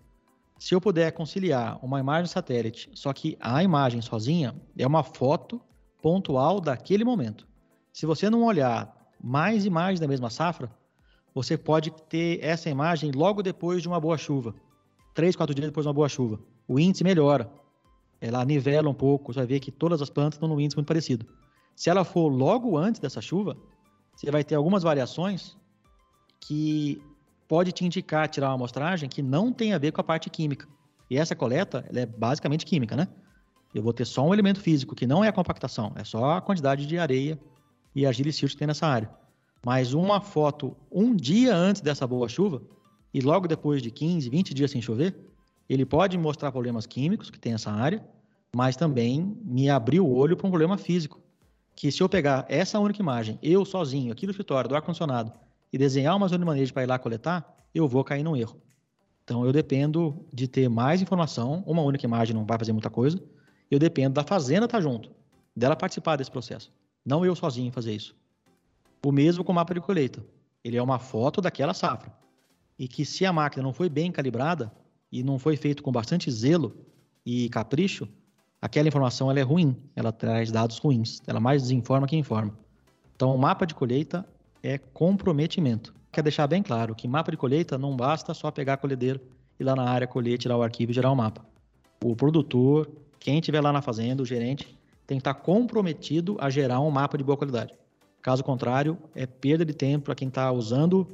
Se 0.66 0.74
eu 0.74 0.82
puder 0.82 1.12
conciliar 1.12 1.78
uma 1.86 2.00
imagem 2.00 2.26
satélite, 2.26 2.90
só 2.96 3.14
que 3.14 3.38
a 3.40 3.62
imagem 3.62 4.02
sozinha 4.02 4.56
é 4.76 4.88
uma 4.88 5.04
foto 5.04 5.62
pontual 6.02 6.60
daquele 6.60 7.06
momento. 7.06 7.48
Se 7.94 8.08
você 8.08 8.32
não 8.32 8.44
olhar 8.44 8.92
mais 9.24 9.64
imagens 9.64 10.00
da 10.00 10.08
mesma 10.08 10.32
safra, 10.32 10.72
você 11.36 11.56
pode 11.56 11.92
ter 12.10 12.44
essa 12.44 12.68
imagem 12.68 13.12
logo 13.12 13.44
depois 13.44 13.80
de 13.84 13.88
uma 13.88 14.00
boa 14.00 14.18
chuva. 14.18 14.56
Três, 15.14 15.36
quatro 15.36 15.54
dias 15.54 15.68
depois 15.68 15.84
de 15.84 15.88
uma 15.88 15.94
boa 15.94 16.10
chuva 16.10 16.40
o 16.68 16.80
índice 16.80 17.04
melhora. 17.04 17.48
Ela 18.20 18.44
nivela 18.44 18.90
um 18.90 18.94
pouco, 18.96 19.32
você 19.32 19.42
vai 19.42 19.48
ver 19.48 19.60
que 19.60 19.72
todas 19.72 20.02
as 20.02 20.10
plantas 20.10 20.34
estão 20.34 20.50
num 20.50 20.60
índice 20.60 20.78
muito 20.78 20.88
parecido. 20.88 21.28
Se 21.76 21.92
ela 21.92 22.04
for 22.04 22.28
logo 22.28 22.76
antes 22.76 23.00
dessa 23.00 23.22
chuva, 23.22 23.56
você 24.16 24.32
vai 24.32 24.44
ter 24.44 24.56
algumas 24.56 24.82
variações 24.82 25.56
que 26.42 27.00
pode 27.48 27.72
te 27.72 27.86
indicar, 27.86 28.28
tirar 28.28 28.50
uma 28.50 28.56
amostragem 28.56 29.10
que 29.10 29.22
não 29.22 29.52
tem 29.52 29.74
a 29.74 29.78
ver 29.78 29.92
com 29.92 30.02
a 30.02 30.04
parte 30.04 30.30
química. 30.30 30.68
E 31.10 31.18
essa 31.18 31.36
coleta, 31.36 31.86
é 31.94 32.06
basicamente 32.06 32.66
química, 32.66 32.96
né? 32.96 33.08
Eu 33.74 33.84
vou 33.84 33.94
ter 33.94 34.06
só 34.06 34.26
um 34.26 34.34
elemento 34.34 34.60
físico, 34.60 34.96
que 34.96 35.06
não 35.06 35.24
é 35.24 35.28
a 35.28 35.34
compactação, 35.34 35.92
é 35.96 36.04
só 36.04 36.32
a 36.32 36.42
quantidade 36.42 36.86
de 36.86 36.98
areia 36.98 37.40
e 37.94 38.06
argila 38.06 38.30
e 38.30 38.34
que 38.34 38.58
tem 38.58 38.68
nessa 38.68 38.88
área. 38.88 39.10
Mas 39.66 39.94
uma 39.94 40.22
foto 40.22 40.76
um 40.92 41.16
dia 41.16 41.56
antes 41.56 41.82
dessa 41.82 42.08
boa 42.08 42.28
chuva, 42.30 42.62
e 43.14 43.22
logo 43.22 43.48
depois 43.48 43.82
de 43.82 43.92
15, 43.92 44.30
20 44.30 44.54
dias 44.54 44.72
sem 44.72 44.82
chover, 44.82 45.16
ele 45.68 45.86
pode 45.86 46.18
mostrar 46.18 46.52
problemas 46.52 46.86
químicos 46.86 47.30
que 47.30 47.40
tem 47.40 47.54
essa 47.54 47.72
área, 47.72 48.06
mas 48.56 48.76
também 48.76 49.38
me 49.44 49.70
abrir 49.70 50.00
o 50.00 50.10
olho 50.10 50.38
para 50.38 50.48
um 50.48 50.52
problema 50.52 50.78
físico. 50.78 51.20
Que 51.76 51.92
se 51.92 52.02
eu 52.02 52.08
pegar 52.08 52.46
essa 52.48 52.80
única 52.80 53.02
imagem, 53.02 53.38
eu 53.42 53.66
sozinho, 53.66 54.12
aqui 54.12 54.26
no 54.26 54.32
escritório, 54.32 54.70
do 54.70 54.76
ar-condicionado, 54.76 55.34
e 55.76 55.78
desenhar 55.78 56.16
uma 56.16 56.26
zona 56.30 56.40
de 56.40 56.46
manejo 56.46 56.74
para 56.74 56.84
ir 56.84 56.86
lá 56.86 56.98
coletar, 56.98 57.54
eu 57.74 57.86
vou 57.86 58.02
cair 58.02 58.24
num 58.24 58.34
erro. 58.34 58.62
Então 59.26 59.46
eu 59.46 59.52
dependo 59.52 60.26
de 60.32 60.48
ter 60.48 60.70
mais 60.70 61.02
informação, 61.02 61.66
uma 61.68 61.82
única 61.82 62.06
imagem 62.06 62.34
não 62.34 62.46
vai 62.46 62.58
fazer 62.58 62.72
muita 62.72 62.90
coisa, 62.90 63.22
eu 63.70 63.78
dependo 63.78 64.14
da 64.14 64.24
fazenda 64.24 64.68
estar 64.68 64.78
tá 64.78 64.82
junto, 64.82 65.12
dela 65.54 65.76
participar 65.76 66.16
desse 66.16 66.32
processo, 66.32 66.72
não 67.06 67.26
eu 67.26 67.36
sozinho 67.36 67.74
fazer 67.74 67.94
isso. 67.94 68.16
O 69.06 69.12
mesmo 69.12 69.44
com 69.44 69.52
o 69.52 69.56
mapa 69.56 69.74
de 69.74 69.82
colheita. 69.82 70.26
Ele 70.64 70.78
é 70.78 70.82
uma 70.82 70.98
foto 70.98 71.42
daquela 71.42 71.74
safra. 71.74 72.10
E 72.80 72.88
que 72.88 73.04
se 73.04 73.26
a 73.26 73.34
máquina 73.34 73.62
não 73.62 73.74
foi 73.74 73.90
bem 73.90 74.14
calibrada, 74.14 74.72
e 75.12 75.24
não 75.24 75.38
foi 75.38 75.58
feito 75.58 75.84
com 75.84 75.92
bastante 75.92 76.32
zelo 76.32 76.86
e 77.26 77.50
capricho, 77.50 78.08
aquela 78.62 78.88
informação 78.88 79.30
ela 79.30 79.42
é 79.42 79.44
ruim, 79.44 79.76
ela 79.94 80.14
traz 80.14 80.54
dados 80.54 80.78
ruins, 80.78 81.22
ela 81.28 81.42
mais 81.42 81.64
desinforma 81.64 82.08
que 82.08 82.16
informa. 82.16 82.58
Então, 83.14 83.36
o 83.36 83.38
mapa 83.38 83.66
de 83.66 83.76
colheita 83.76 84.26
é 84.66 84.80
comprometimento. 84.80 85.94
Quer 86.12 86.24
deixar 86.24 86.48
bem 86.48 86.64
claro 86.64 86.96
que 86.96 87.08
mapa 87.08 87.30
de 87.30 87.38
colheita 87.38 87.78
não 87.78 87.96
basta 87.96 88.34
só 88.34 88.50
pegar 88.50 88.74
a 88.74 88.78
colhedeira, 88.78 89.22
ir 89.60 89.64
lá 89.64 89.76
na 89.76 89.88
área, 89.88 90.08
colher, 90.08 90.40
tirar 90.40 90.58
o 90.58 90.64
arquivo 90.64 90.92
e 90.92 90.96
gerar 90.96 91.10
o 91.10 91.14
um 91.14 91.18
mapa. 91.18 91.46
O 92.04 92.16
produtor, 92.16 92.90
quem 93.20 93.38
estiver 93.38 93.62
lá 93.62 93.72
na 93.72 93.82
fazenda, 93.82 94.24
o 94.24 94.26
gerente, 94.26 94.66
tem 95.06 95.18
que 95.18 95.22
estar 95.22 95.36
comprometido 95.36 96.36
a 96.40 96.50
gerar 96.50 96.80
um 96.80 96.90
mapa 96.90 97.18
de 97.18 97.24
boa 97.24 97.38
qualidade. 97.38 97.76
Caso 98.24 98.44
contrário, 98.44 98.98
é 99.14 99.28
perda 99.28 99.64
de 99.64 99.74
tempo 99.74 100.06
para 100.06 100.16
quem 100.16 100.30
está 100.30 100.52
usando 100.52 101.08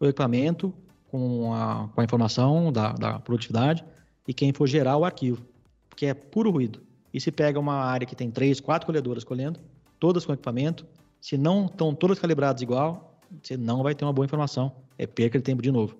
o 0.00 0.06
equipamento 0.06 0.72
com 1.10 1.52
a, 1.52 1.88
com 1.94 2.00
a 2.00 2.04
informação 2.04 2.72
da, 2.72 2.92
da, 2.92 3.18
produtividade 3.18 3.84
e 4.26 4.32
quem 4.32 4.52
for 4.52 4.66
gerar 4.66 4.96
o 4.96 5.04
arquivo, 5.04 5.44
porque 5.90 6.06
é 6.06 6.14
puro 6.14 6.50
ruído. 6.50 6.80
E 7.12 7.20
se 7.20 7.30
pega 7.30 7.60
uma 7.60 7.74
área 7.74 8.06
que 8.06 8.16
tem 8.16 8.30
três, 8.30 8.60
quatro 8.60 8.86
colhedoras 8.86 9.24
colhendo, 9.24 9.60
todas 10.00 10.24
com 10.24 10.32
equipamento, 10.32 10.86
se 11.24 11.38
não 11.38 11.64
estão 11.64 11.94
todas 11.94 12.18
calibradas 12.18 12.60
igual, 12.60 13.18
você 13.42 13.56
não 13.56 13.82
vai 13.82 13.94
ter 13.94 14.04
uma 14.04 14.12
boa 14.12 14.26
informação. 14.26 14.70
É 14.98 15.06
perca 15.06 15.38
de 15.38 15.42
tempo 15.42 15.62
de 15.62 15.72
novo. 15.72 15.96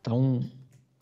Então, 0.00 0.48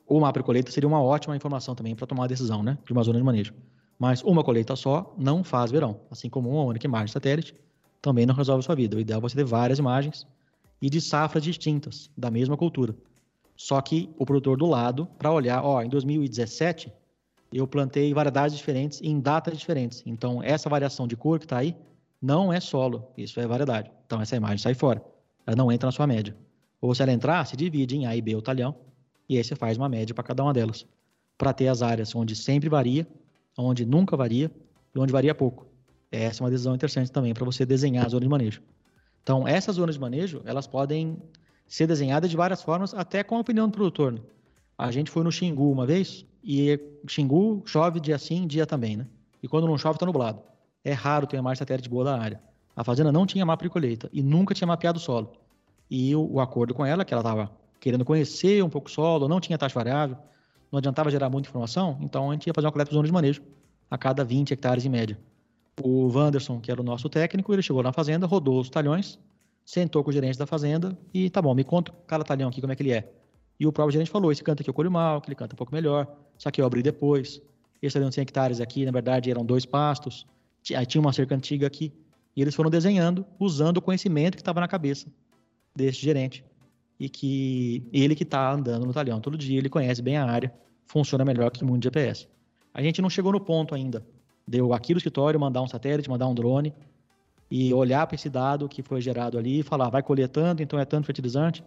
de 0.09 0.43
colheita 0.43 0.73
seria 0.73 0.88
uma 0.88 1.03
ótima 1.03 1.37
informação 1.37 1.75
também 1.75 1.95
para 1.95 2.07
tomar 2.07 2.25
a 2.25 2.29
decisão 2.29 2.62
né, 2.62 2.79
de 2.83 2.91
uma 2.95 3.03
zona 3.03 3.19
de 3.19 3.25
manejo. 3.25 3.53
Mas 3.99 4.23
uma 4.23 4.43
colheita 4.43 4.75
só 4.75 5.15
não 5.19 5.45
faz 5.45 5.71
verão, 5.71 6.01
assim 6.11 6.31
como 6.31 6.49
uma 6.49 6.62
única 6.62 6.87
imagem 6.87 7.12
satélite 7.12 7.55
também 8.01 8.25
não 8.25 8.35
resolve 8.35 8.61
a 8.61 8.62
sua 8.62 8.75
vida. 8.75 8.97
O 8.97 9.01
ideal 9.01 9.19
é 9.19 9.21
você 9.21 9.37
ter 9.37 9.45
várias 9.45 9.79
imagens 9.79 10.27
e 10.81 10.88
de 10.88 10.99
safras 10.99 11.45
distintas 11.45 12.11
da 12.17 12.31
mesma 12.31 12.57
cultura. 12.57 12.97
Só 13.55 13.83
que 13.83 14.09
o 14.17 14.25
produtor 14.25 14.57
do 14.57 14.65
lado, 14.65 15.07
para 15.19 15.31
olhar, 15.31 15.62
ó, 15.62 15.83
em 15.83 15.91
2017 15.91 16.91
eu 17.53 17.67
plantei 17.67 18.15
variedades 18.15 18.57
diferentes 18.57 19.03
em 19.03 19.21
datas 19.21 19.59
diferentes. 19.59 20.03
Então 20.07 20.43
essa 20.43 20.71
variação 20.71 21.07
de 21.07 21.19
cor 21.19 21.38
que 21.38 21.45
está 21.45 21.59
aí 21.59 21.77
não 22.22 22.52
é 22.52 22.61
solo, 22.61 23.12
isso 23.18 23.40
é 23.40 23.46
variedade. 23.46 23.90
Então 24.06 24.20
essa 24.20 24.37
imagem 24.37 24.58
sai 24.58 24.74
fora, 24.74 25.04
ela 25.44 25.56
não 25.56 25.72
entra 25.72 25.88
na 25.88 25.92
sua 25.92 26.06
média. 26.06 26.37
Ou 26.80 26.94
se 26.94 27.02
ela 27.02 27.12
entrar, 27.12 27.44
se 27.44 27.56
divide 27.56 27.96
em 27.96 28.06
A 28.06 28.16
e 28.16 28.22
B 28.22 28.37
o 28.37 28.42
talhão 28.42 28.76
e 29.28 29.37
aí 29.37 29.44
você 29.44 29.56
faz 29.56 29.76
uma 29.76 29.88
média 29.88 30.14
para 30.14 30.24
cada 30.24 30.42
uma 30.42 30.52
delas, 30.52 30.87
para 31.37 31.52
ter 31.52 31.68
as 31.68 31.82
áreas 31.82 32.14
onde 32.14 32.37
sempre 32.37 32.68
varia, 32.68 33.06
onde 33.56 33.85
nunca 33.85 34.16
varia 34.16 34.50
e 34.94 34.98
onde 34.98 35.12
varia 35.12 35.35
pouco. 35.35 35.66
Essa 36.11 36.42
é 36.42 36.44
uma 36.44 36.50
decisão 36.50 36.74
interessante 36.74 37.11
também 37.11 37.32
para 37.32 37.44
você 37.44 37.64
desenhar 37.64 38.06
a 38.06 38.08
zona 38.08 38.20
de 38.20 38.28
manejo. 38.28 38.62
Então, 39.22 39.48
essas 39.48 39.76
zonas 39.76 39.94
de 39.94 40.00
manejo, 40.00 40.42
elas 40.44 40.66
podem 40.66 41.16
ser 41.66 41.87
desenhadas 41.87 42.28
de 42.28 42.37
várias 42.37 42.62
formas, 42.62 42.92
até 42.92 43.22
com 43.22 43.37
a 43.37 43.40
opinião 43.40 43.66
do 43.66 43.72
produtor. 43.72 44.12
Né? 44.12 44.20
A 44.76 44.90
gente 44.90 45.11
foi 45.11 45.24
no 45.24 45.32
Xingu 45.32 45.70
uma 45.72 45.87
vez, 45.87 46.26
e 46.44 46.78
Xingu 47.06 47.62
chove 47.64 48.00
dia 48.00 48.18
sim, 48.18 48.46
dia 48.46 48.66
também, 48.66 48.96
né? 48.96 49.06
E 49.42 49.48
quando 49.48 49.66
não 49.66 49.78
chove, 49.78 49.96
está 49.96 50.04
nublado. 50.04 50.42
É 50.85 50.92
raro 50.92 51.27
ter 51.27 51.37
imagem 51.37 51.59
satélite 51.59 51.88
boa 51.88 52.05
da 52.05 52.18
área. 52.18 52.40
A 52.75 52.83
fazenda 52.83 53.12
não 53.12 53.27
tinha 53.27 53.45
mapa 53.45 53.64
de 53.64 53.71
colheita 53.71 54.09
e 54.12 54.23
nunca 54.23 54.55
tinha 54.55 54.66
mapeado 54.66 54.99
o 54.99 55.01
solo. 55.01 55.33
E 55.90 56.14
o, 56.16 56.35
o 56.35 56.40
acordo 56.40 56.75
com 56.75 56.85
ela, 56.85 57.05
que 57.05 57.12
ela 57.12 57.21
estava 57.21 57.51
querendo 57.79 58.05
conhecer 58.05 58.62
um 58.64 58.71
pouco 58.71 58.88
o 58.88 58.90
solo, 58.90 59.29
não 59.29 59.40
tinha 59.40 59.59
taxa 59.59 59.75
variável, 59.75 60.16
não 60.71 60.79
adiantava 60.79 61.11
gerar 61.11 61.29
muita 61.29 61.49
informação, 61.49 61.99
então 62.01 62.31
a 62.31 62.33
gente 62.33 62.47
ia 62.47 62.53
fazer 62.55 62.66
uma 62.66 62.73
coleta 62.73 62.90
de 62.90 62.95
zona 62.95 63.07
de 63.07 63.12
manejo 63.12 63.42
a 63.90 63.99
cada 63.99 64.25
20 64.25 64.53
hectares 64.53 64.87
em 64.87 64.88
média. 64.88 65.18
O 65.83 66.09
Wanderson, 66.09 66.61
que 66.61 66.71
era 66.71 66.81
o 66.81 66.85
nosso 66.85 67.09
técnico, 67.09 67.53
ele 67.53 67.61
chegou 67.61 67.83
na 67.83 67.92
fazenda, 67.92 68.27
rodou 68.27 68.61
os 68.61 68.71
talhões, 68.71 69.18
sentou 69.64 70.03
com 70.03 70.11
o 70.11 70.12
gerente 70.12 70.38
da 70.38 70.47
fazenda 70.47 70.97
e 71.12 71.29
tá 71.29 71.42
bom, 71.42 71.55
me 71.55 71.64
conta 71.64 71.92
cada 72.07 72.25
talhão 72.25 72.49
aqui 72.49 72.61
como 72.61 72.73
é 72.73 72.77
que 72.77 72.83
ele 72.83 72.92
é. 72.92 73.12
E 73.59 73.66
o 73.66 73.73
próprio 73.73 73.92
gerente 73.92 74.11
falou: 74.11 74.33
esse 74.33 74.42
canta 74.42 74.62
aqui 74.62 74.71
eu 74.71 74.75
colho 74.75 74.90
mal, 74.90 75.18
aquele 75.18 75.35
canta 75.35 75.55
um 75.55 75.57
pouco 75.57 75.73
melhor, 75.75 76.07
só 76.38 76.51
que 76.51 76.61
eu 76.61 76.66
abri 76.66 76.83
depois. 76.83 77.40
Esse 77.81 77.95
talhão 77.95 78.09
de 78.09 78.14
100 78.14 78.23
hectares 78.23 78.61
aqui, 78.61 78.85
na 78.85 78.92
verdade, 78.92 79.31
eram 79.31 79.45
dois 79.45 79.66
pastos. 79.66 80.27
Aí 80.75 80.87
tinha 80.87 81.01
uma 81.01 81.12
cerca 81.12 81.35
antiga 81.35 81.66
aqui. 81.66 81.92
E 82.35 82.40
eles 82.40 82.55
foram 82.55 82.70
desenhando 82.70 83.27
usando 83.38 83.79
o 83.79 83.83
conhecimento 83.83 84.37
que 84.37 84.40
estava 84.40 84.61
na 84.61 84.68
cabeça 84.68 85.07
desse 85.75 86.01
gerente. 86.01 86.44
E 86.98 87.09
que 87.09 87.87
ele 87.92 88.14
que 88.14 88.22
está 88.22 88.53
andando 88.53 88.87
no 88.87 88.92
talhão 88.92 89.20
todo 89.20 89.37
dia, 89.37 89.59
ele 89.59 89.68
conhece 89.68 90.01
bem 90.01 90.16
a 90.16 90.25
área, 90.25 90.53
funciona 90.87 91.25
melhor 91.25 91.51
que 91.51 91.64
muito 91.64 91.83
GPS. 91.85 92.29
A 92.72 92.83
gente 92.83 93.03
não 93.03 93.11
chegou 93.11 93.33
no 93.33 93.40
ponto 93.40 93.75
ainda 93.75 94.07
Deu 94.46 94.72
aqui 94.72 94.92
no 94.92 94.98
escritório, 94.98 95.38
mandar 95.38 95.62
um 95.62 95.68
satélite, 95.68 96.11
mandar 96.11 96.27
um 96.27 96.35
drone 96.35 96.75
e 97.51 97.72
olhar 97.72 98.07
para 98.07 98.14
esse 98.14 98.29
dado 98.29 98.68
que 98.68 98.83
foi 98.83 99.01
gerado 99.01 99.38
ali 99.38 99.61
e 99.61 99.62
falar, 99.62 99.90
vai 99.90 100.03
colher 100.03 100.29
tanto, 100.29 100.62
então 100.62 100.79
é 100.79 100.85
tanto 100.85 101.07
fertilizante, 101.07 101.62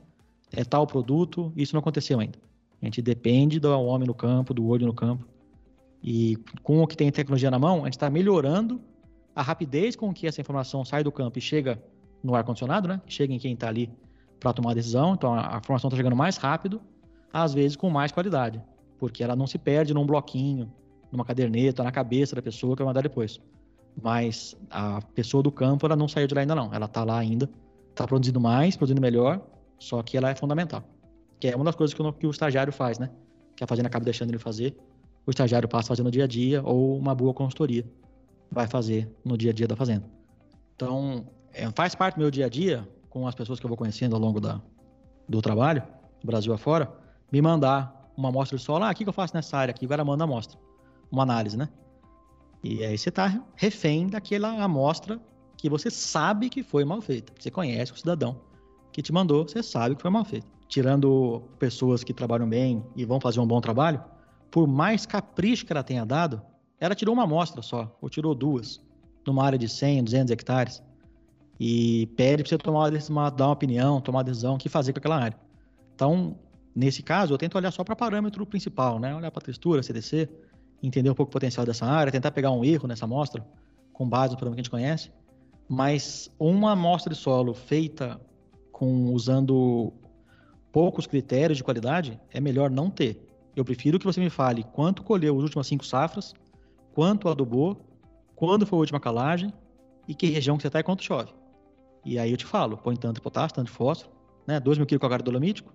é 0.52 0.64
tal 0.64 0.86
produto. 0.86 1.54
Isso 1.56 1.74
não 1.74 1.80
aconteceu 1.80 2.20
ainda. 2.20 2.38
A 2.82 2.86
gente 2.86 3.02
depende 3.02 3.60
do 3.60 3.70
homem 3.80 4.08
no 4.08 4.14
campo, 4.14 4.54
do 4.54 4.68
olho 4.68 4.86
no 4.86 4.94
campo. 4.94 5.26
E 6.04 6.38
com 6.62 6.82
o 6.82 6.88
que 6.88 6.96
tem 6.96 7.12
tecnologia 7.12 7.50
na 7.50 7.60
mão, 7.60 7.82
a 7.82 7.86
gente 7.86 7.94
está 7.94 8.10
melhorando 8.10 8.82
a 9.36 9.42
rapidez 9.42 9.96
com 9.96 10.14
que 10.14 10.28
essa 10.28 10.40
informação 10.40 10.86
sai 10.86 11.04
do 11.04 11.12
campo 11.12 11.38
e 11.38 11.42
chega 11.42 11.82
no 12.24 12.36
ar-condicionado, 12.36 12.88
né? 12.88 13.02
Chega 13.08 13.34
em 13.34 13.40
quem 13.40 13.54
está 13.54 13.68
ali 13.68 13.92
para 14.40 14.54
tomar 14.54 14.72
a 14.72 14.74
decisão. 14.74 15.14
Então 15.14 15.34
a 15.34 15.58
informação 15.58 15.88
está 15.90 15.98
chegando 15.98 16.16
mais 16.16 16.38
rápido, 16.38 16.82
às 17.34 17.54
vezes 17.54 17.76
com 17.76 17.90
mais 17.90 18.12
qualidade, 18.12 18.62
porque 18.98 19.24
ela 19.24 19.36
não 19.36 19.46
se 19.46 19.58
perde 19.58 19.94
num 19.94 20.06
bloquinho, 20.06 20.72
numa 21.12 21.26
caderneta, 21.26 21.84
na 21.84 21.92
cabeça 21.92 22.36
da 22.36 22.42
pessoa 22.42 22.76
que 22.76 22.84
vai 22.84 22.88
mandar 22.88 23.02
depois. 23.02 23.40
Mas 24.02 24.56
a 24.70 25.02
pessoa 25.14 25.42
do 25.42 25.52
campo, 25.52 25.86
ela 25.86 25.96
não 25.96 26.08
saiu 26.08 26.28
de 26.28 26.36
lá 26.36 26.42
ainda 26.42 26.56
não. 26.56 26.74
Ela 26.74 26.86
está 26.86 27.04
lá 27.04 27.18
ainda, 27.18 27.50
está 27.90 28.06
produzindo 28.06 28.40
mais, 28.40 28.76
produzindo 28.76 29.02
melhor, 29.02 29.42
só 29.80 30.02
que 30.04 30.18
ela 30.18 30.30
é 30.30 30.36
fundamental. 30.36 30.84
Que 31.40 31.48
é 31.48 31.56
uma 31.56 31.66
das 31.66 31.76
coisas 31.76 31.94
que 31.94 32.02
o, 32.02 32.14
que 32.14 32.28
o 32.28 32.32
estagiário 32.32 32.74
faz, 32.74 33.00
né? 33.00 33.10
Que 33.56 33.64
a 33.64 33.68
fazenda 33.68 33.88
acaba 33.88 34.04
deixando 34.04 34.30
ele 34.30 34.40
fazer. 34.40 34.76
O 35.26 35.32
estagiário 35.32 35.68
passa 35.68 35.90
fazendo 35.90 36.06
no 36.06 36.12
dia 36.12 36.26
a 36.26 36.28
dia 36.28 36.62
ou 36.64 36.98
uma 36.98 37.16
boa 37.16 37.34
consultoria 37.34 37.86
vai 38.52 38.68
fazer 38.68 39.10
no 39.24 39.38
dia 39.38 39.52
a 39.52 39.54
dia 39.54 39.68
da 39.68 39.76
fazenda. 39.76 40.06
Então, 40.76 41.26
é, 41.54 41.70
faz 41.72 41.96
parte 41.96 42.16
do 42.16 42.20
meu 42.20 42.30
dia 42.30 42.46
a 42.46 42.50
dia, 42.50 42.88
com 43.10 43.28
as 43.28 43.34
pessoas 43.34 43.60
que 43.60 43.66
eu 43.66 43.70
vou 43.70 43.78
conhecendo 43.78 44.16
ao 44.16 44.22
longo 44.22 44.40
da, 44.40 44.62
do 45.28 45.42
trabalho, 45.42 45.84
Brasil 46.24 46.54
afora, 46.54 46.92
me 47.32 47.42
mandar 47.42 48.12
uma 48.18 48.30
amostra 48.30 48.58
de 48.58 48.64
solo. 48.64 48.84
Ah, 48.84 48.92
o 48.92 48.96
que 48.96 49.08
eu 49.08 49.14
faço 49.14 49.36
nessa 49.36 49.58
área 49.58 49.72
aqui? 49.72 49.86
Agora 49.86 50.04
manda 50.04 50.24
a 50.24 50.26
amostra 50.26 50.58
uma 51.12 51.24
análise, 51.24 51.58
né? 51.58 51.70
E 52.64 52.84
aí 52.84 52.98
você 52.98 53.10
está 53.10 53.44
refém 53.56 54.08
daquela 54.08 54.50
amostra 54.62 55.20
que 55.58 55.70
você 55.70 55.90
sabe 55.90 56.50
que 56.50 56.64
foi 56.64 56.84
mal 56.84 57.02
feita. 57.02 57.32
Você 57.40 57.52
conhece 57.52 57.92
o 57.92 57.98
cidadão 57.98 58.42
que 58.92 59.02
te 59.02 59.12
mandou, 59.12 59.48
você 59.48 59.62
sabe 59.62 59.96
que 59.96 60.02
foi 60.02 60.12
mal 60.12 60.26
feito. 60.26 60.48
Tirando 60.68 61.44
pessoas 61.60 62.04
que 62.04 62.14
trabalham 62.14 62.50
bem 62.50 62.84
e 62.96 63.06
vão 63.06 63.20
fazer 63.20 63.40
um 63.40 63.46
bom 63.46 63.62
trabalho, 63.62 64.04
por 64.52 64.68
mais 64.68 65.06
capricho 65.06 65.66
que 65.66 65.74
ela 65.74 65.84
tenha 65.84 66.06
dado, 66.06 66.42
ela 66.80 66.96
tirou 66.96 67.14
uma 67.14 67.24
amostra 67.24 67.62
só, 67.62 67.98
ou 68.02 68.10
tirou 68.10 68.36
duas, 68.36 68.82
numa 69.26 69.44
área 69.44 69.58
de 69.58 69.68
100, 69.68 70.04
200 70.04 70.32
hectares, 70.32 70.84
e 71.60 72.08
pede 72.18 72.44
para 72.44 72.50
você 72.50 72.58
tomar 72.58 72.92
uma, 73.10 73.30
dar 73.30 73.46
uma 73.46 73.54
opinião, 73.54 74.02
tomar 74.02 74.20
uma 74.20 74.24
decisão, 74.24 74.56
o 74.56 74.58
que 74.58 74.70
fazer 74.70 74.94
com 74.94 75.00
aquela 75.00 75.18
área. 75.18 75.38
Então, 75.94 76.38
nesse 76.76 77.02
caso, 77.02 77.34
eu 77.34 77.38
tento 77.38 77.58
olhar 77.58 77.72
só 77.72 77.84
para 77.84 77.96
parâmetro 77.96 78.46
principal, 78.46 79.00
né? 79.00 79.16
Olhar 79.16 79.32
para 79.32 79.42
textura, 79.42 79.82
CDC, 79.82 80.30
entender 80.84 81.10
um 81.10 81.16
pouco 81.16 81.30
o 81.30 81.34
potencial 81.34 81.66
dessa 81.66 81.86
área, 81.86 82.12
tentar 82.12 82.32
pegar 82.32 82.52
um 82.52 82.64
erro 82.64 82.88
nessa 82.88 83.06
amostra, 83.06 83.46
com 83.94 84.08
base 84.08 84.34
no 84.34 84.38
problema 84.38 84.56
que 84.56 84.62
a 84.62 84.64
gente 84.64 84.72
conhece. 84.72 85.12
Mas 85.68 86.30
uma 86.38 86.74
amostra 86.74 87.14
de 87.14 87.20
solo 87.20 87.54
feita 87.54 88.20
com 88.72 89.14
usando 89.14 89.94
poucos 90.72 91.08
critérios 91.08 91.58
de 91.58 91.64
qualidade 91.64 92.20
é 92.32 92.42
melhor 92.42 92.70
não 92.70 92.90
ter. 92.90 93.25
Eu 93.56 93.64
prefiro 93.64 93.98
que 93.98 94.06
você 94.06 94.20
me 94.20 94.30
fale 94.30 94.64
quanto 94.64 95.04
colheu 95.04 95.38
as 95.38 95.44
últimas 95.44 95.68
cinco 95.68 95.86
safras, 95.86 96.34
quanto 96.94 97.30
adubou, 97.30 97.78
quando 98.36 98.66
foi 98.66 98.78
a 98.78 98.80
última 98.82 99.00
calagem 99.00 99.54
e 100.08 100.14
que 100.14 100.28
região 100.28 100.58
que 100.58 100.62
você 100.62 100.68
está 100.68 100.80
e 100.80 100.84
quanto 100.84 101.04
chove. 101.04 101.34
E 102.04 102.20
aí 102.20 102.32
eu 102.32 102.38
te 102.38 102.46
falo, 102.46 102.78
põe 102.78 102.96
tanto 102.96 103.16
de 103.16 103.22
potássio, 103.22 103.56
tanto 103.56 103.68
de 103.68 103.74
fósforo, 103.74 104.12
né? 104.46 104.60
2 104.60 104.78
mil 104.78 104.86
quilos 104.86 105.00
de 105.00 105.02
calcário 105.02 105.26
dolomítico, 105.26 105.74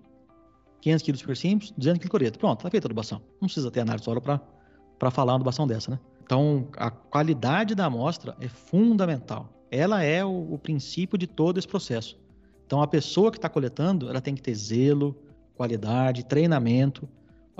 500 0.81 1.03
quilos 1.03 1.19
de 1.19 1.23
super 1.23 1.37
simples, 1.37 1.71
200 1.71 1.83
quilos 1.83 2.01
de 2.01 2.09
cloreto. 2.09 2.39
Pronto, 2.39 2.59
está 2.59 2.69
feita 2.69 2.87
a 2.87 2.89
adubação. 2.89 3.21
Não 3.41 3.47
precisa 3.47 3.69
ter 3.69 3.81
análise 3.81 4.05
solo 4.05 4.21
para 4.21 5.11
falar 5.11 5.33
uma 5.33 5.37
adubação 5.37 5.67
dessa, 5.67 5.91
né? 5.91 5.99
Então, 6.23 6.69
a 6.77 6.89
qualidade 6.89 7.75
da 7.75 7.85
amostra 7.85 8.37
é 8.39 8.47
fundamental. 8.47 9.49
Ela 9.69 10.03
é 10.03 10.23
o, 10.23 10.53
o 10.53 10.57
princípio 10.57 11.17
de 11.17 11.27
todo 11.27 11.57
esse 11.57 11.67
processo. 11.67 12.17
Então, 12.65 12.81
a 12.81 12.87
pessoa 12.87 13.31
que 13.31 13.37
está 13.37 13.49
coletando, 13.49 14.09
ela 14.09 14.21
tem 14.21 14.33
que 14.33 14.41
ter 14.41 14.55
zelo, 14.55 15.13
qualidade, 15.55 16.23
treinamento. 16.23 17.07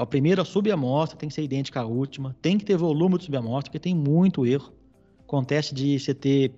A 0.01 0.05
primeira 0.07 0.43
subamostra 0.43 1.15
tem 1.15 1.29
que 1.29 1.35
ser 1.35 1.43
idêntica 1.43 1.79
à 1.79 1.85
última, 1.85 2.35
tem 2.41 2.57
que 2.57 2.65
ter 2.65 2.75
volume 2.75 3.19
de 3.19 3.25
subamostra, 3.25 3.69
porque 3.69 3.77
tem 3.77 3.93
muito 3.93 4.47
erro. 4.47 4.73
Acontece 5.19 5.75
de 5.75 5.99
você 5.99 6.11
ter 6.11 6.55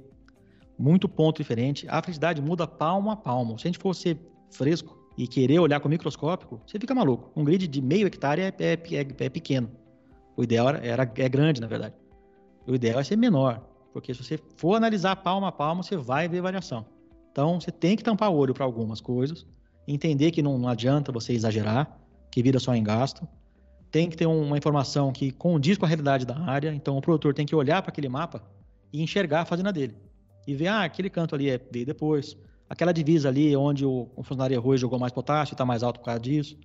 muito 0.79 1.09
ponto 1.09 1.41
diferente. 1.41 1.85
A 1.89 2.01
felicidade 2.01 2.41
muda 2.41 2.65
palmo 2.65 3.11
a 3.11 3.17
palmo. 3.17 3.59
Se 3.59 3.67
a 3.67 3.69
gente 3.69 3.79
for 3.79 3.93
ser 3.93 4.17
fresco 4.49 4.97
e 5.17 5.27
querer 5.27 5.59
olhar 5.59 5.81
com 5.81 5.89
microscópico, 5.89 6.61
você 6.65 6.79
fica 6.79 6.95
maluco. 6.95 7.33
Um 7.35 7.43
grid 7.43 7.67
de 7.67 7.81
meio 7.81 8.07
hectare 8.07 8.43
é, 8.43 8.53
é, 8.57 8.73
é, 8.75 9.25
é 9.25 9.29
pequeno. 9.29 9.69
O 10.37 10.43
ideal 10.45 10.69
era, 10.69 10.77
era, 10.85 11.13
é 11.17 11.27
grande, 11.27 11.59
na 11.59 11.67
verdade. 11.67 11.95
O 12.65 12.73
ideal 12.73 13.01
é 13.01 13.03
ser 13.03 13.17
menor, 13.17 13.61
porque 13.91 14.13
se 14.13 14.23
você 14.23 14.39
for 14.55 14.75
analisar 14.75 15.17
palma 15.17 15.49
a 15.49 15.51
palma, 15.51 15.83
você 15.83 15.97
vai 15.97 16.29
ver 16.29 16.41
variação. 16.41 16.85
Então, 17.29 17.59
você 17.59 17.73
tem 17.73 17.97
que 17.97 18.03
tampar 18.05 18.31
o 18.31 18.37
olho 18.37 18.53
para 18.53 18.63
algumas 18.63 19.01
coisas, 19.01 19.45
entender 19.85 20.31
que 20.31 20.41
não, 20.41 20.57
não 20.57 20.69
adianta 20.69 21.11
você 21.11 21.33
exagerar, 21.33 21.99
que 22.33 22.41
vira 22.41 22.59
só 22.59 22.73
em 22.73 22.83
gasto, 22.83 23.27
tem 23.91 24.09
que 24.09 24.17
ter 24.17 24.25
uma 24.25 24.57
informação 24.57 25.13
que 25.13 25.31
condiz 25.31 25.77
com 25.77 25.85
a 25.85 25.87
realidade 25.87 26.25
da 26.25 26.35
área, 26.35 26.73
então 26.73 26.97
o 26.97 27.01
produtor 27.01 27.31
tem 27.31 27.45
que 27.45 27.55
olhar 27.55 27.79
para 27.83 27.91
aquele 27.91 28.09
mapa 28.09 28.41
e 28.91 29.03
enxergar 29.03 29.41
a 29.41 29.45
fazenda 29.45 29.71
dele. 29.71 29.95
E 30.47 30.55
ver, 30.55 30.65
ah, 30.65 30.83
aquele 30.83 31.11
canto 31.11 31.35
ali 31.35 31.47
é, 31.47 31.61
veio 31.71 31.85
depois, 31.85 32.35
aquela 32.67 32.91
divisa 32.91 33.29
ali 33.29 33.55
onde 33.55 33.85
o, 33.85 34.09
o 34.15 34.23
funcionário 34.23 34.55
errou 34.55 34.73
e 34.73 34.79
jogou 34.79 34.97
mais 34.97 35.13
potássio 35.13 35.53
está 35.53 35.63
mais 35.63 35.83
alto 35.83 35.99
por 35.99 36.07
causa 36.07 36.19
disso. 36.19 36.57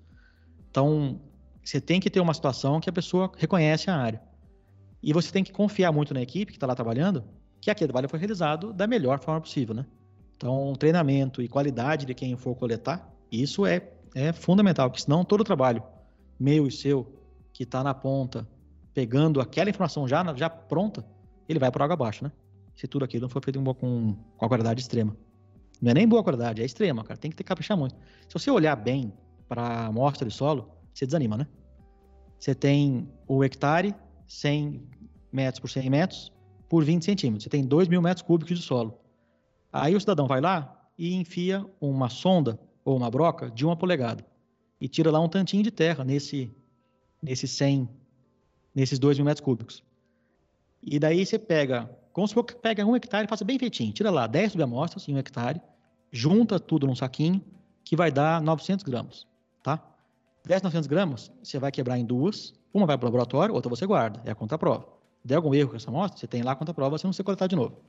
Então, 0.71 1.21
você 1.63 1.83
tem 1.83 2.01
que 2.01 2.09
ter 2.09 2.21
uma 2.21 2.33
situação 2.33 2.81
que 2.81 2.89
a 2.89 2.93
pessoa 2.93 3.31
reconhece 3.37 3.91
a 3.91 3.97
área. 3.97 4.23
E 5.03 5.13
você 5.13 5.31
tem 5.31 5.45
que 5.45 5.53
confiar 5.53 5.93
muito 5.93 6.15
na 6.15 6.23
equipe 6.23 6.51
que 6.51 6.57
está 6.57 6.67
lá 6.67 6.75
trabalhando, 6.75 7.23
que 7.61 7.71
aquele 7.71 7.89
trabalho 7.89 8.09
foi 8.09 8.19
realizado 8.19 8.73
da 8.73 8.87
melhor 8.87 9.21
forma 9.21 9.43
possível, 9.43 9.75
né? 9.75 9.85
Então, 10.35 10.73
treinamento 10.79 11.43
e 11.43 11.49
qualidade 11.49 12.07
de 12.07 12.15
quem 12.15 12.35
for 12.39 12.55
coletar, 12.55 13.13
isso 13.31 13.67
é, 13.67 13.98
é 14.15 14.33
fundamental, 14.33 14.89
porque 14.91 15.03
senão 15.03 15.25
todo 15.25 15.41
o 15.41 15.45
trabalho 15.45 15.83
meu 16.39 16.67
e 16.67 16.71
seu, 16.71 17.07
que 17.53 17.65
está 17.65 17.83
na 17.83 17.93
ponta, 17.93 18.49
pegando 18.95 19.41
aquela 19.41 19.69
informação 19.69 20.07
já, 20.07 20.25
já 20.35 20.49
pronta, 20.49 21.05
ele 21.49 21.59
vai 21.59 21.71
por 21.71 21.83
água 21.83 21.95
abaixo, 21.95 22.25
né? 22.25 22.33
Se 22.77 22.87
tudo 22.87 23.05
aquilo 23.05 23.23
não 23.23 23.29
for 23.29 23.43
feito 23.43 23.61
com, 23.75 24.15
com 24.37 24.45
a 24.45 24.49
qualidade 24.49 24.81
extrema. 24.81 25.17
Não 25.81 25.91
é 25.91 25.95
nem 25.95 26.07
boa 26.07 26.23
qualidade, 26.23 26.63
é 26.63 26.65
extrema, 26.65 27.03
cara. 27.03 27.19
Tem 27.19 27.31
que 27.31 27.37
ter 27.37 27.45
caprichar 27.45 27.77
muito. 27.77 27.97
Se 28.29 28.33
você 28.33 28.51
olhar 28.51 28.77
bem 28.77 29.13
para 29.49 29.63
a 29.63 29.87
amostra 29.87 30.29
de 30.29 30.35
solo, 30.35 30.71
você 30.93 31.07
desanima, 31.07 31.37
né? 31.37 31.47
Você 32.39 32.55
tem 32.55 33.09
o 33.27 33.43
hectare, 33.43 33.95
100 34.27 34.83
metros 35.33 35.61
por 35.61 35.71
100 35.71 35.91
metros, 35.91 36.33
por 36.69 36.85
20 36.85 37.05
centímetros. 37.05 37.45
Você 37.45 37.51
tem 37.51 37.65
2 37.65 37.89
mil 37.89 38.01
metros 38.01 38.23
cúbicos 38.23 38.59
de 38.59 38.65
solo. 38.65 39.01
Aí 39.73 39.97
o 39.97 40.01
cidadão 40.01 40.27
vai 40.27 40.41
lá 40.41 40.89
e 40.97 41.15
enfia 41.15 41.65
uma 41.81 42.09
sonda 42.09 42.59
ou 42.89 42.97
uma 42.97 43.11
broca 43.11 43.51
de 43.51 43.67
uma 43.67 43.77
polegada 43.77 44.25
e 44.81 44.89
tira 44.89 45.11
lá 45.11 45.21
um 45.21 45.29
tantinho 45.29 45.63
de 45.63 45.71
terra 45.71 46.05
nesse, 46.05 46.51
nesse 47.23 47.47
100, 47.47 47.87
nesses 48.75 48.99
2 48.99 49.19
mil 49.19 49.27
metros 49.27 49.45
cúbicos. 49.45 49.85
E 50.83 50.99
daí 50.99 51.27
você 51.27 51.39
pega, 51.39 51.91
como 52.15 52.27
se 52.27 52.35
que 52.35 52.55
pega 52.55 52.87
um 52.87 52.97
hectare 52.97 53.27
e 53.27 53.29
faça 53.29 53.45
bem 53.45 53.59
feitinho. 53.59 53.93
Tira 53.93 54.11
lá 54.11 54.27
10 54.27 54.53
subamostras 54.53 55.07
em 55.07 55.15
um 55.15 55.19
hectare, 55.19 55.61
junta 56.11 56.59
tudo 56.59 56.87
num 56.87 56.95
saquinho, 56.95 57.45
que 57.85 57.95
vai 57.95 58.11
dar 58.11 58.41
900 58.41 58.85
gramas, 58.85 59.27
tá? 59.63 59.83
10, 60.47 60.63
900 60.63 60.87
gramas, 60.87 61.31
você 61.43 61.59
vai 61.59 61.71
quebrar 61.71 61.99
em 61.99 62.07
duas, 62.07 62.55
uma 62.73 62.87
vai 62.87 62.97
para 62.97 63.05
o 63.05 63.09
laboratório, 63.09 63.55
outra 63.55 63.69
você 63.69 63.85
guarda, 63.85 64.23
é 64.25 64.31
a 64.31 64.35
contraprova. 64.35 64.89
Der 65.23 65.37
algum 65.37 65.55
erro 65.55 65.71
com 65.71 65.77
essa 65.77 65.91
amostra, 65.91 66.19
você 66.19 66.27
tem 66.27 66.43
lá 66.43 66.53
a 66.53 66.57
contraprova, 66.57 66.97
você 66.97 67.07
não 67.07 67.11
precisa 67.11 67.25
coletar 67.25 67.49
de 67.49 67.57
novo. 67.57 67.83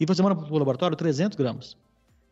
E 0.00 0.06
você 0.06 0.20
manda 0.22 0.34
para 0.34 0.52
o 0.52 0.58
laboratório 0.58 0.96
300 0.96 1.36
gramas. 1.36 1.76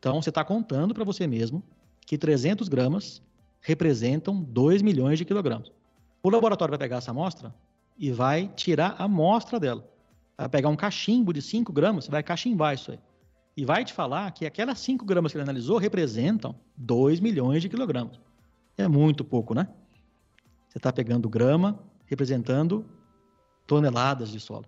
Então, 0.01 0.21
você 0.21 0.31
está 0.31 0.43
contando 0.43 0.95
para 0.95 1.05
você 1.05 1.27
mesmo 1.27 1.63
que 2.09 2.17
300 2.17 2.71
gramas 2.71 3.23
representam 3.61 4.43
2 4.43 4.81
milhões 4.81 5.19
de 5.19 5.27
quilogramas. 5.27 5.71
O 6.23 6.31
laboratório 6.31 6.73
vai 6.73 6.79
pegar 6.79 6.97
essa 6.97 7.11
amostra 7.11 7.55
e 7.99 8.11
vai 8.11 8.49
tirar 8.57 8.97
a 8.99 9.05
amostra 9.05 9.61
dela. 9.61 9.87
Vai 10.39 10.49
pegar 10.49 10.71
um 10.71 10.75
cachimbo 10.75 11.35
de 11.35 11.43
5 11.43 11.71
gramas, 11.71 12.09
vai 12.09 12.23
cachimbar 12.23 12.73
isso 12.73 12.93
aí. 12.93 12.99
E 13.55 13.63
vai 13.63 13.85
te 13.85 13.93
falar 13.93 14.31
que 14.31 14.47
aquelas 14.47 14.79
5 14.79 15.05
gramas 15.05 15.33
que 15.33 15.37
ele 15.37 15.43
analisou 15.43 15.77
representam 15.77 16.55
2 16.79 17.21
milhões 17.21 17.61
de 17.61 17.69
quilogramas. 17.69 18.19
É 18.79 18.89
muito 18.89 19.23
pouco, 19.23 19.53
né? 19.53 19.69
Você 20.67 20.79
está 20.79 20.91
pegando 20.91 21.29
grama 21.29 21.79
representando 22.07 22.87
toneladas 23.67 24.31
de 24.31 24.41
solo. 24.41 24.65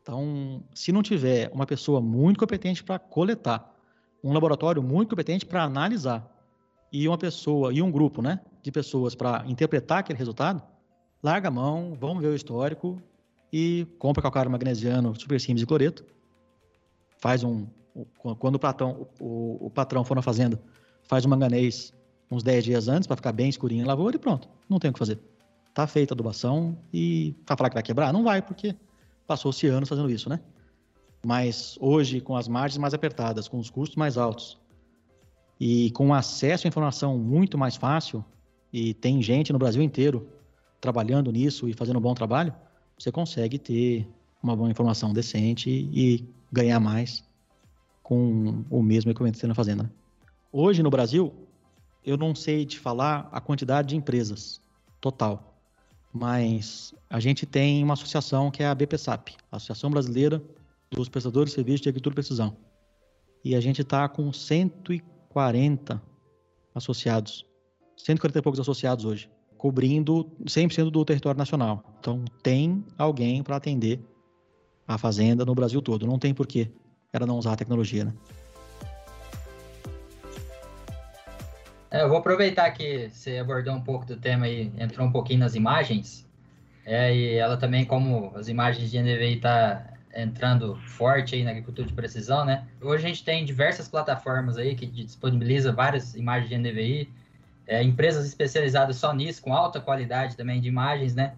Então, 0.00 0.64
se 0.74 0.92
não 0.92 1.02
tiver 1.02 1.50
uma 1.52 1.66
pessoa 1.66 2.00
muito 2.00 2.40
competente 2.40 2.82
para 2.82 2.98
coletar, 2.98 3.70
um 4.24 4.32
laboratório 4.32 4.82
muito 4.82 5.10
competente 5.10 5.44
para 5.44 5.62
analisar, 5.62 6.39
e 6.92 7.06
uma 7.06 7.18
pessoa 7.18 7.72
e 7.72 7.80
um 7.80 7.90
grupo, 7.90 8.20
né, 8.20 8.40
de 8.62 8.70
pessoas 8.70 9.14
para 9.14 9.44
interpretar 9.46 9.98
aquele 9.98 10.18
resultado, 10.18 10.62
larga 11.22 11.48
a 11.48 11.50
mão, 11.50 11.96
vamos 11.98 12.22
ver 12.22 12.28
o 12.28 12.34
histórico 12.34 13.00
e 13.52 13.86
compra 13.98 14.22
calcário 14.22 14.50
magnesiano 14.50 15.18
super 15.18 15.40
simples 15.40 15.60
de 15.60 15.66
cloreto. 15.66 16.04
Faz 17.18 17.44
um 17.44 17.66
quando 18.38 18.54
o 18.54 18.58
patrão 18.58 19.08
o, 19.18 19.66
o 19.66 19.70
patrão 19.70 20.04
for 20.04 20.14
na 20.14 20.22
fazenda, 20.22 20.60
faz 21.02 21.26
um 21.26 21.28
manganês 21.28 21.92
uns 22.30 22.42
10 22.42 22.64
dias 22.64 22.88
antes 22.88 23.06
para 23.06 23.16
ficar 23.16 23.32
bem 23.32 23.48
escurinho 23.48 23.82
em 23.82 23.86
lavoura 23.86 24.14
e 24.14 24.18
pronto. 24.18 24.48
Não 24.68 24.78
tem 24.78 24.90
o 24.90 24.92
que 24.92 24.98
fazer. 24.98 25.18
Tá 25.74 25.86
feita 25.86 26.12
a 26.12 26.16
adubação 26.16 26.78
e 26.92 27.34
para 27.44 27.56
falar 27.56 27.70
que 27.70 27.74
vai 27.74 27.82
quebrar, 27.82 28.12
não 28.12 28.22
vai, 28.22 28.40
porque 28.40 28.74
passou-se 29.26 29.66
anos 29.66 29.88
fazendo 29.88 30.10
isso, 30.10 30.28
né? 30.28 30.40
Mas 31.24 31.76
hoje, 31.80 32.20
com 32.20 32.36
as 32.36 32.48
margens 32.48 32.78
mais 32.78 32.94
apertadas, 32.94 33.48
com 33.48 33.58
os 33.58 33.68
custos 33.68 33.96
mais 33.96 34.16
altos 34.16 34.59
e 35.60 35.90
com 35.90 36.14
acesso 36.14 36.66
à 36.66 36.68
informação 36.68 37.18
muito 37.18 37.58
mais 37.58 37.76
fácil, 37.76 38.24
e 38.72 38.94
tem 38.94 39.20
gente 39.20 39.52
no 39.52 39.58
Brasil 39.58 39.82
inteiro 39.82 40.26
trabalhando 40.80 41.30
nisso 41.30 41.68
e 41.68 41.74
fazendo 41.74 41.98
um 41.98 42.02
bom 42.02 42.14
trabalho, 42.14 42.54
você 42.98 43.12
consegue 43.12 43.58
ter 43.58 44.08
uma 44.42 44.56
boa 44.56 44.70
informação 44.70 45.12
decente 45.12 45.68
e 45.70 46.24
ganhar 46.50 46.80
mais 46.80 47.22
com 48.02 48.64
o 48.70 48.82
mesmo 48.82 49.10
equipamento 49.10 49.34
que 49.34 49.40
você 49.40 49.46
está 49.46 49.54
fazendo. 49.54 49.82
Né? 49.82 49.90
Hoje 50.50 50.82
no 50.82 50.88
Brasil, 50.88 51.32
eu 52.04 52.16
não 52.16 52.34
sei 52.34 52.64
te 52.64 52.78
falar 52.78 53.28
a 53.30 53.40
quantidade 53.40 53.88
de 53.88 53.96
empresas 53.96 54.62
total, 54.98 55.54
mas 56.10 56.94
a 57.10 57.20
gente 57.20 57.44
tem 57.44 57.84
uma 57.84 57.92
associação 57.94 58.50
que 58.50 58.62
é 58.62 58.66
a 58.66 58.74
BPSAP, 58.74 59.36
Associação 59.52 59.90
Brasileira 59.90 60.42
dos 60.90 61.08
Prestadores 61.08 61.50
de 61.50 61.56
Serviços 61.56 61.82
de 61.82 61.88
Agricultura 61.90 62.14
e 62.14 62.16
Precisão. 62.16 62.56
E 63.44 63.54
a 63.54 63.60
gente 63.60 63.82
está 63.82 64.08
com 64.08 64.32
140 64.32 65.19
associados, 66.74 67.46
140 67.96 68.38
e 68.38 68.42
poucos 68.42 68.60
associados 68.60 69.04
hoje, 69.04 69.30
cobrindo 69.56 70.30
100% 70.44 70.90
do 70.90 71.04
território 71.04 71.38
nacional. 71.38 71.84
Então 72.00 72.24
tem 72.42 72.84
alguém 72.96 73.42
para 73.42 73.56
atender 73.56 74.00
a 74.86 74.98
fazenda 74.98 75.44
no 75.44 75.54
Brasil 75.54 75.80
todo. 75.80 76.06
Não 76.06 76.18
tem 76.18 76.34
porquê 76.34 76.70
ela 77.12 77.26
não 77.26 77.38
usar 77.38 77.52
a 77.52 77.56
tecnologia, 77.56 78.04
né? 78.04 78.14
É, 81.90 82.02
eu 82.02 82.08
vou 82.08 82.18
aproveitar 82.18 82.70
que 82.70 83.08
você 83.08 83.38
abordou 83.38 83.74
um 83.74 83.80
pouco 83.80 84.06
do 84.06 84.16
tema 84.16 84.48
e 84.48 84.72
entrou 84.78 85.06
um 85.06 85.10
pouquinho 85.12 85.40
nas 85.40 85.56
imagens. 85.56 86.26
É, 86.86 87.14
e 87.14 87.34
ela 87.34 87.56
também, 87.56 87.84
como 87.84 88.32
as 88.36 88.48
imagens 88.48 88.90
de 88.90 88.98
NDVI 88.98 89.36
está 89.36 89.89
entrando 90.14 90.76
forte 90.86 91.34
aí 91.34 91.44
na 91.44 91.50
agricultura 91.50 91.86
de 91.86 91.94
precisão, 91.94 92.44
né? 92.44 92.66
Hoje 92.80 93.04
a 93.04 93.08
gente 93.08 93.24
tem 93.24 93.44
diversas 93.44 93.88
plataformas 93.88 94.56
aí 94.56 94.74
que 94.74 94.86
disponibiliza 94.86 95.72
várias 95.72 96.14
imagens 96.14 96.48
de 96.48 96.58
NDVI, 96.58 97.08
é, 97.66 97.82
empresas 97.82 98.26
especializadas 98.26 98.96
só 98.96 99.12
nisso, 99.12 99.42
com 99.42 99.54
alta 99.54 99.80
qualidade 99.80 100.36
também 100.36 100.60
de 100.60 100.68
imagens, 100.68 101.14
né? 101.14 101.34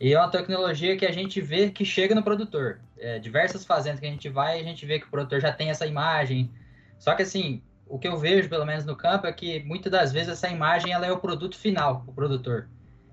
E 0.00 0.12
é 0.12 0.18
uma 0.18 0.28
tecnologia 0.28 0.96
que 0.96 1.06
a 1.06 1.12
gente 1.12 1.40
vê 1.40 1.70
que 1.70 1.84
chega 1.84 2.14
no 2.14 2.22
produtor. 2.22 2.80
É, 2.98 3.18
diversas 3.18 3.64
fazendas 3.64 4.00
que 4.00 4.06
a 4.06 4.10
gente 4.10 4.28
vai, 4.28 4.60
a 4.60 4.62
gente 4.62 4.84
vê 4.84 4.98
que 4.98 5.06
o 5.06 5.10
produtor 5.10 5.40
já 5.40 5.52
tem 5.52 5.70
essa 5.70 5.86
imagem. 5.86 6.50
Só 6.98 7.14
que 7.14 7.22
assim, 7.22 7.62
o 7.86 7.98
que 7.98 8.08
eu 8.08 8.16
vejo, 8.18 8.48
pelo 8.48 8.66
menos 8.66 8.84
no 8.84 8.96
campo, 8.96 9.26
é 9.26 9.32
que 9.32 9.62
muitas 9.62 9.92
das 9.92 10.12
vezes 10.12 10.30
essa 10.30 10.48
imagem 10.48 10.92
ela 10.92 11.06
é 11.06 11.12
o 11.12 11.18
produto 11.18 11.56
final, 11.56 12.04
o 12.06 12.12
produtor. 12.12 12.68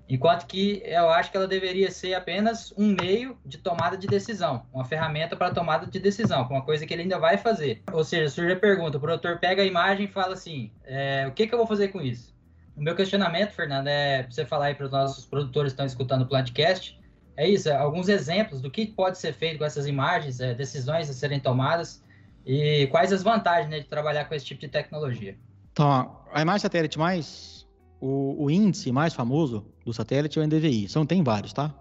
Enquanto 0.08 0.46
que 0.46 0.82
eu 0.84 1.08
acho 1.08 1.30
que 1.30 1.36
ela 1.36 1.48
deveria 1.48 1.90
ser 1.90 2.12
apenas 2.14 2.72
um 2.76 2.94
meio 3.00 3.38
de 3.44 3.56
tomada 3.56 3.96
de 3.96 4.06
decisão, 4.06 4.66
uma 4.72 4.84
ferramenta 4.84 5.34
para 5.34 5.54
tomada 5.54 5.86
de 5.86 5.98
decisão, 5.98 6.46
uma 6.48 6.62
coisa 6.62 6.86
que 6.86 6.92
ele 6.92 7.02
ainda 7.02 7.18
vai 7.18 7.38
fazer. 7.38 7.82
Ou 7.90 8.04
seja, 8.04 8.28
surge 8.28 8.52
a 8.52 8.56
pergunta, 8.56 8.98
o 8.98 9.00
produtor 9.00 9.38
pega 9.38 9.62
a 9.62 9.64
imagem 9.64 10.04
e 10.04 10.08
fala 10.08 10.34
assim, 10.34 10.70
é, 10.84 11.26
o 11.26 11.32
que, 11.32 11.46
que 11.46 11.54
eu 11.54 11.58
vou 11.58 11.66
fazer 11.66 11.88
com 11.88 12.02
isso? 12.02 12.34
O 12.76 12.82
meu 12.82 12.94
questionamento, 12.94 13.52
Fernando, 13.52 13.86
é 13.86 14.24
para 14.24 14.32
você 14.32 14.44
falar 14.44 14.66
aí 14.66 14.74
para 14.74 14.86
os 14.86 14.92
nossos 14.92 15.24
produtores 15.24 15.72
que 15.72 15.74
estão 15.74 15.86
escutando 15.86 16.22
o 16.22 16.26
Plantcast, 16.26 17.00
é 17.36 17.48
isso, 17.48 17.68
é, 17.68 17.74
alguns 17.74 18.08
exemplos 18.08 18.60
do 18.60 18.70
que 18.70 18.86
pode 18.86 19.18
ser 19.18 19.32
feito 19.32 19.58
com 19.58 19.64
essas 19.64 19.86
imagens, 19.86 20.38
é, 20.38 20.54
decisões 20.54 21.08
a 21.08 21.12
serem 21.12 21.40
tomadas, 21.40 22.04
e 22.46 22.86
quais 22.88 23.12
as 23.12 23.22
vantagens 23.22 23.70
né, 23.70 23.80
de 23.80 23.86
trabalhar 23.86 24.26
com 24.26 24.34
esse 24.34 24.44
tipo 24.44 24.60
de 24.60 24.68
tecnologia? 24.68 25.36
Então, 25.72 26.16
a 26.32 26.42
imagem 26.42 26.60
satélite 26.60 26.98
mais. 26.98 27.63
O, 28.06 28.44
o, 28.44 28.50
índice 28.50 28.92
mais 28.92 29.14
famoso 29.14 29.64
do 29.82 29.90
satélite 29.90 30.38
é 30.38 30.42
o 30.42 30.46
NDVI. 30.46 30.90
São, 30.90 31.06
tem 31.06 31.22
vários, 31.22 31.54
tá? 31.54 31.74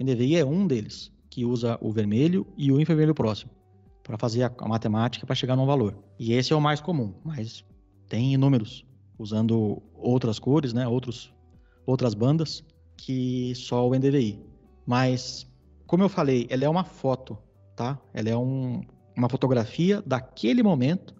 O 0.00 0.02
NDVI 0.02 0.34
é 0.34 0.44
um 0.44 0.66
deles, 0.66 1.12
que 1.30 1.44
usa 1.44 1.78
o 1.80 1.92
vermelho 1.92 2.44
e 2.56 2.72
o 2.72 2.80
infravermelho 2.80 3.14
próximo 3.14 3.52
para 4.02 4.18
fazer 4.18 4.42
a, 4.42 4.52
a 4.58 4.68
matemática 4.68 5.24
para 5.24 5.36
chegar 5.36 5.54
num 5.54 5.66
valor. 5.66 5.96
E 6.18 6.32
esse 6.32 6.52
é 6.52 6.56
o 6.56 6.60
mais 6.60 6.80
comum, 6.80 7.14
mas 7.24 7.64
tem 8.08 8.34
inúmeros 8.34 8.84
usando 9.16 9.80
outras 9.94 10.40
cores, 10.40 10.72
né? 10.72 10.88
Outros, 10.88 11.32
outras 11.86 12.14
bandas 12.14 12.64
que 12.96 13.54
só 13.54 13.88
o 13.88 13.94
NDVI. 13.94 14.42
Mas, 14.84 15.46
como 15.86 16.02
eu 16.02 16.08
falei, 16.08 16.48
ela 16.50 16.64
é 16.64 16.68
uma 16.68 16.82
foto, 16.82 17.38
tá? 17.76 17.96
Ela 18.12 18.28
é 18.28 18.36
um, 18.36 18.80
uma 19.16 19.28
fotografia 19.28 20.02
daquele 20.04 20.64
momento 20.64 21.14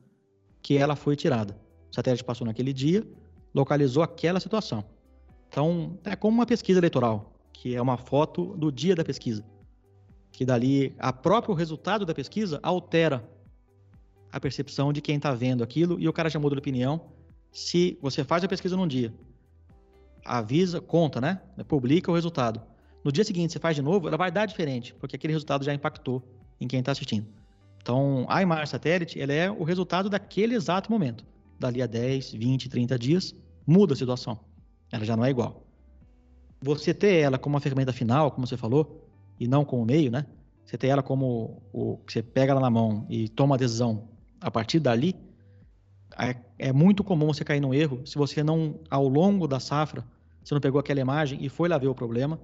que 0.61 0.77
ela 0.77 0.97
foi 0.97 1.15
tirada. 1.15 1.57
O 1.89 1.95
satélite 1.95 2.25
passou 2.25 2.45
naquele 2.45 2.73
dia, 2.73 3.07
localizou 3.55 4.03
aquela 4.03 4.41
situação. 4.41 4.85
Então, 5.49 5.99
é 6.05 6.15
como 6.15 6.39
uma 6.39 6.47
pesquisa 6.47 6.79
eleitoral, 6.79 7.33
que 7.53 7.75
é 7.75 7.83
uma 7.83 7.97
foto 7.97 8.57
do 8.57 8.71
dia 8.71 8.95
da 8.95 9.05
pesquisa. 9.05 9.45
Que 10.31 10.45
dali, 10.45 10.95
a 10.99 11.13
próprio 11.13 11.55
resultado 11.55 12.07
da 12.07 12.15
pesquisa 12.15 12.61
altera 12.63 13.29
a 14.33 14.39
percepção 14.39 14.93
de 14.93 15.01
quem 15.01 15.17
está 15.17 15.35
vendo 15.35 15.65
aquilo 15.65 15.99
e 15.99 16.09
o 16.09 16.13
cara 16.13 16.31
já 16.31 16.39
muda 16.39 16.55
de 16.55 16.61
opinião 16.61 17.01
se 17.51 17.99
você 18.01 18.23
faz 18.23 18.45
a 18.45 18.49
pesquisa 18.49 18.77
num 18.77 18.87
dia 18.87 19.13
avisa, 20.25 20.81
conta, 20.81 21.21
né? 21.21 21.41
Publica 21.67 22.11
o 22.11 22.15
resultado. 22.15 22.61
No 23.03 23.11
dia 23.11 23.25
seguinte 23.25 23.53
você 23.53 23.59
faz 23.59 23.77
de 23.77 23.83
novo, 23.83 24.09
ela 24.09 24.17
vai 24.17 24.31
dar 24.31 24.47
diferente, 24.47 24.95
porque 24.95 25.17
aquele 25.17 25.33
resultado 25.33 25.65
já 25.65 25.73
impactou 25.73 26.23
em 26.61 26.69
quem 26.69 26.81
está 26.81 26.93
assistindo. 26.93 27.27
Então, 27.83 28.27
a 28.29 28.43
imagem 28.43 28.67
satélite, 28.67 29.21
ela 29.21 29.33
é 29.33 29.51
o 29.51 29.65
resultado 29.65 30.11
daquele 30.11 30.55
exato 30.55 30.93
momento. 30.93 31.25
Dali 31.61 31.83
a 31.83 31.87
10, 31.87 32.33
20, 32.33 32.71
30 32.71 32.99
dias, 32.99 33.35
muda 33.67 33.93
a 33.93 33.97
situação. 33.97 34.41
Ela 34.91 35.05
já 35.05 35.15
não 35.15 35.27
é 35.27 35.31
igual. 35.31 35.63
Você 36.63 36.95
ter 36.95 37.17
ela 37.17 37.39
como 37.39 37.55
uma 37.55 37.61
ferramenta 37.61 37.93
final, 37.93 38.31
como 38.31 38.47
você 38.47 38.57
falou, 38.57 39.07
e 39.39 39.47
não 39.47 39.63
como 39.63 39.85
meio, 39.85 40.11
né? 40.11 40.25
Você 40.65 40.79
ter 40.79 40.89
ela 40.89 41.03
como 41.03 41.63
o 41.71 41.99
que 41.99 42.15
você 42.15 42.23
pega 42.23 42.53
ela 42.53 42.61
na 42.61 42.71
mão 42.71 43.07
e 43.11 43.29
toma 43.29 43.57
a 43.57 43.59
decisão 43.59 44.09
a 44.41 44.51
partir 44.51 44.81
dali, 44.81 45.15
é, 46.19 46.35
é 46.59 46.73
muito 46.73 47.05
comum 47.05 47.27
você 47.27 47.45
cair 47.45 47.61
no 47.61 47.75
erro 47.75 48.07
se 48.07 48.17
você 48.17 48.43
não, 48.43 48.81
ao 48.89 49.07
longo 49.07 49.47
da 49.47 49.61
safra, 49.61 50.05
você 50.43 50.55
não 50.55 50.61
pegou 50.61 50.81
aquela 50.81 51.01
imagem 51.01 51.45
e 51.45 51.49
foi 51.51 51.69
lá 51.69 51.77
ver 51.77 51.89
o 51.89 51.95
problema, 51.95 52.41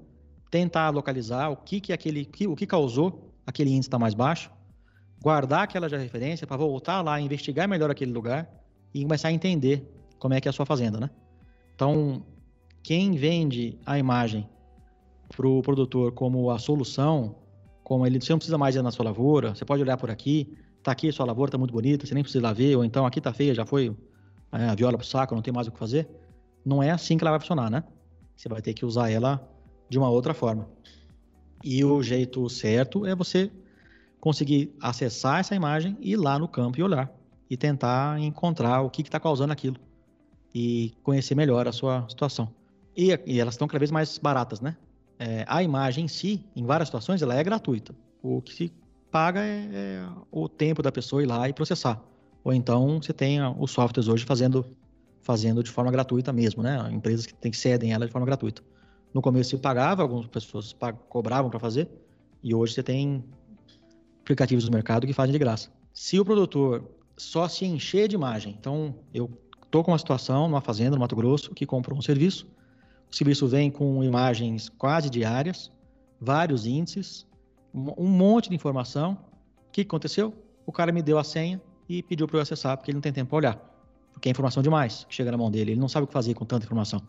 tentar 0.50 0.90
localizar 0.90 1.48
o 1.48 1.56
que, 1.56 1.80
que 1.80 1.92
aquele, 1.92 2.24
que, 2.24 2.46
o 2.46 2.54
que 2.54 2.66
causou 2.66 3.32
aquele 3.46 3.70
índice 3.70 3.88
estar 3.88 3.96
tá 3.96 4.00
mais 4.00 4.12
baixo, 4.12 4.50
guardar 5.20 5.62
aquela 5.62 5.88
referência 5.88 6.46
para 6.46 6.56
voltar 6.56 7.00
lá, 7.00 7.18
investigar 7.18 7.66
melhor 7.66 7.90
aquele 7.90 8.12
lugar 8.12 8.48
e 8.94 9.02
começar 9.02 9.28
a 9.28 9.32
entender 9.32 9.86
como 10.18 10.34
é 10.34 10.40
que 10.40 10.48
é 10.48 10.50
a 10.50 10.52
sua 10.52 10.66
fazenda, 10.66 10.98
né? 10.98 11.10
Então, 11.74 12.24
quem 12.82 13.16
vende 13.16 13.78
a 13.84 13.98
imagem 13.98 14.48
para 15.34 15.46
o 15.46 15.60
produtor 15.62 16.12
como 16.12 16.50
a 16.50 16.58
solução, 16.58 17.36
como 17.82 18.06
ele 18.06 18.20
você 18.20 18.32
não 18.32 18.38
precisa 18.38 18.56
mais 18.56 18.74
ir 18.74 18.82
na 18.82 18.90
sua 18.90 19.04
lavoura, 19.04 19.54
você 19.54 19.64
pode 19.64 19.82
olhar 19.82 19.96
por 19.96 20.10
aqui, 20.10 20.56
tá 20.82 20.92
aqui, 20.92 21.10
sua 21.12 21.26
lavoura 21.26 21.50
tá 21.50 21.58
muito 21.58 21.72
bonita, 21.72 22.06
você 22.06 22.14
nem 22.14 22.22
precisa 22.22 22.52
ver, 22.54 22.76
ou 22.76 22.84
então 22.84 23.04
aqui 23.04 23.20
tá 23.20 23.32
feia, 23.32 23.54
já 23.54 23.66
foi 23.66 23.94
é, 24.52 24.68
a 24.68 24.74
viola 24.74 24.96
pro 24.96 25.06
saco, 25.06 25.34
não 25.34 25.42
tem 25.42 25.52
mais 25.52 25.66
o 25.66 25.72
que 25.72 25.78
fazer. 25.78 26.08
Não 26.64 26.82
é 26.82 26.90
assim 26.90 27.16
que 27.16 27.24
ela 27.24 27.32
vai 27.32 27.40
funcionar, 27.40 27.70
né? 27.70 27.84
Você 28.36 28.48
vai 28.48 28.62
ter 28.62 28.74
que 28.74 28.84
usar 28.84 29.10
ela 29.10 29.48
de 29.88 29.98
uma 29.98 30.08
outra 30.08 30.34
forma. 30.34 30.68
E 31.64 31.84
o 31.84 32.02
jeito 32.02 32.48
certo 32.48 33.06
é 33.06 33.14
você 33.14 33.50
conseguir 34.20 34.74
acessar 34.80 35.40
essa 35.40 35.54
imagem, 35.54 35.96
ir 36.00 36.16
lá 36.16 36.38
no 36.38 36.48
campo 36.48 36.78
e 36.78 36.82
olhar. 36.82 37.12
E 37.48 37.56
tentar 37.56 38.18
encontrar 38.20 38.82
o 38.82 38.90
que 38.90 39.02
está 39.02 39.20
causando 39.20 39.52
aquilo. 39.52 39.76
E 40.54 40.94
conhecer 41.02 41.34
melhor 41.34 41.68
a 41.68 41.72
sua 41.72 42.08
situação. 42.08 42.48
E, 42.96 43.18
e 43.26 43.40
elas 43.40 43.54
estão 43.54 43.68
cada 43.68 43.78
vez 43.78 43.90
mais 43.90 44.18
baratas, 44.18 44.60
né? 44.60 44.76
É, 45.18 45.44
a 45.46 45.62
imagem 45.62 46.04
em 46.04 46.08
si, 46.08 46.44
em 46.54 46.64
várias 46.64 46.88
situações, 46.88 47.22
ela 47.22 47.34
é 47.34 47.44
gratuita. 47.44 47.94
O 48.22 48.40
que 48.42 48.52
se 48.52 48.72
paga 49.10 49.40
é, 49.40 49.68
é 49.72 50.08
o 50.30 50.48
tempo 50.48 50.82
da 50.82 50.90
pessoa 50.90 51.22
ir 51.22 51.26
lá 51.26 51.48
e 51.48 51.52
processar. 51.52 52.02
Ou 52.42 52.52
então 52.52 53.00
você 53.00 53.12
tem 53.12 53.40
os 53.58 53.70
softwares 53.70 54.08
hoje 54.08 54.24
fazendo, 54.24 54.64
fazendo 55.22 55.62
de 55.62 55.70
forma 55.70 55.90
gratuita 55.90 56.32
mesmo, 56.32 56.62
né? 56.62 56.88
Empresas 56.92 57.26
que 57.26 57.34
tem 57.34 57.50
que 57.50 57.56
cedem 57.56 57.92
ela 57.92 58.06
de 58.06 58.12
forma 58.12 58.26
gratuita. 58.26 58.62
No 59.12 59.22
começo 59.22 59.50
se 59.50 59.56
pagava, 59.56 60.02
algumas 60.02 60.26
pessoas 60.26 60.76
cobravam 61.08 61.50
para 61.50 61.58
fazer, 61.58 61.88
e 62.42 62.54
hoje 62.54 62.74
você 62.74 62.82
tem 62.82 63.24
aplicativos 64.20 64.64
do 64.64 64.70
mercado 64.70 65.06
que 65.06 65.12
fazem 65.12 65.32
de 65.32 65.38
graça. 65.38 65.70
Se 65.92 66.20
o 66.20 66.24
produtor 66.24 66.84
só 67.16 67.48
se 67.48 67.64
encher 67.64 68.08
de 68.08 68.14
imagem, 68.14 68.54
então 68.58 68.94
eu 69.12 69.30
estou 69.64 69.82
com 69.82 69.90
uma 69.90 69.98
situação 69.98 70.48
numa 70.48 70.60
fazenda 70.60 70.96
no 70.96 71.00
Mato 71.00 71.16
Grosso 71.16 71.54
que 71.54 71.64
comprou 71.64 71.98
um 71.98 72.02
serviço, 72.02 72.46
o 73.10 73.14
serviço 73.14 73.46
vem 73.46 73.70
com 73.70 74.02
imagens 74.02 74.68
quase 74.68 75.08
diárias, 75.08 75.70
vários 76.20 76.66
índices, 76.66 77.26
um 77.74 78.08
monte 78.08 78.48
de 78.48 78.54
informação. 78.54 79.18
O 79.68 79.70
que 79.70 79.82
aconteceu? 79.82 80.34
O 80.64 80.72
cara 80.72 80.90
me 80.92 81.02
deu 81.02 81.18
a 81.18 81.24
senha 81.24 81.60
e 81.88 82.02
pediu 82.02 82.26
para 82.26 82.38
eu 82.38 82.42
acessar, 82.42 82.76
porque 82.76 82.90
ele 82.90 82.96
não 82.96 83.02
tem 83.02 83.12
tempo 83.12 83.30
para 83.30 83.36
olhar. 83.36 83.56
Porque 84.12 84.28
é 84.28 84.32
informação 84.32 84.62
demais 84.62 85.04
que 85.04 85.14
chega 85.14 85.30
na 85.30 85.36
mão 85.36 85.50
dele, 85.50 85.72
ele 85.72 85.80
não 85.80 85.88
sabe 85.88 86.04
o 86.04 86.06
que 86.06 86.12
fazer 86.12 86.34
com 86.34 86.44
tanta 86.44 86.64
informação. 86.64 87.00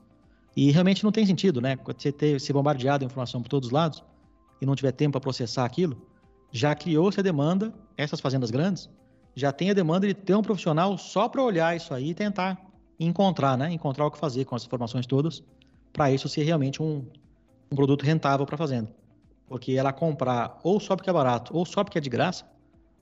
E 0.55 0.71
realmente 0.71 1.03
não 1.03 1.11
tem 1.11 1.25
sentido, 1.25 1.61
né? 1.61 1.77
Você 1.85 2.11
ter 2.11 2.39
se 2.41 2.51
bombardeado 2.51 2.99
de 2.99 3.05
informação 3.05 3.41
por 3.41 3.47
todos 3.47 3.67
os 3.67 3.73
lados 3.73 4.03
e 4.61 4.65
não 4.65 4.75
tiver 4.75 4.91
tempo 4.91 5.13
para 5.13 5.21
processar 5.21 5.65
aquilo, 5.65 6.01
já 6.51 6.73
criou-se 6.75 7.19
a 7.19 7.23
demanda, 7.23 7.73
essas 7.95 8.19
fazendas 8.19 8.51
grandes, 8.51 8.89
já 9.37 9.51
tem 9.51 9.69
a 9.69 9.73
demanda 9.73 10.07
de 10.07 10.15
ter 10.15 10.33
um 10.33 10.41
profissional 10.41 10.97
só 10.97 11.29
para 11.29 11.43
olhar 11.43 11.75
isso 11.75 11.93
aí 11.93 12.09
e 12.09 12.13
tentar 12.15 12.59
encontrar, 12.99 13.55
né? 13.55 13.71
Encontrar 13.71 14.07
o 14.07 14.09
que 14.09 14.17
fazer 14.17 14.45
com 14.45 14.55
as 14.55 14.65
informações 14.65 15.05
todas, 15.05 15.43
para 15.93 16.11
isso 16.11 16.27
ser 16.27 16.41
realmente 16.41 16.81
um, 16.81 17.05
um 17.71 17.75
produto 17.75 18.01
rentável 18.03 18.47
para 18.47 18.55
a 18.55 18.57
fazenda. 18.57 18.91
Porque 19.47 19.73
ela 19.73 19.93
comprar 19.93 20.59
ou 20.63 20.79
só 20.79 20.95
porque 20.95 21.07
é 21.07 21.13
barato 21.13 21.55
ou 21.55 21.67
só 21.67 21.83
porque 21.83 21.99
é 21.99 22.01
de 22.01 22.09
graça 22.09 22.49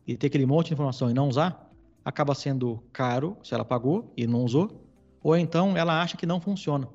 e 0.06 0.18
ter 0.18 0.28
aquele 0.28 0.46
monte 0.46 0.68
de 0.68 0.74
informação 0.74 1.10
e 1.10 1.14
não 1.14 1.30
usar, 1.30 1.72
acaba 2.04 2.36
sendo 2.36 2.84
caro 2.92 3.38
se 3.42 3.54
ela 3.54 3.64
pagou 3.64 4.12
e 4.18 4.28
não 4.28 4.44
usou, 4.44 4.70
ou 5.24 5.38
então 5.38 5.78
ela 5.78 6.02
acha 6.02 6.18
que 6.18 6.26
não 6.26 6.42
funciona, 6.42 6.90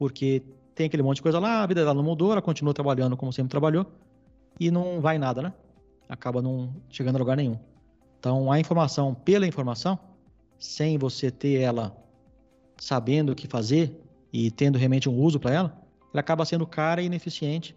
porque 0.00 0.42
tem 0.74 0.86
aquele 0.86 1.04
monte 1.04 1.16
de 1.16 1.22
coisa 1.22 1.38
lá, 1.38 1.62
a 1.62 1.66
vida 1.66 1.82
dela 1.82 1.94
não 1.94 2.02
mudou, 2.02 2.32
ela 2.32 2.42
continua 2.42 2.74
trabalhando 2.74 3.16
como 3.16 3.32
sempre 3.32 3.50
trabalhou 3.50 3.86
e 4.58 4.68
não 4.68 5.00
vai 5.00 5.16
nada, 5.16 5.42
né? 5.42 5.52
Acaba 6.08 6.42
não 6.42 6.74
chegando 6.90 7.14
a 7.14 7.18
lugar 7.20 7.36
nenhum. 7.36 7.56
Então, 8.20 8.52
a 8.52 8.60
informação 8.60 9.14
pela 9.14 9.46
informação, 9.46 9.98
sem 10.58 10.98
você 10.98 11.30
ter 11.30 11.58
ela 11.58 11.96
sabendo 12.78 13.32
o 13.32 13.34
que 13.34 13.48
fazer 13.48 13.98
e 14.30 14.50
tendo 14.50 14.76
realmente 14.76 15.08
um 15.08 15.18
uso 15.18 15.40
para 15.40 15.54
ela, 15.54 15.82
ela 16.12 16.20
acaba 16.20 16.44
sendo 16.44 16.66
cara 16.66 17.00
e 17.00 17.06
ineficiente 17.06 17.74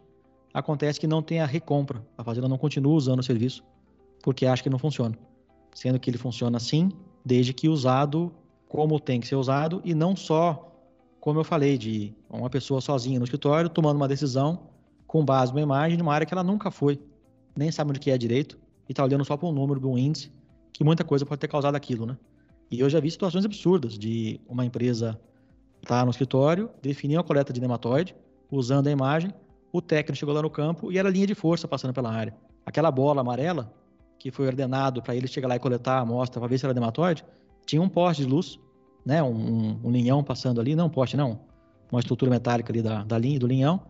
acontece 0.53 0.99
que 0.99 1.07
não 1.07 1.21
tem 1.21 1.39
a 1.39 1.45
recompra. 1.45 2.05
A 2.17 2.25
fazenda 2.25 2.49
não 2.49 2.57
continua 2.57 2.93
usando 2.93 3.19
o 3.19 3.23
serviço 3.23 3.63
porque 4.21 4.45
acha 4.45 4.61
que 4.61 4.69
não 4.69 4.77
funciona. 4.77 5.17
Sendo 5.73 5.97
que 5.97 6.09
ele 6.09 6.17
funciona 6.17 6.59
sim, 6.59 6.91
desde 7.25 7.53
que 7.53 7.69
usado 7.69 8.33
como 8.67 8.99
tem 8.99 9.21
que 9.21 9.27
ser 9.27 9.35
usado 9.35 9.81
e 9.85 9.93
não 9.93 10.13
só, 10.13 10.75
como 11.21 11.39
eu 11.39 11.43
falei, 11.45 11.77
de 11.77 12.13
uma 12.29 12.49
pessoa 12.49 12.81
sozinha 12.81 13.17
no 13.17 13.23
escritório 13.23 13.69
tomando 13.69 13.95
uma 13.95 14.09
decisão 14.09 14.67
com 15.07 15.23
base 15.23 15.53
numa 15.53 15.61
imagem 15.61 15.95
de 15.95 16.03
uma 16.03 16.13
área 16.13 16.27
que 16.27 16.33
ela 16.33 16.43
nunca 16.43 16.69
foi, 16.69 16.99
nem 17.55 17.71
sabe 17.71 17.91
onde 17.91 17.99
que 18.01 18.11
é 18.11 18.17
direito 18.17 18.57
e 18.87 18.91
está 18.91 19.03
olhando 19.03 19.25
só 19.25 19.37
para 19.37 19.47
um 19.47 19.51
número 19.51 19.79
de 19.79 19.87
um 19.87 19.97
índice 19.97 20.31
que 20.71 20.83
muita 20.83 21.03
coisa 21.03 21.25
pode 21.25 21.39
ter 21.39 21.47
causado 21.47 21.75
aquilo, 21.75 22.05
né? 22.05 22.17
E 22.69 22.79
eu 22.79 22.89
já 22.89 22.99
vi 22.99 23.11
situações 23.11 23.45
absurdas 23.45 23.97
de 23.97 24.39
uma 24.47 24.65
empresa 24.65 25.19
estar 25.81 25.99
tá 25.99 26.05
no 26.05 26.11
escritório, 26.11 26.69
definir 26.81 27.17
uma 27.17 27.23
coleta 27.23 27.53
de 27.53 27.61
nematóide, 27.61 28.15
usando 28.49 28.87
a 28.87 28.91
imagem, 28.91 29.31
o 29.71 29.81
técnico 29.81 30.17
chegou 30.17 30.33
lá 30.33 30.41
no 30.41 30.49
campo 30.49 30.91
e 30.91 30.97
era 30.97 31.09
linha 31.09 31.27
de 31.27 31.35
força 31.35 31.67
passando 31.67 31.93
pela 31.93 32.11
área. 32.11 32.35
Aquela 32.65 32.89
bola 32.89 33.21
amarela, 33.21 33.73
que 34.17 34.31
foi 34.31 34.47
ordenado 34.47 35.01
para 35.01 35.15
ele 35.15 35.27
chegar 35.27 35.47
lá 35.47 35.55
e 35.55 35.59
coletar 35.59 35.97
a 35.97 35.99
amostra 35.99 36.39
para 36.39 36.47
ver 36.47 36.57
se 36.57 36.65
era 36.65 36.73
nematóide, 36.73 37.23
tinha 37.65 37.81
um 37.81 37.89
poste 37.89 38.23
de 38.23 38.29
luz, 38.29 38.59
né, 39.05 39.21
um, 39.21 39.35
um, 39.35 39.79
um, 39.83 39.91
linhão 39.91 40.23
passando 40.23 40.61
ali, 40.61 40.75
não 40.75 40.85
um 40.85 40.89
poste 40.89 41.17
não, 41.17 41.41
uma 41.91 41.99
estrutura 41.99 42.31
metálica 42.31 42.71
ali 42.71 42.81
da, 42.81 43.03
da 43.03 43.17
linha, 43.17 43.37
do 43.37 43.47
linhão, 43.47 43.81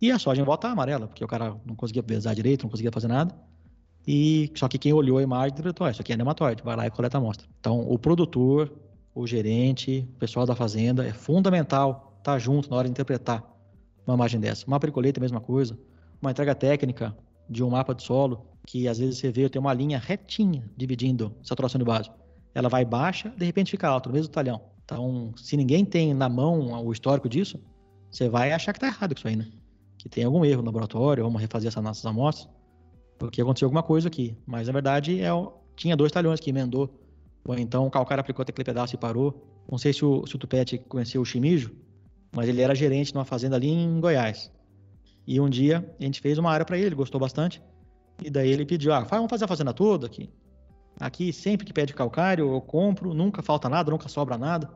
e 0.00 0.10
a 0.10 0.18
soja 0.18 0.40
em 0.40 0.44
volta 0.44 0.68
amarela, 0.68 1.06
porque 1.06 1.24
o 1.24 1.28
cara 1.28 1.56
não 1.64 1.74
conseguia 1.74 2.02
pesar 2.02 2.34
direito, 2.34 2.62
não 2.62 2.70
conseguia 2.70 2.92
fazer 2.92 3.08
nada, 3.08 3.34
e 4.06 4.50
só 4.54 4.68
que 4.68 4.78
quem 4.78 4.92
olhou 4.92 5.18
a 5.18 5.22
imagem 5.22 5.52
interpretou, 5.52 5.88
isso 5.88 6.00
aqui 6.00 6.12
é 6.12 6.16
nematóide, 6.16 6.62
vai 6.62 6.76
lá 6.76 6.86
e 6.86 6.90
coleta 6.90 7.18
a 7.18 7.20
amostra. 7.20 7.46
Então, 7.60 7.80
o 7.88 7.98
produtor, 7.98 8.72
o 9.14 9.26
gerente, 9.26 10.08
o 10.16 10.18
pessoal 10.18 10.46
da 10.46 10.54
fazenda, 10.54 11.06
é 11.06 11.12
fundamental 11.12 12.14
estar 12.18 12.32
tá 12.32 12.38
junto 12.38 12.70
na 12.70 12.76
hora 12.76 12.86
de 12.86 12.92
interpretar 12.92 13.44
uma 14.06 14.14
imagem 14.14 14.40
dessa. 14.40 14.64
Mapa 14.68 14.86
de 14.86 14.92
colheita, 14.92 15.20
a 15.20 15.22
mesma 15.22 15.40
coisa. 15.40 15.78
Uma 16.20 16.30
entrega 16.30 16.54
técnica 16.54 17.16
de 17.48 17.62
um 17.62 17.70
mapa 17.70 17.94
de 17.94 18.02
solo, 18.02 18.46
que 18.66 18.86
às 18.88 18.98
vezes 18.98 19.18
você 19.18 19.30
vê, 19.30 19.48
tem 19.48 19.60
uma 19.60 19.72
linha 19.72 19.98
retinha 19.98 20.64
dividindo 20.76 21.34
saturação 21.42 21.78
de 21.78 21.84
base. 21.84 22.10
Ela 22.54 22.68
vai 22.68 22.84
baixa, 22.84 23.32
de 23.36 23.44
repente 23.44 23.70
fica 23.70 23.88
alta, 23.88 24.08
no 24.08 24.14
mesmo 24.14 24.32
talhão. 24.32 24.60
Então, 24.84 25.32
se 25.36 25.56
ninguém 25.56 25.84
tem 25.84 26.12
na 26.12 26.28
mão 26.28 26.84
o 26.84 26.92
histórico 26.92 27.28
disso, 27.28 27.60
você 28.10 28.28
vai 28.28 28.52
achar 28.52 28.72
que 28.72 28.78
está 28.78 28.88
errado 28.88 29.14
isso 29.16 29.26
aí, 29.26 29.36
né? 29.36 29.46
Que 29.96 30.08
tem 30.08 30.24
algum 30.24 30.44
erro 30.44 30.62
no 30.62 30.66
laboratório, 30.66 31.22
vamos 31.22 31.40
refazer 31.40 31.68
essas 31.68 31.82
nossas 31.82 32.04
amostras, 32.04 32.48
porque 33.20 33.42
aconteceu 33.42 33.66
alguma 33.66 33.82
coisa 33.82 34.08
aqui. 34.08 34.34
Mas, 34.46 34.66
na 34.66 34.72
verdade, 34.72 35.20
é, 35.20 35.28
tinha 35.76 35.94
dois 35.94 36.10
talhões 36.10 36.40
que 36.40 36.48
emendou, 36.48 36.98
ou 37.44 37.54
então 37.54 37.86
o 37.86 37.90
calcário 37.90 38.22
aplicou 38.22 38.42
aquele 38.42 38.64
pedaço 38.64 38.94
e 38.94 38.98
parou. 38.98 39.46
Não 39.70 39.76
sei 39.76 39.92
se 39.92 40.02
o, 40.04 40.26
se 40.26 40.34
o 40.34 40.38
Tupete 40.38 40.78
conheceu 40.78 41.20
o 41.20 41.24
Chimijo, 41.24 41.70
mas 42.34 42.48
ele 42.48 42.62
era 42.62 42.74
gerente 42.74 43.14
numa 43.14 43.26
fazenda 43.26 43.56
ali 43.56 43.68
em 43.68 44.00
Goiás. 44.00 44.50
E 45.26 45.38
um 45.38 45.50
dia 45.50 45.94
a 46.00 46.02
gente 46.02 46.18
fez 46.20 46.38
uma 46.38 46.50
área 46.50 46.64
para 46.64 46.78
ele, 46.78 46.94
gostou 46.94 47.20
bastante. 47.20 47.62
E 48.24 48.30
daí 48.30 48.50
ele 48.50 48.64
pediu: 48.64 48.92
ah, 48.92 49.00
vamos 49.00 49.28
fazer 49.28 49.44
a 49.44 49.48
fazenda 49.48 49.74
toda 49.74 50.06
aqui. 50.06 50.30
Aqui, 50.98 51.30
sempre 51.30 51.66
que 51.66 51.74
pede 51.74 51.92
calcário, 51.92 52.50
eu 52.54 52.60
compro, 52.60 53.12
nunca 53.12 53.42
falta 53.42 53.68
nada, 53.68 53.90
nunca 53.90 54.08
sobra 54.08 54.38
nada. 54.38 54.70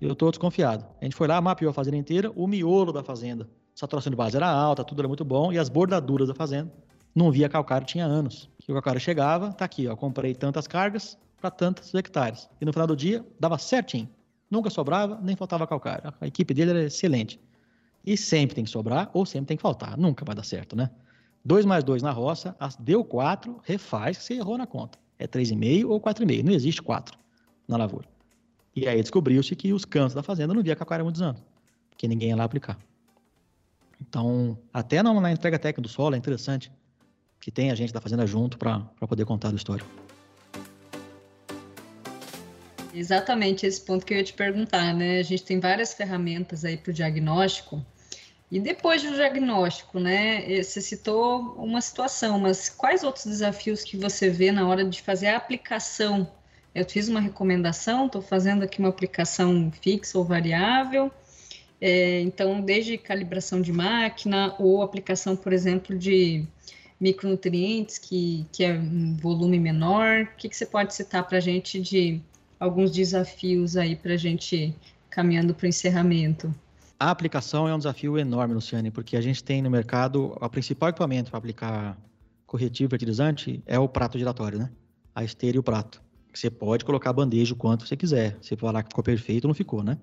Eu 0.00 0.14
tô 0.14 0.30
desconfiado. 0.30 0.84
A 1.00 1.04
gente 1.04 1.16
foi 1.16 1.26
lá, 1.26 1.40
mapeou 1.40 1.70
a 1.70 1.72
fazenda 1.72 1.96
inteira, 1.96 2.30
o 2.36 2.46
miolo 2.46 2.92
da 2.92 3.02
fazenda. 3.02 3.48
Saturação 3.74 4.10
de 4.10 4.16
base 4.16 4.36
era 4.36 4.48
alta, 4.48 4.84
tudo 4.84 5.00
era 5.00 5.08
muito 5.08 5.24
bom, 5.24 5.52
e 5.52 5.58
as 5.58 5.68
bordaduras 5.70 6.28
da 6.28 6.34
fazenda. 6.34 6.70
Não 7.14 7.30
via 7.30 7.48
calcário, 7.48 7.86
tinha 7.86 8.04
anos. 8.04 8.50
E 8.66 8.72
o 8.72 8.74
calcário 8.74 9.00
chegava, 9.00 9.52
tá 9.52 9.64
aqui, 9.64 9.86
ó, 9.86 9.94
comprei 9.94 10.34
tantas 10.34 10.66
cargas 10.66 11.16
para 11.40 11.50
tantos 11.50 11.94
hectares. 11.94 12.48
E 12.60 12.64
no 12.64 12.72
final 12.72 12.86
do 12.86 12.96
dia, 12.96 13.24
dava 13.38 13.58
certinho. 13.58 14.08
Nunca 14.50 14.70
sobrava, 14.70 15.20
nem 15.22 15.36
faltava 15.36 15.66
calcário. 15.66 16.12
A 16.20 16.26
equipe 16.26 16.52
dele 16.54 16.70
era 16.70 16.84
excelente. 16.84 17.40
E 18.04 18.16
sempre 18.16 18.54
tem 18.56 18.64
que 18.64 18.70
sobrar 18.70 19.10
ou 19.12 19.24
sempre 19.24 19.46
tem 19.46 19.56
que 19.56 19.62
faltar. 19.62 19.96
Nunca 19.96 20.24
vai 20.24 20.34
dar 20.34 20.44
certo, 20.44 20.74
né? 20.74 20.90
2 21.44 21.64
mais 21.64 21.84
2 21.84 22.02
na 22.02 22.10
roça, 22.10 22.56
deu 22.80 23.04
4, 23.04 23.60
refaz, 23.62 24.18
você 24.18 24.34
errou 24.34 24.56
na 24.56 24.66
conta. 24.66 24.98
É 25.18 25.26
3,5 25.26 25.88
ou 25.88 26.00
4,5. 26.00 26.42
Não 26.42 26.52
existe 26.52 26.82
4 26.82 27.18
na 27.68 27.76
lavoura. 27.76 28.08
E 28.74 28.88
aí 28.88 29.00
descobriu-se 29.00 29.54
que 29.54 29.72
os 29.72 29.84
cantos 29.84 30.14
da 30.14 30.22
fazenda 30.22 30.52
não 30.52 30.62
via 30.62 30.74
calcário 30.74 31.02
há 31.02 31.04
muitos 31.04 31.22
anos. 31.22 31.42
que 31.96 32.08
ninguém 32.08 32.30
ia 32.30 32.36
lá 32.36 32.44
aplicar. 32.44 32.76
Então, 34.00 34.58
até 34.72 35.02
na, 35.02 35.30
entrega 35.30 35.58
técnica 35.58 35.80
do 35.80 35.88
solo 35.88 36.14
é 36.16 36.18
interessante 36.18 36.72
que 37.44 37.50
tem 37.50 37.70
a 37.70 37.74
gente 37.74 37.92
da 37.92 38.00
fazenda 38.00 38.26
junto 38.26 38.56
para 38.56 38.80
poder 39.06 39.26
contar 39.26 39.50
a 39.50 39.54
história. 39.54 39.84
Exatamente 42.94 43.66
esse 43.66 43.82
ponto 43.82 44.06
que 44.06 44.14
eu 44.14 44.18
ia 44.18 44.24
te 44.24 44.32
perguntar, 44.32 44.94
né? 44.94 45.18
A 45.18 45.22
gente 45.22 45.42
tem 45.42 45.60
várias 45.60 45.92
ferramentas 45.92 46.64
aí 46.64 46.78
para 46.78 46.90
o 46.90 46.94
diagnóstico. 46.94 47.84
E 48.50 48.58
depois 48.58 49.02
do 49.02 49.14
diagnóstico, 49.14 50.00
né? 50.00 50.50
Eh, 50.50 50.62
você 50.62 50.80
citou 50.80 51.54
uma 51.58 51.82
situação, 51.82 52.38
mas 52.38 52.70
quais 52.70 53.04
outros 53.04 53.26
desafios 53.26 53.84
que 53.84 53.98
você 53.98 54.30
vê 54.30 54.50
na 54.50 54.66
hora 54.66 54.82
de 54.82 55.02
fazer 55.02 55.26
a 55.26 55.36
aplicação? 55.36 56.26
Eu 56.74 56.88
fiz 56.88 57.08
uma 57.08 57.20
recomendação, 57.20 58.06
estou 58.06 58.22
fazendo 58.22 58.62
aqui 58.62 58.78
uma 58.78 58.88
aplicação 58.88 59.70
fixa 59.82 60.16
ou 60.16 60.24
variável. 60.24 61.12
É, 61.78 62.20
então, 62.22 62.62
desde 62.62 62.96
calibração 62.96 63.60
de 63.60 63.70
máquina 63.70 64.54
ou 64.58 64.80
aplicação, 64.80 65.36
por 65.36 65.52
exemplo, 65.52 65.94
de 65.98 66.48
micronutrientes, 67.04 67.98
que, 67.98 68.46
que 68.50 68.64
é 68.64 68.72
um 68.72 69.14
volume 69.18 69.60
menor. 69.60 70.22
O 70.22 70.36
que, 70.38 70.48
que 70.48 70.56
você 70.56 70.64
pode 70.64 70.94
citar 70.94 71.22
para 71.28 71.36
a 71.36 71.40
gente 71.40 71.78
de 71.78 72.18
alguns 72.58 72.90
desafios 72.90 73.76
aí 73.76 73.94
para 73.94 74.14
a 74.14 74.16
gente 74.16 74.74
caminhando 75.10 75.54
para 75.54 75.66
o 75.66 75.68
encerramento? 75.68 76.52
A 76.98 77.10
aplicação 77.10 77.68
é 77.68 77.74
um 77.74 77.78
desafio 77.78 78.18
enorme, 78.18 78.54
Luciane, 78.54 78.90
porque 78.90 79.18
a 79.18 79.20
gente 79.20 79.44
tem 79.44 79.60
no 79.60 79.70
mercado 79.70 80.34
o 80.40 80.48
principal 80.48 80.88
equipamento 80.88 81.30
para 81.30 81.36
aplicar 81.36 81.98
corretivo 82.46 82.88
fertilizante 82.88 83.62
é 83.66 83.78
o 83.78 83.86
prato 83.86 84.18
giratório, 84.18 84.58
né? 84.58 84.70
A 85.14 85.22
esteira 85.22 85.58
e 85.58 85.60
o 85.60 85.62
prato. 85.62 86.00
Você 86.32 86.48
pode 86.48 86.86
colocar 86.86 87.12
bandeja 87.12 87.52
o 87.52 87.56
quanto 87.56 87.86
você 87.86 87.96
quiser. 87.96 88.38
Você 88.40 88.56
falar 88.56 88.82
que 88.82 88.88
ficou 88.88 89.04
perfeito, 89.04 89.46
não 89.46 89.54
ficou, 89.54 89.82
né? 89.84 89.98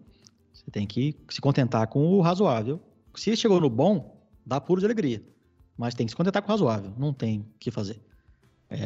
Você 0.54 0.70
tem 0.70 0.86
que 0.86 1.16
se 1.30 1.42
contentar 1.42 1.88
com 1.88 2.06
o 2.06 2.22
razoável. 2.22 2.80
Se 3.16 3.36
chegou 3.36 3.60
no 3.60 3.70
bom, 3.70 4.22
dá 4.46 4.62
puro 4.62 4.80
de 4.80 4.86
alegria. 4.86 5.24
Mas 5.82 5.96
tem 5.96 6.06
que 6.06 6.12
se 6.12 6.16
contentar 6.16 6.44
com 6.44 6.48
o 6.48 6.52
razoável. 6.52 6.94
Não 6.96 7.12
tem 7.12 7.40
o 7.40 7.46
que 7.60 7.72
fazer. 7.72 8.00
É, 8.70 8.86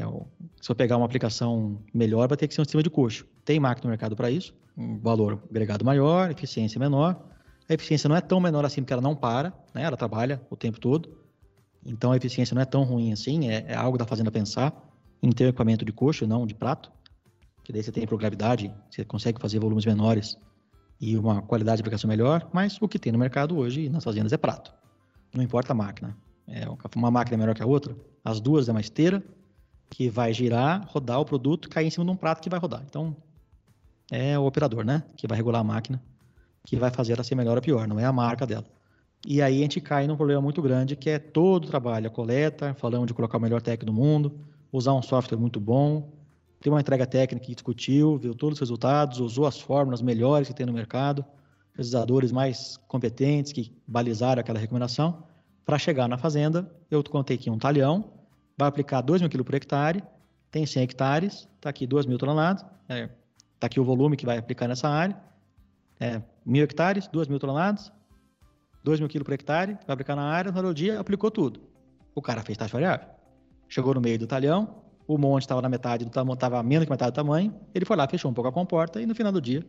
se 0.61 0.71
eu 0.71 0.73
pegar 0.73 0.95
uma 0.95 1.05
aplicação 1.05 1.77
melhor, 1.93 2.25
vai 2.29 2.37
ter 2.37 2.47
que 2.47 2.53
ser 2.53 2.61
um 2.61 2.63
sistema 2.63 2.81
de 2.81 2.89
coxo. 2.89 3.27
Tem 3.43 3.59
máquina 3.59 3.83
no 3.83 3.89
mercado 3.89 4.15
para 4.15 4.31
isso, 4.31 4.55
um 4.77 4.97
valor 4.97 5.43
agregado 5.49 5.83
maior, 5.83 6.31
eficiência 6.31 6.79
menor. 6.79 7.21
A 7.67 7.73
eficiência 7.73 8.07
não 8.07 8.15
é 8.15 8.21
tão 8.21 8.39
menor 8.39 8.63
assim 8.63 8.81
porque 8.81 8.93
ela 8.93 9.01
não 9.01 9.13
para, 9.13 9.53
né? 9.73 9.83
ela 9.83 9.97
trabalha 9.97 10.41
o 10.49 10.55
tempo 10.55 10.79
todo. 10.79 11.17
Então 11.85 12.13
a 12.13 12.17
eficiência 12.17 12.55
não 12.55 12.61
é 12.61 12.65
tão 12.65 12.83
ruim 12.83 13.11
assim, 13.11 13.49
é, 13.49 13.65
é 13.67 13.75
algo 13.75 13.97
da 13.97 14.05
fazenda 14.05 14.31
pensar 14.31 14.73
em 15.21 15.33
ter 15.33 15.49
equipamento 15.49 15.83
de 15.83 15.91
coxo, 15.91 16.25
não 16.25 16.47
de 16.47 16.55
prato. 16.55 16.89
Que 17.61 17.73
daí 17.73 17.83
você 17.83 17.91
tem 17.91 18.07
por 18.07 18.17
gravidade, 18.17 18.73
você 18.89 19.03
consegue 19.03 19.41
fazer 19.41 19.59
volumes 19.59 19.85
menores 19.85 20.37
e 21.01 21.17
uma 21.17 21.41
qualidade 21.41 21.77
de 21.77 21.81
aplicação 21.81 22.07
melhor, 22.07 22.49
mas 22.53 22.81
o 22.81 22.87
que 22.87 22.97
tem 22.97 23.11
no 23.11 23.19
mercado 23.19 23.57
hoje 23.57 23.89
nas 23.89 24.01
fazendas 24.01 24.31
é 24.31 24.37
prato. 24.37 24.73
Não 25.33 25.43
importa 25.43 25.73
a 25.73 25.75
máquina. 25.75 26.15
É 26.47 26.65
uma 26.95 27.11
máquina 27.11 27.35
é 27.35 27.39
melhor 27.39 27.55
que 27.55 27.63
a 27.63 27.65
outra, 27.65 27.95
as 28.23 28.39
duas 28.39 28.69
é 28.69 28.71
uma 28.71 28.81
esteira 28.81 29.23
que 29.89 30.09
vai 30.09 30.33
girar, 30.33 30.85
rodar 30.87 31.19
o 31.19 31.25
produto, 31.25 31.69
cair 31.69 31.87
em 31.87 31.89
cima 31.89 32.05
de 32.05 32.11
um 32.11 32.15
prato 32.15 32.41
que 32.41 32.49
vai 32.49 32.59
rodar. 32.59 32.83
Então, 32.87 33.15
é 34.11 34.37
o 34.37 34.45
operador, 34.45 34.83
né? 34.83 35.03
Que 35.15 35.27
vai 35.27 35.37
regular 35.37 35.61
a 35.61 35.63
máquina, 35.63 36.01
que 36.63 36.75
vai 36.75 36.91
fazer 36.91 37.13
ela 37.13 37.23
ser 37.23 37.35
melhor 37.35 37.55
ou 37.55 37.61
pior, 37.61 37.87
não 37.87 37.99
é 37.99 38.05
a 38.05 38.11
marca 38.11 38.45
dela. 38.45 38.65
E 39.25 39.41
aí 39.41 39.59
a 39.59 39.61
gente 39.61 39.81
cai 39.81 40.05
num 40.05 40.15
problema 40.15 40.41
muito 40.41 40.61
grande, 40.61 40.95
que 40.95 41.09
é 41.09 41.17
todo 41.17 41.65
o 41.65 41.67
trabalho, 41.67 42.07
a 42.07 42.09
coleta, 42.11 42.75
falando 42.75 43.07
de 43.07 43.13
colocar 43.13 43.37
o 43.37 43.41
melhor 43.41 43.61
técnico 43.61 43.85
do 43.85 43.93
mundo, 43.93 44.39
usar 44.71 44.93
um 44.93 45.01
software 45.01 45.37
muito 45.37 45.59
bom, 45.59 46.11
ter 46.61 46.69
uma 46.69 46.79
entrega 46.79 47.07
técnica 47.07 47.45
que 47.45 47.53
discutiu, 47.55 48.17
viu 48.17 48.35
todos 48.35 48.57
os 48.57 48.59
resultados, 48.59 49.19
usou 49.19 49.47
as 49.47 49.59
fórmulas 49.59 50.01
melhores 50.01 50.47
que 50.47 50.53
tem 50.53 50.65
no 50.65 50.73
mercado, 50.73 51.25
pesquisadores 51.73 52.31
mais 52.31 52.77
competentes 52.87 53.51
que 53.51 53.71
balizaram 53.87 54.39
aquela 54.39 54.59
recomendação, 54.59 55.23
para 55.66 55.80
chegar 55.80 56.07
na 56.07 56.18
fazenda, 56.18 56.72
eu 56.91 57.03
contei 57.03 57.36
aqui 57.36 57.49
um 57.49 57.57
talhão, 57.57 58.13
vai 58.57 58.68
aplicar 58.68 59.01
2 59.01 59.22
mil 59.22 59.30
quilos 59.30 59.45
por 59.45 59.55
hectare, 59.55 60.03
tem 60.51 60.66
100 60.66 60.84
hectares, 60.84 61.47
está 61.55 61.70
aqui 61.70 61.88
2 61.88 62.05
mil 62.05 62.18
toneladas, 62.18 62.63
está 62.84 62.95
é, 62.95 63.09
tá 63.59 63.68
aqui 63.68 63.80
o 63.80 63.84
volume 63.84 64.16
que 64.16 64.26
vai 64.26 64.38
aplicar 64.38 64.68
nessa 64.68 64.88
área, 64.88 65.18
é, 65.99 66.22
mil 66.45 66.63
hectares, 66.63 67.07
2 67.07 67.28
mil 67.28 67.39
toneladas, 67.39 67.91
2 68.84 68.99
mil 68.99 69.09
quilos 69.09 69.26
por 69.26 69.34
hectare, 69.34 69.74
vai 69.88 69.93
aplicar 69.95 70.16
na 70.16 70.24
área, 70.24 70.51
no 70.51 70.74
dia 70.74 70.99
aplicou 70.99 71.32
tudo. 71.32 71.59
O 72.13 72.22
cara 72.22 72.43
fez 72.43 72.57
taxa 72.57 72.72
variável. 72.72 73.07
Chegou 73.68 73.93
no 73.95 73.99
meio 73.99 74.20
do 74.20 74.28
talhão, 74.28 74.84
o 75.07 75.18
monte 75.18 75.41
estava 75.41 75.61
na 75.61 75.68
metade 75.68 76.05
do 76.05 76.11
tamanho, 76.11 76.36
estava 76.36 76.61
menos 76.61 76.86
que 76.86 76.91
metade 76.91 77.11
do 77.11 77.16
tamanho, 77.16 77.53
ele 77.74 77.84
foi 77.84 77.97
lá, 77.97 78.07
fechou 78.07 78.30
um 78.30 78.34
pouco 78.34 78.47
a 78.47 78.53
comporta 78.53 79.01
e 79.01 79.05
no 79.05 79.16
final 79.16 79.32
do 79.32 79.41
dia 79.41 79.66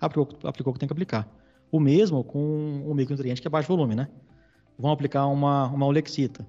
aplicou, 0.00 0.38
aplicou 0.44 0.70
o 0.70 0.74
que 0.74 0.80
tem 0.80 0.88
que 0.88 0.92
aplicar. 0.92 1.28
O 1.70 1.78
mesmo 1.78 2.24
com 2.24 2.82
o 2.86 2.94
micronutriente 2.94 3.42
que 3.42 3.46
é 3.46 3.50
baixo 3.50 3.68
volume, 3.68 3.94
né? 3.94 4.08
Vão 4.78 4.90
aplicar 4.90 5.26
uma, 5.26 5.66
uma 5.66 5.86
olexita 5.86 6.46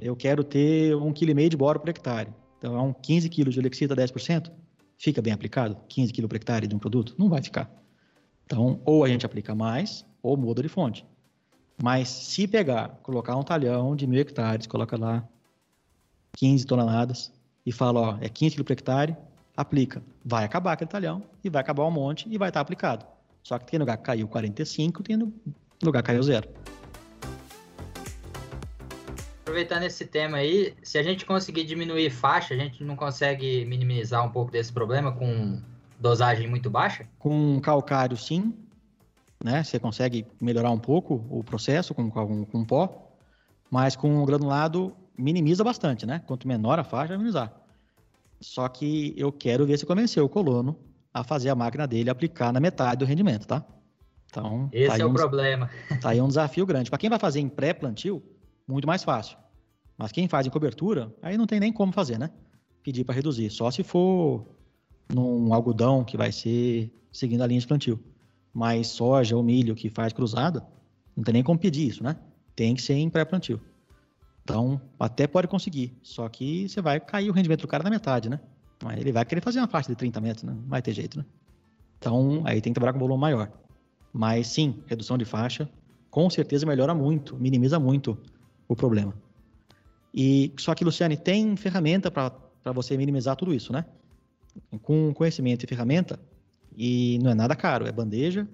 eu 0.00 0.14
quero 0.14 0.44
ter 0.44 0.94
um 0.94 1.12
quilo 1.12 1.32
e 1.32 1.34
meio 1.34 1.50
de 1.50 1.56
boro 1.56 1.80
por 1.80 1.88
hectare. 1.88 2.32
Então, 2.58 2.76
é 2.76 2.80
um 2.80 2.92
15 2.92 3.28
quilos 3.28 3.54
de 3.54 3.60
Olexita 3.60 3.94
10%. 3.96 4.50
Fica 4.96 5.20
bem 5.20 5.32
aplicado? 5.32 5.76
15 5.88 6.12
quilos 6.12 6.28
por 6.28 6.36
hectare 6.36 6.66
de 6.66 6.74
um 6.74 6.78
produto? 6.78 7.14
Não 7.18 7.28
vai 7.28 7.42
ficar. 7.42 7.70
Então, 8.44 8.80
ou 8.84 9.04
a 9.04 9.08
gente 9.08 9.26
aplica 9.26 9.54
mais, 9.54 10.04
ou 10.22 10.36
muda 10.36 10.62
de 10.62 10.68
fonte. 10.68 11.04
Mas 11.80 12.08
se 12.08 12.48
pegar, 12.48 12.98
colocar 13.02 13.36
um 13.36 13.42
talhão 13.42 13.94
de 13.94 14.06
mil 14.06 14.20
hectares, 14.20 14.66
coloca 14.66 14.96
lá 14.96 15.28
15 16.36 16.66
toneladas 16.66 17.32
e 17.64 17.70
fala, 17.70 18.00
ó, 18.00 18.18
é 18.20 18.28
15 18.28 18.54
quilos 18.54 18.66
por 18.66 18.72
hectare, 18.72 19.16
aplica. 19.56 20.02
Vai 20.24 20.44
acabar 20.44 20.72
aquele 20.72 20.90
talhão 20.90 21.22
e 21.44 21.50
vai 21.50 21.60
acabar 21.60 21.84
um 21.86 21.90
monte 21.90 22.28
e 22.28 22.38
vai 22.38 22.48
estar 22.48 22.60
aplicado. 22.60 23.06
Só 23.42 23.58
que 23.58 23.66
tem 23.66 23.78
lugar 23.78 23.96
que 23.96 24.04
caiu 24.04 24.26
45, 24.26 25.02
tem 25.02 25.32
lugar 25.82 26.02
que 26.02 26.06
caiu 26.06 26.22
zero 26.22 26.48
aproveitando 29.58 29.82
esse 29.82 30.06
tema 30.06 30.38
aí, 30.38 30.74
se 30.82 30.98
a 30.98 31.02
gente 31.02 31.26
conseguir 31.26 31.64
diminuir 31.64 32.10
faixa, 32.10 32.54
a 32.54 32.56
gente 32.56 32.84
não 32.84 32.94
consegue 32.94 33.64
minimizar 33.64 34.24
um 34.24 34.30
pouco 34.30 34.52
desse 34.52 34.72
problema 34.72 35.10
com 35.10 35.60
dosagem 35.98 36.46
muito 36.46 36.70
baixa? 36.70 37.06
Com 37.18 37.60
calcário, 37.60 38.16
sim. 38.16 38.54
Né? 39.42 39.64
Você 39.64 39.78
consegue 39.78 40.26
melhorar 40.40 40.70
um 40.70 40.78
pouco 40.78 41.26
o 41.28 41.42
processo 41.42 41.92
com, 41.92 42.08
com, 42.08 42.44
com 42.44 42.64
pó, 42.64 43.10
mas 43.68 43.96
com 43.96 44.22
o 44.22 44.24
granulado 44.24 44.94
minimiza 45.16 45.64
bastante, 45.64 46.06
né? 46.06 46.22
Quanto 46.26 46.46
menor 46.46 46.78
a 46.78 46.84
faixa, 46.84 47.08
vai 47.08 47.16
minimizar. 47.16 47.52
Só 48.40 48.68
que 48.68 49.12
eu 49.16 49.32
quero 49.32 49.66
ver 49.66 49.76
se 49.76 49.86
convenceu 49.86 50.24
o 50.24 50.28
colono 50.28 50.78
a 51.12 51.24
fazer 51.24 51.50
a 51.50 51.54
máquina 51.56 51.86
dele 51.86 52.10
aplicar 52.10 52.52
na 52.52 52.60
metade 52.60 52.98
do 52.98 53.04
rendimento, 53.04 53.46
tá? 53.46 53.64
Então, 54.26 54.68
esse 54.72 54.96
tá 54.96 55.02
é 55.02 55.04
o 55.04 55.10
um, 55.10 55.14
problema. 55.14 55.68
Tá 56.00 56.10
aí 56.10 56.20
um 56.20 56.28
desafio 56.28 56.64
grande. 56.64 56.90
Para 56.90 56.98
quem 56.98 57.10
vai 57.10 57.18
fazer 57.18 57.40
em 57.40 57.48
pré-plantio, 57.48 58.22
muito 58.68 58.86
mais 58.86 59.02
fácil. 59.02 59.36
Mas 59.98 60.12
quem 60.12 60.28
faz 60.28 60.46
em 60.46 60.50
cobertura, 60.50 61.12
aí 61.20 61.36
não 61.36 61.46
tem 61.46 61.58
nem 61.58 61.72
como 61.72 61.92
fazer, 61.92 62.18
né? 62.18 62.30
Pedir 62.84 63.04
para 63.04 63.16
reduzir. 63.16 63.50
Só 63.50 63.68
se 63.68 63.82
for 63.82 64.46
num 65.12 65.52
algodão 65.52 66.04
que 66.04 66.16
vai 66.16 66.30
ser 66.30 66.92
seguindo 67.10 67.42
a 67.42 67.46
linha 67.46 67.60
de 67.60 67.66
plantio. 67.66 67.98
Mas 68.54 68.86
soja 68.86 69.36
ou 69.36 69.42
milho 69.42 69.74
que 69.74 69.90
faz 69.90 70.12
cruzada, 70.12 70.64
não 71.16 71.24
tem 71.24 71.32
nem 71.32 71.42
como 71.42 71.58
pedir 71.58 71.88
isso, 71.88 72.04
né? 72.04 72.16
Tem 72.54 72.74
que 72.76 72.82
ser 72.82 72.94
em 72.94 73.10
pré-plantio. 73.10 73.60
Então, 74.44 74.80
até 74.98 75.26
pode 75.26 75.48
conseguir. 75.48 75.98
Só 76.00 76.28
que 76.28 76.68
você 76.68 76.80
vai 76.80 77.00
cair 77.00 77.28
o 77.28 77.32
rendimento 77.32 77.62
do 77.62 77.68
cara 77.68 77.82
na 77.82 77.90
metade, 77.90 78.30
né? 78.30 78.40
Mas 78.82 79.00
ele 79.00 79.10
vai 79.10 79.24
querer 79.24 79.40
fazer 79.40 79.58
uma 79.58 79.66
faixa 79.66 79.90
de 79.90 79.96
30 79.96 80.20
metros, 80.20 80.44
né? 80.44 80.52
Não 80.52 80.68
vai 80.68 80.80
ter 80.80 80.92
jeito, 80.92 81.18
né? 81.18 81.24
Então, 81.98 82.42
aí 82.44 82.60
tem 82.60 82.72
que 82.72 82.74
trabalhar 82.74 82.92
com 82.92 83.00
volume 83.00 83.20
maior. 83.20 83.50
Mas 84.12 84.46
sim, 84.46 84.82
redução 84.86 85.18
de 85.18 85.24
faixa, 85.24 85.68
com 86.08 86.30
certeza 86.30 86.64
melhora 86.64 86.94
muito, 86.94 87.36
minimiza 87.36 87.78
muito 87.80 88.16
o 88.68 88.76
problema. 88.76 89.12
E 90.14 90.52
só 90.58 90.74
que, 90.74 90.84
Luciane, 90.84 91.16
tem 91.16 91.56
ferramenta 91.56 92.10
para 92.10 92.32
você 92.72 92.96
minimizar 92.96 93.36
tudo 93.36 93.54
isso, 93.54 93.72
né? 93.72 93.84
Com 94.82 95.12
conhecimento 95.14 95.64
e 95.64 95.66
ferramenta, 95.66 96.18
e 96.76 97.18
não 97.22 97.30
é 97.30 97.34
nada 97.34 97.54
caro, 97.54 97.86
é 97.86 97.92
bandeja 97.92 98.46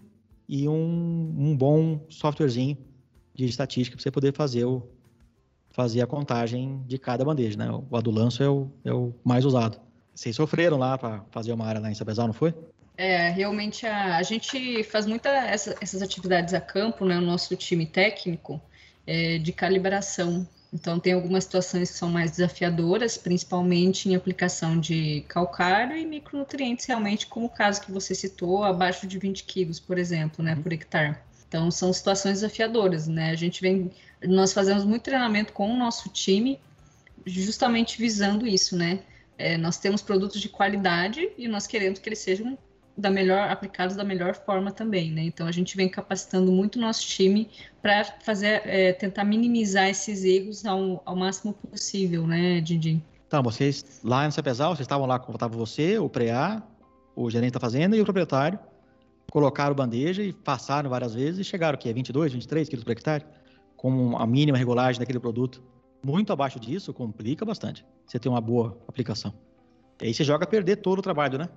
e 0.48 0.68
um, 0.68 1.34
um 1.38 1.56
bom 1.56 2.00
softwarezinho 2.08 2.76
de 3.34 3.46
estatística 3.46 3.96
para 3.96 4.02
você 4.02 4.10
poder 4.10 4.32
fazer, 4.32 4.64
o, 4.64 4.86
fazer 5.70 6.00
a 6.00 6.06
contagem 6.06 6.82
de 6.86 6.98
cada 6.98 7.24
bandeja, 7.24 7.58
né? 7.58 7.70
O 7.70 7.96
Adulanço 7.96 8.42
é 8.42 8.48
o, 8.48 8.70
é 8.84 8.92
o 8.92 9.12
mais 9.24 9.44
usado. 9.44 9.80
Vocês 10.14 10.36
sofreram 10.36 10.78
lá 10.78 10.96
para 10.96 11.24
fazer 11.30 11.52
uma 11.52 11.66
área 11.66 11.80
lá 11.80 11.90
em 11.90 11.94
Sabezal, 11.94 12.26
não 12.26 12.34
foi? 12.34 12.54
É, 12.96 13.28
realmente 13.30 13.86
a, 13.86 14.16
a 14.16 14.22
gente 14.22 14.84
faz 14.84 15.04
muita 15.04 15.28
essa, 15.28 15.76
essas 15.80 16.00
atividades 16.00 16.54
a 16.54 16.60
campo, 16.60 17.04
né? 17.04 17.18
O 17.18 17.22
nosso 17.22 17.56
time 17.56 17.86
técnico 17.86 18.60
é, 19.06 19.38
de 19.38 19.52
calibração. 19.52 20.48
Então, 20.74 20.98
tem 20.98 21.12
algumas 21.12 21.44
situações 21.44 21.92
que 21.92 21.96
são 21.96 22.10
mais 22.10 22.32
desafiadoras, 22.32 23.16
principalmente 23.16 24.08
em 24.08 24.16
aplicação 24.16 24.80
de 24.80 25.24
calcário 25.28 25.96
e 25.96 26.04
micronutrientes, 26.04 26.84
realmente, 26.86 27.28
como 27.28 27.46
o 27.46 27.48
caso 27.48 27.80
que 27.80 27.92
você 27.92 28.12
citou, 28.12 28.64
abaixo 28.64 29.06
de 29.06 29.16
20 29.16 29.44
quilos, 29.44 29.78
por 29.78 29.98
exemplo, 29.98 30.44
né, 30.44 30.56
por 30.56 30.72
hectare. 30.72 31.16
Então, 31.46 31.70
são 31.70 31.92
situações 31.92 32.40
desafiadoras, 32.40 33.06
né? 33.06 33.30
A 33.30 33.36
gente 33.36 33.62
vem, 33.62 33.92
nós 34.24 34.52
fazemos 34.52 34.84
muito 34.84 35.02
treinamento 35.02 35.52
com 35.52 35.70
o 35.70 35.76
nosso 35.76 36.08
time, 36.08 36.58
justamente 37.24 37.96
visando 37.96 38.44
isso, 38.44 38.76
né? 38.76 38.98
É, 39.38 39.56
nós 39.56 39.78
temos 39.78 40.02
produtos 40.02 40.40
de 40.40 40.48
qualidade 40.48 41.30
e 41.38 41.46
nós 41.46 41.68
queremos 41.68 42.00
que 42.00 42.08
eles 42.08 42.18
sejam 42.18 42.58
da 42.96 43.10
melhor 43.10 43.50
aplicados 43.50 43.96
da 43.96 44.04
melhor 44.04 44.34
forma 44.34 44.70
também, 44.70 45.10
né? 45.10 45.22
Então 45.22 45.46
a 45.46 45.52
gente 45.52 45.76
vem 45.76 45.88
capacitando 45.88 46.52
muito 46.52 46.76
o 46.76 46.80
nosso 46.80 47.06
time 47.06 47.50
para 47.82 48.04
fazer 48.04 48.62
é, 48.64 48.92
tentar 48.92 49.24
minimizar 49.24 49.88
esses 49.88 50.24
erros 50.24 50.64
ao, 50.64 51.02
ao 51.04 51.16
máximo 51.16 51.52
possível, 51.52 52.26
né, 52.26 52.60
Didi? 52.60 53.02
Então, 53.26 53.42
vocês 53.42 54.00
lá 54.04 54.24
no 54.24 54.32
Cepesal, 54.32 54.76
vocês 54.76 54.84
estavam 54.84 55.06
lá, 55.06 55.16
estava 55.16 55.56
você, 55.56 55.98
o 55.98 56.08
PREA, 56.08 56.62
o 57.16 57.28
gerente 57.28 57.54
da 57.54 57.60
fazenda 57.60 57.96
e 57.96 58.00
o 58.00 58.04
proprietário, 58.04 58.58
colocaram 59.30 59.74
bandeja 59.74 60.22
e 60.22 60.32
passaram 60.32 60.88
várias 60.88 61.14
vezes 61.14 61.40
e 61.40 61.44
chegaram 61.44 61.76
que 61.76 61.88
é 61.88 61.92
22, 61.92 62.32
23 62.32 62.68
quilos 62.68 62.84
por 62.84 62.92
hectare, 62.92 63.24
com 63.76 64.16
a 64.16 64.26
mínima 64.26 64.56
regulagem 64.56 65.00
daquele 65.00 65.18
produto. 65.18 65.60
Muito 66.00 66.32
abaixo 66.32 66.60
disso 66.60 66.92
complica 66.94 67.44
bastante. 67.44 67.84
Você 68.06 68.18
tem 68.18 68.30
uma 68.30 68.40
boa 68.40 68.78
aplicação. 68.86 69.34
E 70.00 70.06
aí 70.06 70.14
você 70.14 70.22
joga 70.22 70.44
a 70.44 70.46
perder 70.46 70.76
todo 70.76 71.00
o 71.00 71.02
trabalho, 71.02 71.38
né? 71.38 71.48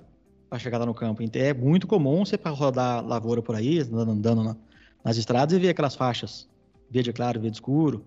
Para 0.50 0.60
chegar 0.60 0.78
lá 0.78 0.86
no 0.86 0.94
campo. 0.94 1.22
Então 1.22 1.42
é 1.42 1.54
muito 1.54 1.88
comum 1.88 2.26
você 2.26 2.40
rodar 2.46 3.06
lavoura 3.06 3.42
por 3.42 3.56
aí, 3.56 3.80
andando 3.80 4.44
na, 4.44 4.56
nas 5.04 5.18
estradas 5.18 5.56
e 5.56 5.60
ver 5.60 5.70
aquelas 5.70 5.96
faixas 5.96 6.48
verde 6.90 7.12
claro, 7.14 7.40
verde 7.40 7.58
escuro. 7.58 8.06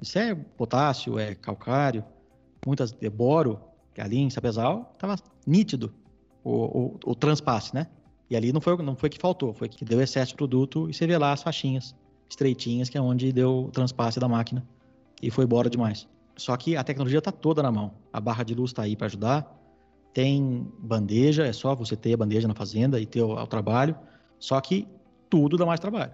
Isso 0.00 0.18
é 0.18 0.34
potássio, 0.34 1.18
é 1.18 1.34
calcário, 1.34 2.04
muitas 2.66 2.92
de 2.92 3.10
boro, 3.10 3.60
que 3.94 4.00
ali 4.00 4.18
em 4.18 4.30
Sapezal 4.30 4.92
estava 4.94 5.16
nítido 5.46 5.92
o, 6.44 6.52
o, 6.52 6.98
o, 7.06 7.14
transpasse, 7.14 7.74
né? 7.74 7.88
E 8.30 8.36
ali 8.36 8.52
não 8.52 8.60
foi, 8.60 8.76
não 8.82 8.94
foi 8.94 9.08
que 9.08 9.18
faltou, 9.18 9.52
foi 9.52 9.68
que 9.68 9.84
deu 9.84 10.00
excesso 10.00 10.32
de 10.32 10.36
produto 10.36 10.88
e 10.88 10.94
você 10.94 11.06
vê 11.06 11.16
lá 11.18 11.32
as 11.32 11.42
faixinhas 11.42 11.94
estreitinhas, 12.28 12.88
que 12.88 12.98
é 12.98 13.00
onde 13.00 13.32
deu 13.32 13.64
o 13.64 13.70
transpasse 13.70 14.20
da 14.20 14.28
máquina 14.28 14.64
e 15.22 15.30
foi 15.30 15.44
embora 15.44 15.68
demais. 15.68 16.06
Só 16.36 16.56
que 16.56 16.76
a 16.76 16.84
tecnologia 16.84 17.18
está 17.18 17.32
toda 17.32 17.62
na 17.62 17.72
mão. 17.72 17.92
A 18.12 18.20
barra 18.20 18.44
de 18.44 18.54
luz 18.54 18.70
está 18.70 18.82
aí 18.82 18.94
para 18.94 19.06
ajudar. 19.06 19.57
Tem 20.12 20.66
bandeja, 20.78 21.46
é 21.46 21.52
só 21.52 21.74
você 21.74 21.96
ter 21.96 22.14
a 22.14 22.16
bandeja 22.16 22.48
na 22.48 22.54
fazenda 22.54 23.00
e 23.00 23.06
ter 23.06 23.22
o, 23.22 23.30
o 23.30 23.46
trabalho. 23.46 23.96
Só 24.38 24.60
que 24.60 24.86
tudo 25.28 25.56
dá 25.56 25.66
mais 25.66 25.80
trabalho 25.80 26.12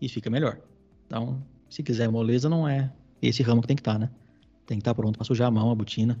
e 0.00 0.08
fica 0.08 0.30
melhor. 0.30 0.58
Então, 1.06 1.42
se 1.68 1.82
quiser 1.82 2.08
moleza, 2.10 2.48
não 2.48 2.68
é 2.68 2.92
esse 3.20 3.42
ramo 3.42 3.60
que 3.60 3.68
tem 3.68 3.76
que 3.76 3.80
estar, 3.80 3.94
tá, 3.94 3.98
né? 3.98 4.10
Tem 4.66 4.78
que 4.78 4.82
estar 4.82 4.92
tá 4.92 4.94
pronto 4.94 5.18
para 5.18 5.24
sujar 5.24 5.48
a 5.48 5.50
mão, 5.50 5.70
a 5.70 5.74
botina, 5.74 6.18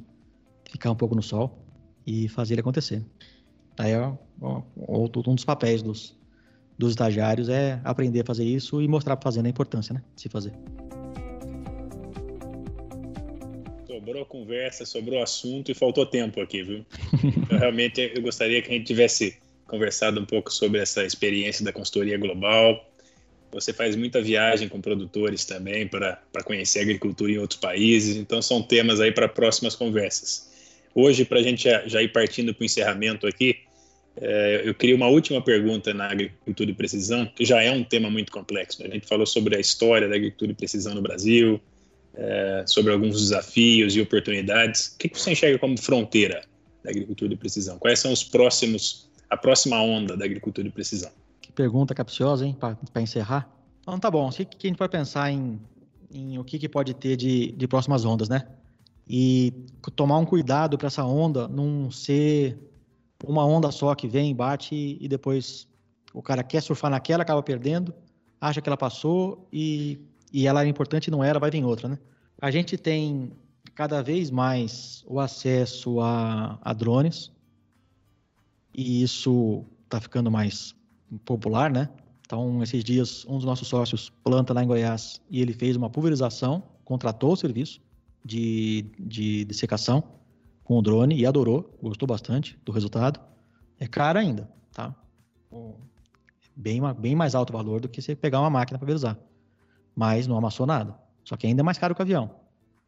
ficar 0.70 0.90
um 0.90 0.96
pouco 0.96 1.14
no 1.14 1.22
sol 1.22 1.58
e 2.06 2.28
fazer 2.28 2.54
ele 2.54 2.60
acontecer. 2.60 3.04
Aí 3.78 3.92
é 3.92 4.06
um 4.88 5.34
dos 5.34 5.44
papéis 5.44 5.82
dos, 5.82 6.16
dos 6.78 6.90
estagiários 6.90 7.48
é 7.48 7.80
aprender 7.84 8.20
a 8.20 8.24
fazer 8.24 8.44
isso 8.44 8.80
e 8.80 8.88
mostrar 8.88 9.16
para 9.16 9.24
fazenda 9.24 9.48
a 9.48 9.50
importância, 9.50 9.94
né? 9.94 10.02
De 10.14 10.22
se 10.22 10.28
fazer. 10.28 10.52
Sobrou 14.04 14.26
conversa, 14.26 14.84
sobrou 14.84 15.22
assunto 15.22 15.70
e 15.70 15.74
faltou 15.74 16.04
tempo 16.04 16.38
aqui, 16.38 16.62
viu? 16.62 16.84
Então, 17.24 17.58
realmente 17.58 18.12
eu 18.14 18.20
gostaria 18.20 18.60
que 18.60 18.68
a 18.70 18.74
gente 18.74 18.84
tivesse 18.84 19.38
conversado 19.66 20.20
um 20.20 20.26
pouco 20.26 20.52
sobre 20.52 20.78
essa 20.78 21.06
experiência 21.06 21.64
da 21.64 21.72
consultoria 21.72 22.18
global. 22.18 22.86
Você 23.50 23.72
faz 23.72 23.96
muita 23.96 24.20
viagem 24.20 24.68
com 24.68 24.78
produtores 24.78 25.46
também 25.46 25.88
para 25.88 26.18
conhecer 26.44 26.80
agricultura 26.80 27.32
em 27.32 27.38
outros 27.38 27.58
países, 27.58 28.16
então 28.16 28.42
são 28.42 28.62
temas 28.62 29.00
aí 29.00 29.10
para 29.10 29.26
próximas 29.26 29.74
conversas. 29.74 30.50
Hoje, 30.94 31.24
para 31.24 31.38
a 31.38 31.42
gente 31.42 31.64
já, 31.64 31.88
já 31.88 32.02
ir 32.02 32.12
partindo 32.12 32.52
para 32.52 32.62
o 32.62 32.66
encerramento 32.66 33.26
aqui, 33.26 33.56
é, 34.20 34.62
eu 34.66 34.74
queria 34.74 34.96
uma 34.96 35.08
última 35.08 35.40
pergunta 35.40 35.94
na 35.94 36.10
agricultura 36.10 36.66
de 36.66 36.74
precisão, 36.74 37.24
que 37.24 37.44
já 37.44 37.62
é 37.62 37.70
um 37.70 37.82
tema 37.82 38.10
muito 38.10 38.30
complexo. 38.30 38.82
Né? 38.82 38.88
A 38.90 38.94
gente 38.94 39.06
falou 39.06 39.24
sobre 39.24 39.56
a 39.56 39.60
história 39.60 40.08
da 40.08 40.14
agricultura 40.14 40.52
de 40.52 40.58
precisão 40.58 40.94
no 40.94 41.00
Brasil, 41.00 41.58
é, 42.16 42.64
sobre 42.66 42.92
alguns 42.92 43.20
desafios 43.20 43.96
e 43.96 44.00
oportunidades. 44.00 44.88
O 44.94 44.98
que, 44.98 45.08
você 45.08 45.32
enxerga 45.32 45.58
como 45.58 45.78
fronteira 45.78 46.42
da 46.82 46.90
agricultura 46.90 47.30
de 47.30 47.36
precisão? 47.36 47.78
Quais 47.78 47.98
são 47.98 48.12
os 48.12 48.22
próximos, 48.22 49.08
a 49.28 49.36
próxima 49.36 49.80
onda 49.80 50.16
da 50.16 50.24
agricultura 50.24 50.66
de 50.66 50.74
precisão? 50.74 51.10
Que 51.40 51.52
pergunta 51.52 51.94
capciosa, 51.94 52.46
hein, 52.46 52.56
para 52.58 53.02
encerrar. 53.02 53.50
Então 53.80 53.98
tá 53.98 54.10
bom, 54.10 54.28
o 54.28 54.32
que, 54.32 54.44
que 54.44 54.66
a 54.66 54.68
gente 54.68 54.78
pode 54.78 54.92
pensar 54.92 55.30
em, 55.30 55.60
em 56.12 56.38
o 56.38 56.44
que, 56.44 56.58
que 56.58 56.68
pode 56.68 56.94
ter 56.94 57.16
de, 57.16 57.52
de 57.52 57.68
próximas 57.68 58.04
ondas, 58.04 58.28
né? 58.28 58.46
E 59.06 59.52
tomar 59.94 60.18
um 60.18 60.24
cuidado 60.24 60.78
para 60.78 60.86
essa 60.86 61.04
onda 61.04 61.46
não 61.46 61.90
ser 61.90 62.58
uma 63.26 63.44
onda 63.44 63.70
só 63.70 63.94
que 63.94 64.08
vem, 64.08 64.34
bate 64.34 64.96
e 65.00 65.06
depois 65.06 65.68
o 66.12 66.22
cara 66.22 66.42
quer 66.42 66.62
surfar 66.62 66.90
naquela, 66.90 67.22
acaba 67.22 67.42
perdendo, 67.42 67.92
acha 68.40 68.62
que 68.62 68.68
ela 68.68 68.76
passou 68.76 69.46
e, 69.52 70.00
e 70.34 70.48
ela 70.48 70.60
era 70.60 70.68
importante 70.68 71.12
não 71.12 71.22
era, 71.22 71.38
vai 71.38 71.48
vir 71.48 71.64
outra, 71.64 71.88
né? 71.88 71.96
A 72.42 72.50
gente 72.50 72.76
tem 72.76 73.30
cada 73.72 74.02
vez 74.02 74.32
mais 74.32 75.04
o 75.06 75.20
acesso 75.20 76.00
a, 76.00 76.58
a 76.60 76.72
drones 76.72 77.30
e 78.74 79.00
isso 79.00 79.64
está 79.84 80.00
ficando 80.00 80.32
mais 80.32 80.74
popular, 81.24 81.70
né? 81.70 81.88
Então, 82.26 82.60
esses 82.64 82.82
dias, 82.82 83.24
um 83.26 83.36
dos 83.36 83.44
nossos 83.44 83.68
sócios 83.68 84.10
planta 84.24 84.52
lá 84.52 84.64
em 84.64 84.66
Goiás 84.66 85.20
e 85.30 85.40
ele 85.40 85.52
fez 85.52 85.76
uma 85.76 85.88
pulverização, 85.88 86.64
contratou 86.84 87.34
o 87.34 87.36
serviço 87.36 87.80
de, 88.24 88.86
de, 88.98 89.44
de 89.44 89.54
secação 89.54 90.02
com 90.64 90.76
o 90.76 90.82
drone 90.82 91.14
e 91.16 91.24
adorou, 91.24 91.78
gostou 91.80 92.08
bastante 92.08 92.58
do 92.64 92.72
resultado. 92.72 93.20
É 93.78 93.86
caro 93.86 94.18
ainda, 94.18 94.50
tá? 94.72 94.92
Bem, 96.56 96.80
bem 96.98 97.14
mais 97.14 97.36
alto 97.36 97.52
valor 97.52 97.80
do 97.80 97.88
que 97.88 98.02
você 98.02 98.16
pegar 98.16 98.40
uma 98.40 98.50
máquina 98.50 98.80
para 98.80 98.92
usar. 98.92 99.16
Mas 99.94 100.26
não 100.26 100.36
amassou 100.36 100.66
nada. 100.66 100.98
Só 101.24 101.36
que 101.36 101.46
ainda 101.46 101.62
é 101.62 101.64
mais 101.64 101.78
caro 101.78 101.94
que 101.94 102.00
o 102.00 102.04
avião. 102.04 102.30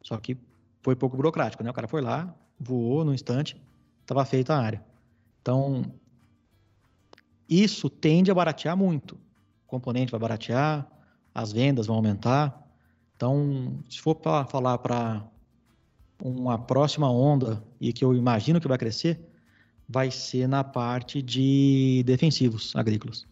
Só 0.03 0.17
que 0.19 0.37
foi 0.83 0.95
pouco 0.95 1.17
burocrático, 1.17 1.63
né? 1.63 1.71
O 1.71 1.75
cara 1.75 1.89
foi 1.89 2.01
lá, 2.01 2.35
voou 2.59 3.05
no 3.05 3.15
instante, 3.15 3.61
estava 4.03 4.25
feita 4.25 4.55
a 4.55 4.61
área. 4.61 4.85
Então, 5.41 5.85
isso 7.49 7.89
tende 7.89 8.31
a 8.31 8.35
baratear 8.35 8.77
muito. 8.77 9.15
O 9.15 9.67
componente 9.67 10.11
vai 10.11 10.21
baratear, 10.21 10.87
as 11.35 11.53
vendas 11.53 11.87
vão 11.87 11.97
aumentar. 11.97 12.67
Então, 13.17 13.79
se 13.89 14.01
for 14.01 14.15
para 14.15 14.45
falar 14.45 14.79
para 14.79 15.25
uma 16.23 16.59
próxima 16.59 17.11
onda 17.11 17.63
e 17.81 17.93
que 17.93 18.05
eu 18.05 18.15
imagino 18.15 18.61
que 18.61 18.69
vai 18.69 18.79
crescer, 18.79 19.21
vai 19.89 20.11
ser 20.11 20.47
na 20.49 20.65
parte 20.65 21.23
de 21.23 22.03
defensivos 22.05 22.75
agrícolas. 22.75 23.27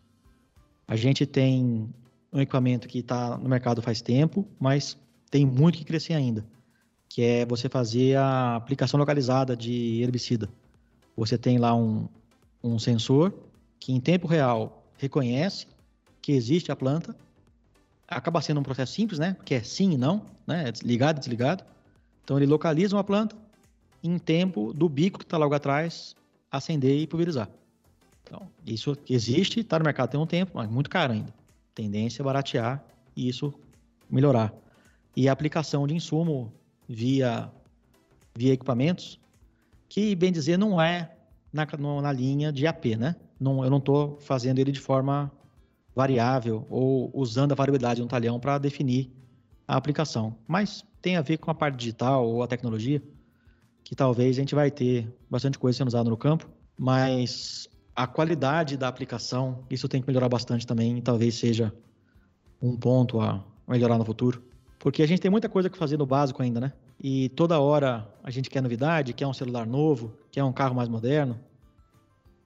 A 0.86 0.96
gente 0.96 1.26
tem 1.26 1.92
um 2.34 2.40
equipamento 2.40 2.88
que 2.88 2.98
está 2.98 3.38
no 3.38 3.48
mercado 3.48 3.80
faz 3.80 4.02
tempo, 4.02 4.44
mas 4.58 4.98
tem 5.30 5.46
muito 5.46 5.78
que 5.78 5.84
crescer 5.84 6.14
ainda, 6.14 6.44
que 7.08 7.22
é 7.22 7.46
você 7.46 7.68
fazer 7.68 8.16
a 8.16 8.56
aplicação 8.56 8.98
localizada 8.98 9.56
de 9.56 10.02
herbicida. 10.02 10.48
Você 11.16 11.38
tem 11.38 11.58
lá 11.58 11.72
um, 11.74 12.08
um 12.62 12.76
sensor 12.76 13.32
que 13.78 13.92
em 13.92 14.00
tempo 14.00 14.26
real 14.26 14.84
reconhece 14.98 15.68
que 16.20 16.32
existe 16.32 16.72
a 16.72 16.76
planta, 16.76 17.14
acaba 18.08 18.42
sendo 18.42 18.58
um 18.58 18.64
processo 18.64 18.92
simples, 18.92 19.18
né? 19.18 19.36
Que 19.44 19.54
é 19.54 19.62
sim 19.62 19.92
e 19.92 19.96
não, 19.96 20.22
né? 20.46 20.72
Ligado 20.82 21.18
e 21.18 21.20
desligado. 21.20 21.64
Então 22.24 22.36
ele 22.36 22.46
localiza 22.46 22.96
uma 22.96 23.04
planta 23.04 23.36
em 24.02 24.18
tempo 24.18 24.72
do 24.72 24.88
bico 24.88 25.18
que 25.18 25.24
está 25.24 25.36
logo 25.36 25.54
atrás 25.54 26.16
acender 26.50 26.98
e 26.98 27.06
pulverizar. 27.06 27.48
Então, 28.22 28.48
isso 28.66 28.96
existe, 29.08 29.60
está 29.60 29.78
no 29.78 29.84
mercado 29.84 30.10
tem 30.10 30.20
um 30.20 30.26
tempo, 30.26 30.52
mas 30.54 30.68
muito 30.68 30.88
caro 30.88 31.12
ainda. 31.12 31.32
Tendência 31.74 32.22
a 32.22 32.24
baratear 32.24 32.84
e 33.16 33.28
isso 33.28 33.52
melhorar. 34.08 34.52
E 35.16 35.28
a 35.28 35.32
aplicação 35.32 35.86
de 35.86 35.94
insumo 35.94 36.52
via, 36.88 37.50
via 38.36 38.52
equipamentos, 38.52 39.20
que, 39.88 40.14
bem 40.14 40.32
dizer, 40.32 40.56
não 40.58 40.80
é 40.80 41.16
na, 41.52 41.66
na 42.02 42.12
linha 42.12 42.52
de 42.52 42.66
AP, 42.66 42.96
né? 42.98 43.16
Não, 43.38 43.62
eu 43.64 43.70
não 43.70 43.78
estou 43.78 44.18
fazendo 44.20 44.58
ele 44.58 44.72
de 44.72 44.80
forma 44.80 45.30
variável 45.94 46.66
ou 46.68 47.10
usando 47.14 47.52
a 47.52 47.54
variabilidade 47.54 48.00
no 48.00 48.08
talhão 48.08 48.40
para 48.40 48.58
definir 48.58 49.10
a 49.66 49.76
aplicação. 49.76 50.36
Mas 50.46 50.84
tem 51.00 51.16
a 51.16 51.22
ver 51.22 51.38
com 51.38 51.50
a 51.50 51.54
parte 51.54 51.76
digital 51.76 52.26
ou 52.26 52.42
a 52.42 52.46
tecnologia, 52.46 53.02
que 53.84 53.94
talvez 53.94 54.36
a 54.36 54.40
gente 54.40 54.54
vai 54.54 54.70
ter 54.70 55.08
bastante 55.30 55.58
coisa 55.58 55.78
sendo 55.78 55.88
usada 55.88 56.08
no 56.08 56.16
campo, 56.16 56.48
mas 56.76 57.68
a 57.94 58.06
qualidade 58.06 58.76
da 58.76 58.88
aplicação, 58.88 59.64
isso 59.70 59.88
tem 59.88 60.00
que 60.00 60.08
melhorar 60.08 60.28
bastante 60.28 60.66
também, 60.66 60.98
e 60.98 61.02
talvez 61.02 61.34
seja 61.34 61.72
um 62.60 62.76
ponto 62.76 63.20
a 63.20 63.44
melhorar 63.68 63.98
no 63.98 64.04
futuro. 64.04 64.42
Porque 64.78 65.02
a 65.02 65.06
gente 65.06 65.20
tem 65.20 65.30
muita 65.30 65.48
coisa 65.48 65.70
que 65.70 65.78
fazer 65.78 65.96
no 65.96 66.04
básico 66.04 66.42
ainda, 66.42 66.60
né? 66.60 66.72
E 67.00 67.28
toda 67.30 67.58
hora 67.58 68.06
a 68.22 68.30
gente 68.30 68.50
quer 68.50 68.60
novidade, 68.60 69.12
quer 69.12 69.26
um 69.26 69.32
celular 69.32 69.66
novo, 69.66 70.12
quer 70.30 70.44
um 70.44 70.52
carro 70.52 70.74
mais 70.74 70.88
moderno. 70.88 71.38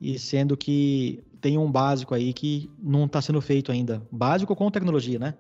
E 0.01 0.19
sendo 0.19 0.57
que 0.57 1.25
tem 1.41 1.59
um 1.59 1.71
básico 1.71 2.15
aí 2.15 2.33
que 2.33 2.71
não 2.81 3.07
está 3.07 3.21
sendo 3.21 3.41
feito 3.41 3.73
ainda. 3.73 4.03
Básico 4.11 4.55
com 4.55 4.71
tecnologia, 4.71 5.19
né? 5.19 5.35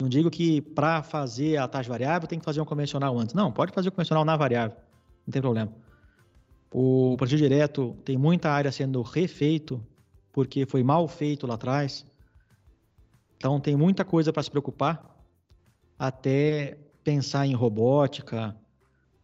Não 0.00 0.08
digo 0.08 0.30
que 0.30 0.60
para 0.60 1.02
fazer 1.02 1.56
a 1.56 1.66
taxa 1.66 1.88
variável 1.88 2.28
tem 2.28 2.38
que 2.38 2.44
fazer 2.44 2.60
um 2.60 2.64
convencional 2.64 3.18
antes. 3.18 3.34
Não, 3.34 3.50
pode 3.50 3.72
fazer 3.72 3.88
o 3.88 3.92
convencional 3.92 4.24
na 4.24 4.36
variável. 4.36 4.76
Não 5.26 5.32
tem 5.32 5.40
problema. 5.40 5.72
O 6.78 7.16
plantio 7.16 7.38
direto 7.38 7.96
tem 8.04 8.18
muita 8.18 8.50
área 8.50 8.70
sendo 8.70 9.00
refeito 9.00 9.82
porque 10.30 10.66
foi 10.66 10.82
mal 10.82 11.08
feito 11.08 11.46
lá 11.46 11.54
atrás. 11.54 12.04
Então 13.38 13.58
tem 13.58 13.74
muita 13.74 14.04
coisa 14.04 14.30
para 14.30 14.42
se 14.42 14.50
preocupar 14.50 15.02
até 15.98 16.76
pensar 17.02 17.46
em 17.46 17.54
robótica, 17.54 18.54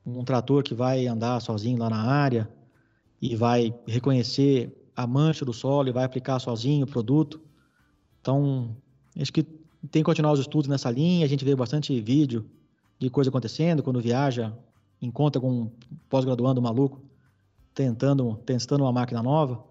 um 0.07 0.25
trator 0.25 0.63
que 0.63 0.73
vai 0.73 1.07
andar 1.07 1.41
sozinho 1.41 1.79
lá 1.79 1.91
na 1.91 2.03
área 2.03 2.49
e 3.21 3.37
vai 3.37 3.75
reconhecer 3.87 4.75
a 4.97 5.07
mancha 5.07 5.45
do 5.45 5.53
solo 5.53 5.91
e 5.91 5.93
vai 5.93 6.05
aplicar 6.05 6.39
sozinho 6.39 6.87
o 6.87 6.91
produto. 6.91 7.39
Então, 8.23 8.75
acho 9.21 9.31
que 9.31 9.43
tem 9.43 10.01
que 10.01 10.05
continuar 10.05 10.33
os 10.33 10.41
estudos 10.41 10.71
nessa 10.71 10.91
linha. 10.91 11.27
A 11.27 11.29
gente 11.29 11.45
vê 11.45 11.55
bastante 11.55 12.01
vídeo 12.01 12.47
de 12.99 13.11
coisa 13.11 13.29
acontecendo 13.29 13.83
quando 13.83 14.01
viaja, 14.01 14.57
encontra 15.03 15.39
com 15.39 15.51
um 15.51 15.71
pós-graduando 16.09 16.63
maluco 16.63 17.12
tentando, 17.75 18.37
testando 18.45 18.85
uma 18.85 18.93
máquina 18.93 19.23
nova. 19.23 19.65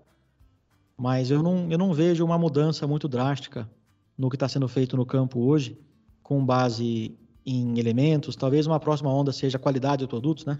Mas 0.97 1.32
eu 1.32 1.41
não, 1.41 1.70
eu 1.72 1.78
não 1.78 1.93
vejo 1.93 2.24
uma 2.24 2.38
mudança 2.38 2.86
muito 2.86 3.08
drástica 3.08 3.70
no 4.18 4.30
que 4.30 4.36
está 4.36 4.47
sendo 4.47 4.68
feito 4.68 4.95
no 4.95 5.06
campo 5.06 5.39
hoje, 5.39 5.80
com 6.22 6.45
base 6.45 7.18
em 7.45 7.80
elementos. 7.80 8.36
Talvez 8.36 8.68
uma 8.68 8.80
próxima 8.80 9.12
onda 9.12 9.32
seja 9.32 9.58
a 9.58 9.60
qualidade 9.60 9.99
dos 9.99 10.08
produtos, 10.08 10.45
né? 10.45 10.60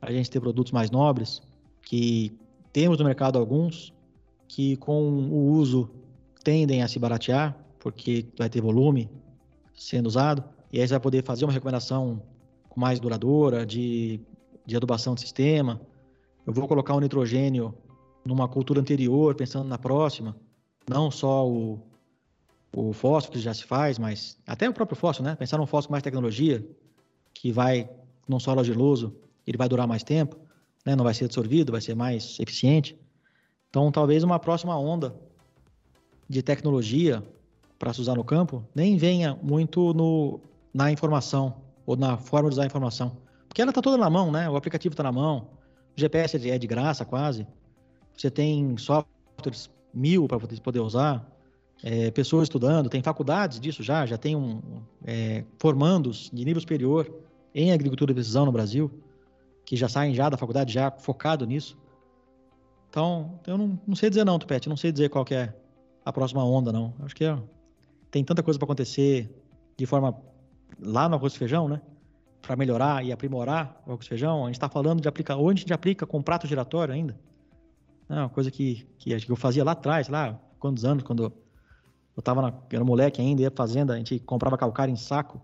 A 0.00 0.12
gente 0.12 0.30
ter 0.30 0.40
produtos 0.40 0.72
mais 0.72 0.90
nobres, 0.90 1.42
que 1.82 2.36
temos 2.72 2.98
no 2.98 3.04
mercado 3.04 3.38
alguns, 3.38 3.92
que 4.46 4.76
com 4.76 5.00
o 5.02 5.52
uso 5.52 5.90
tendem 6.42 6.82
a 6.82 6.88
se 6.88 6.98
baratear, 6.98 7.56
porque 7.78 8.26
vai 8.36 8.48
ter 8.48 8.60
volume 8.60 9.08
sendo 9.74 10.06
usado, 10.06 10.42
e 10.72 10.80
aí 10.80 10.86
você 10.86 10.94
vai 10.94 11.00
poder 11.00 11.22
fazer 11.22 11.44
uma 11.44 11.52
recomendação 11.52 12.20
mais 12.74 13.00
duradoura 13.00 13.64
de, 13.66 14.20
de 14.64 14.76
adubação 14.76 15.14
de 15.14 15.20
sistema. 15.20 15.80
Eu 16.48 16.54
vou 16.54 16.66
colocar 16.66 16.94
o 16.94 17.00
nitrogênio 17.00 17.74
numa 18.24 18.48
cultura 18.48 18.80
anterior, 18.80 19.34
pensando 19.34 19.68
na 19.68 19.76
próxima, 19.76 20.34
não 20.88 21.10
só 21.10 21.46
o, 21.46 21.78
o 22.74 22.94
fósforo 22.94 23.34
que 23.34 23.38
já 23.38 23.52
se 23.52 23.64
faz, 23.64 23.98
mas 23.98 24.38
até 24.46 24.66
o 24.66 24.72
próprio 24.72 24.96
fósforo, 24.96 25.28
né? 25.28 25.36
Pensar 25.36 25.58
num 25.58 25.66
fósforo 25.66 25.88
com 25.88 25.92
mais 25.92 26.02
tecnologia, 26.02 26.66
que 27.34 27.52
vai, 27.52 27.90
num 28.26 28.40
solo 28.40 28.60
argiloso, 28.60 29.14
ele 29.46 29.58
vai 29.58 29.68
durar 29.68 29.86
mais 29.86 30.02
tempo, 30.02 30.38
né? 30.86 30.96
não 30.96 31.04
vai 31.04 31.12
ser 31.12 31.26
absorvido, 31.26 31.70
vai 31.70 31.82
ser 31.82 31.94
mais 31.94 32.40
eficiente. 32.40 32.98
Então, 33.68 33.92
talvez 33.92 34.24
uma 34.24 34.38
próxima 34.38 34.74
onda 34.74 35.14
de 36.26 36.42
tecnologia 36.42 37.22
para 37.78 37.92
se 37.92 38.00
usar 38.00 38.14
no 38.14 38.24
campo 38.24 38.66
nem 38.74 38.96
venha 38.96 39.38
muito 39.42 39.92
no, 39.92 40.40
na 40.72 40.90
informação 40.90 41.60
ou 41.84 41.94
na 41.94 42.16
forma 42.16 42.48
de 42.48 42.54
usar 42.54 42.62
a 42.62 42.66
informação. 42.66 43.18
Porque 43.46 43.60
ela 43.60 43.70
está 43.70 43.82
toda 43.82 43.98
na 43.98 44.08
mão, 44.08 44.32
né? 44.32 44.48
O 44.48 44.56
aplicativo 44.56 44.94
está 44.94 45.02
na 45.02 45.12
mão, 45.12 45.57
o 45.98 46.00
GPS 46.00 46.48
é 46.48 46.56
de 46.56 46.66
graça 46.66 47.04
quase, 47.04 47.46
você 48.16 48.30
tem 48.30 48.76
softwares 48.78 49.68
mil 49.92 50.28
para 50.28 50.38
poder 50.38 50.80
usar, 50.80 51.28
é, 51.82 52.10
pessoas 52.12 52.44
estudando, 52.44 52.88
tem 52.88 53.02
faculdades 53.02 53.58
disso 53.58 53.82
já, 53.82 54.06
já 54.06 54.16
tem 54.16 54.36
um, 54.36 54.60
é, 55.04 55.44
formandos 55.58 56.30
de 56.32 56.44
nível 56.44 56.60
superior 56.60 57.12
em 57.52 57.72
agricultura 57.72 58.12
de 58.12 58.14
precisão 58.14 58.46
no 58.46 58.52
Brasil, 58.52 58.90
que 59.64 59.76
já 59.76 59.88
saem 59.88 60.14
já 60.14 60.28
da 60.28 60.36
faculdade 60.36 60.72
já 60.72 60.90
focado 60.90 61.44
nisso. 61.44 61.76
Então, 62.88 63.38
eu 63.46 63.58
não, 63.58 63.78
não 63.86 63.96
sei 63.96 64.08
dizer 64.08 64.24
não, 64.24 64.38
Tupete, 64.38 64.68
não 64.68 64.76
sei 64.76 64.92
dizer 64.92 65.10
qual 65.10 65.24
é 65.30 65.52
a 66.04 66.12
próxima 66.12 66.44
onda, 66.44 66.72
não. 66.72 66.94
Acho 67.00 67.14
que 67.14 67.24
é, 67.24 67.36
tem 68.10 68.24
tanta 68.24 68.42
coisa 68.42 68.58
para 68.58 68.66
acontecer 68.66 69.28
de 69.76 69.84
forma 69.84 70.16
lá 70.80 71.08
no 71.08 71.16
arroz 71.16 71.34
e 71.34 71.38
feijão, 71.38 71.68
né? 71.68 71.80
Para 72.48 72.56
melhorar 72.56 73.04
e 73.04 73.12
aprimorar 73.12 73.78
o 73.86 73.92
arroz 73.92 74.06
feijão. 74.06 74.44
A 74.44 74.46
gente 74.46 74.54
está 74.54 74.70
falando 74.70 75.02
de 75.02 75.06
aplicar, 75.06 75.36
hoje 75.36 75.58
a 75.58 75.60
gente 75.60 75.72
aplica 75.74 76.06
com 76.06 76.22
prato 76.22 76.46
giratório 76.46 76.94
ainda. 76.94 77.14
É 78.08 78.14
uma 78.14 78.30
coisa 78.30 78.50
que, 78.50 78.86
que 78.96 79.12
eu 79.12 79.36
fazia 79.36 79.62
lá 79.62 79.72
atrás, 79.72 80.08
lá, 80.08 80.40
quantos 80.58 80.82
anos, 80.82 81.02
quando 81.02 81.24
eu 81.24 81.32
estava 82.16 82.40
na, 82.40 82.54
era 82.72 82.82
moleque 82.82 83.20
ainda, 83.20 83.42
ia 83.42 83.52
fazenda, 83.54 83.92
a 83.92 83.98
gente 83.98 84.18
comprava 84.20 84.56
calcário 84.56 84.90
em 84.90 84.96
saco 84.96 85.42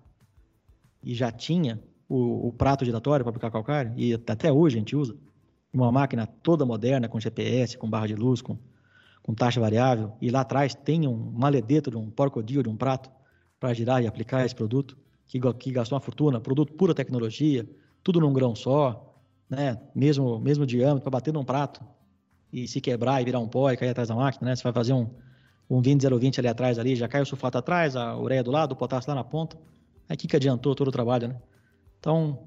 e 1.02 1.14
já 1.14 1.30
tinha 1.30 1.78
o, 2.08 2.48
o 2.48 2.52
prato 2.54 2.86
giratório 2.86 3.22
para 3.22 3.32
aplicar 3.32 3.50
calcário, 3.50 3.92
e 3.98 4.14
até 4.14 4.50
hoje 4.50 4.76
a 4.76 4.78
gente 4.78 4.96
usa. 4.96 5.14
Uma 5.70 5.92
máquina 5.92 6.26
toda 6.26 6.64
moderna, 6.64 7.06
com 7.06 7.20
GPS, 7.20 7.76
com 7.76 7.90
barra 7.90 8.06
de 8.06 8.14
luz, 8.14 8.40
com, 8.40 8.56
com 9.22 9.34
taxa 9.34 9.60
variável, 9.60 10.14
e 10.22 10.30
lá 10.30 10.40
atrás 10.40 10.74
tem 10.74 11.06
um 11.06 11.32
maledeto 11.32 11.90
de 11.90 11.98
um 11.98 12.08
porcodil, 12.08 12.62
de 12.62 12.70
um 12.70 12.76
prato, 12.78 13.10
para 13.60 13.74
girar 13.74 14.02
e 14.02 14.06
aplicar 14.06 14.46
esse 14.46 14.54
produto, 14.54 14.96
que, 15.26 15.40
que 15.54 15.70
gastou 15.72 15.96
uma 15.96 16.00
fortuna, 16.00 16.40
produto 16.40 16.72
pura 16.74 16.94
tecnologia, 16.94 17.68
tudo 18.02 18.20
num 18.20 18.32
grão 18.32 18.54
só, 18.54 19.14
né? 19.48 19.80
mesmo, 19.94 20.38
mesmo 20.38 20.66
diâmetro, 20.66 21.02
para 21.02 21.10
bater 21.10 21.32
num 21.32 21.44
prato, 21.44 21.80
e 22.52 22.68
se 22.68 22.80
quebrar 22.80 23.20
e 23.20 23.24
virar 23.24 23.40
um 23.40 23.48
pó 23.48 23.70
e 23.70 23.76
cair 23.76 23.90
atrás 23.90 24.08
da 24.08 24.14
máquina, 24.14 24.50
né? 24.50 24.56
Você 24.56 24.62
vai 24.62 24.72
fazer 24.72 24.92
um, 24.92 25.10
um 25.68 25.80
20 25.82 26.06
020 26.08 26.38
ali 26.38 26.48
atrás, 26.48 26.78
ali, 26.78 26.94
já 26.94 27.08
cai 27.08 27.20
o 27.20 27.26
sulfato 27.26 27.58
atrás, 27.58 27.96
a 27.96 28.16
ureia 28.16 28.44
do 28.44 28.50
lado, 28.52 28.72
o 28.72 28.76
potássio 28.76 29.10
lá 29.10 29.16
na 29.16 29.24
ponta. 29.24 29.58
Aí 30.08 30.16
que, 30.16 30.28
que 30.28 30.36
adiantou 30.36 30.72
todo 30.74 30.86
o 30.88 30.92
trabalho, 30.92 31.28
né? 31.28 31.42
Então, 31.98 32.46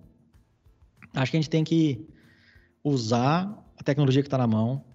acho 1.14 1.32
que 1.32 1.38
a 1.38 1.42
gente 1.42 1.50
tem 1.50 1.64
que 1.64 2.08
usar 2.82 3.66
a 3.78 3.84
tecnologia 3.84 4.22
que 4.22 4.28
está 4.28 4.38
na 4.38 4.48
mão, 4.48 4.86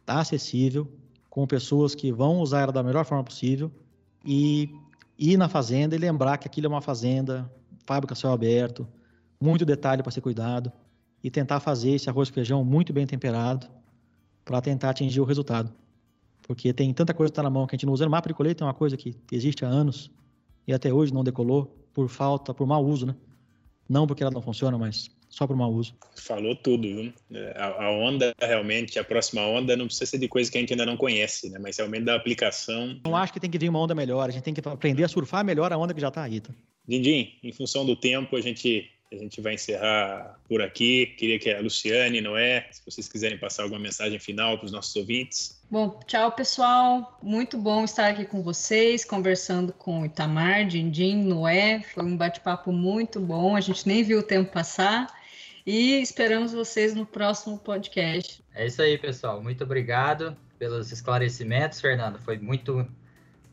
está 0.00 0.20
acessível, 0.20 0.90
com 1.28 1.46
pessoas 1.46 1.94
que 1.94 2.10
vão 2.10 2.38
usar 2.38 2.62
ela 2.62 2.72
da 2.72 2.82
melhor 2.82 3.04
forma 3.04 3.24
possível 3.24 3.70
e 4.24 4.70
ir 5.18 5.36
na 5.36 5.48
fazenda 5.48 5.94
e 5.94 5.98
lembrar 5.98 6.38
que 6.38 6.46
aquilo 6.46 6.66
é 6.66 6.68
uma 6.68 6.80
fazenda, 6.80 7.50
fábrica 7.86 8.14
céu 8.14 8.32
aberto, 8.32 8.86
muito 9.40 9.64
detalhe 9.64 10.02
para 10.02 10.12
ser 10.12 10.20
cuidado 10.20 10.72
e 11.22 11.30
tentar 11.30 11.60
fazer 11.60 11.90
esse 11.90 12.08
arroz 12.08 12.28
e 12.28 12.32
feijão 12.32 12.64
muito 12.64 12.92
bem 12.92 13.06
temperado, 13.06 13.66
para 14.44 14.60
tentar 14.60 14.90
atingir 14.90 15.20
o 15.20 15.24
resultado. 15.24 15.72
Porque 16.42 16.72
tem 16.72 16.92
tanta 16.92 17.14
coisa 17.14 17.30
que 17.30 17.32
está 17.32 17.42
na 17.42 17.48
mão 17.48 17.66
que 17.66 17.74
a 17.74 17.76
gente 17.76 17.86
não 17.86 17.94
usa. 17.94 18.06
O 18.06 18.10
mapa 18.10 18.28
de 18.28 18.34
colheita 18.34 18.62
é 18.62 18.66
uma 18.66 18.74
coisa 18.74 18.96
que 18.96 19.16
existe 19.32 19.64
há 19.64 19.68
anos 19.68 20.10
e 20.66 20.72
até 20.72 20.92
hoje 20.92 21.12
não 21.14 21.24
decolou 21.24 21.74
por 21.94 22.08
falta, 22.08 22.52
por 22.52 22.66
mau 22.66 22.84
uso, 22.84 23.06
né? 23.06 23.16
Não 23.88 24.06
porque 24.06 24.22
ela 24.22 24.32
não 24.32 24.42
funciona, 24.42 24.76
mas 24.76 25.10
só 25.34 25.46
por 25.46 25.56
mau 25.56 25.72
uso. 25.72 25.94
Falou 26.16 26.54
tudo, 26.54 26.82
viu? 26.82 27.12
É, 27.32 27.54
a, 27.56 27.86
a, 27.86 27.90
onda, 27.90 28.32
realmente, 28.40 28.98
a 28.98 29.04
próxima 29.04 29.42
onda 29.42 29.76
não 29.76 29.86
precisa 29.86 30.06
ser 30.06 30.18
de 30.18 30.28
coisa 30.28 30.50
que 30.50 30.56
a 30.56 30.60
gente 30.60 30.72
ainda 30.72 30.86
não 30.86 30.96
conhece, 30.96 31.50
né? 31.50 31.58
Mas 31.58 31.76
realmente 31.76 32.04
da 32.04 32.14
aplicação. 32.14 33.00
Não 33.04 33.16
acho 33.16 33.32
que 33.32 33.40
tem 33.40 33.50
que 33.50 33.58
vir 33.58 33.68
uma 33.68 33.80
onda 33.80 33.94
melhor, 33.94 34.28
a 34.28 34.32
gente 34.32 34.44
tem 34.44 34.54
que 34.54 34.66
aprender 34.66 35.02
a 35.02 35.08
surfar 35.08 35.44
melhor 35.44 35.72
a 35.72 35.76
onda 35.76 35.92
que 35.92 36.00
já 36.00 36.08
está 36.08 36.22
aí, 36.22 36.40
tá? 36.40 36.52
Dindim, 36.86 37.32
em 37.42 37.52
função 37.52 37.84
do 37.84 37.96
tempo, 37.96 38.36
a 38.36 38.40
gente 38.40 38.90
a 39.12 39.16
gente 39.16 39.40
vai 39.40 39.54
encerrar 39.54 40.38
por 40.48 40.60
aqui. 40.60 41.06
Queria 41.18 41.38
que 41.38 41.50
a 41.50 41.60
Luciane, 41.60 42.20
Noé, 42.20 42.66
se 42.70 42.82
vocês 42.84 43.08
quiserem 43.08 43.38
passar 43.38 43.62
alguma 43.62 43.80
mensagem 43.80 44.18
final 44.18 44.58
para 44.58 44.66
os 44.66 44.72
nossos 44.72 44.94
ouvintes. 44.96 45.60
Bom, 45.70 46.00
tchau 46.06 46.32
pessoal. 46.32 47.18
Muito 47.22 47.56
bom 47.56 47.84
estar 47.84 48.08
aqui 48.08 48.24
com 48.24 48.42
vocês, 48.42 49.04
conversando 49.04 49.72
com 49.72 50.04
Itamar, 50.04 50.66
Dindim, 50.66 51.16
Noé. 51.24 51.82
Foi 51.94 52.04
um 52.04 52.16
bate-papo 52.16 52.72
muito 52.72 53.20
bom. 53.20 53.54
A 53.54 53.60
gente 53.60 53.86
nem 53.86 54.02
viu 54.02 54.18
o 54.18 54.22
tempo 54.22 54.52
passar. 54.52 55.06
E 55.66 56.00
esperamos 56.02 56.52
vocês 56.52 56.94
no 56.94 57.06
próximo 57.06 57.58
podcast. 57.58 58.44
É 58.54 58.66
isso 58.66 58.82
aí, 58.82 58.98
pessoal. 58.98 59.42
Muito 59.42 59.64
obrigado 59.64 60.36
pelos 60.58 60.92
esclarecimentos, 60.92 61.80
Fernando. 61.80 62.18
Foi 62.18 62.36
muito, 62.36 62.86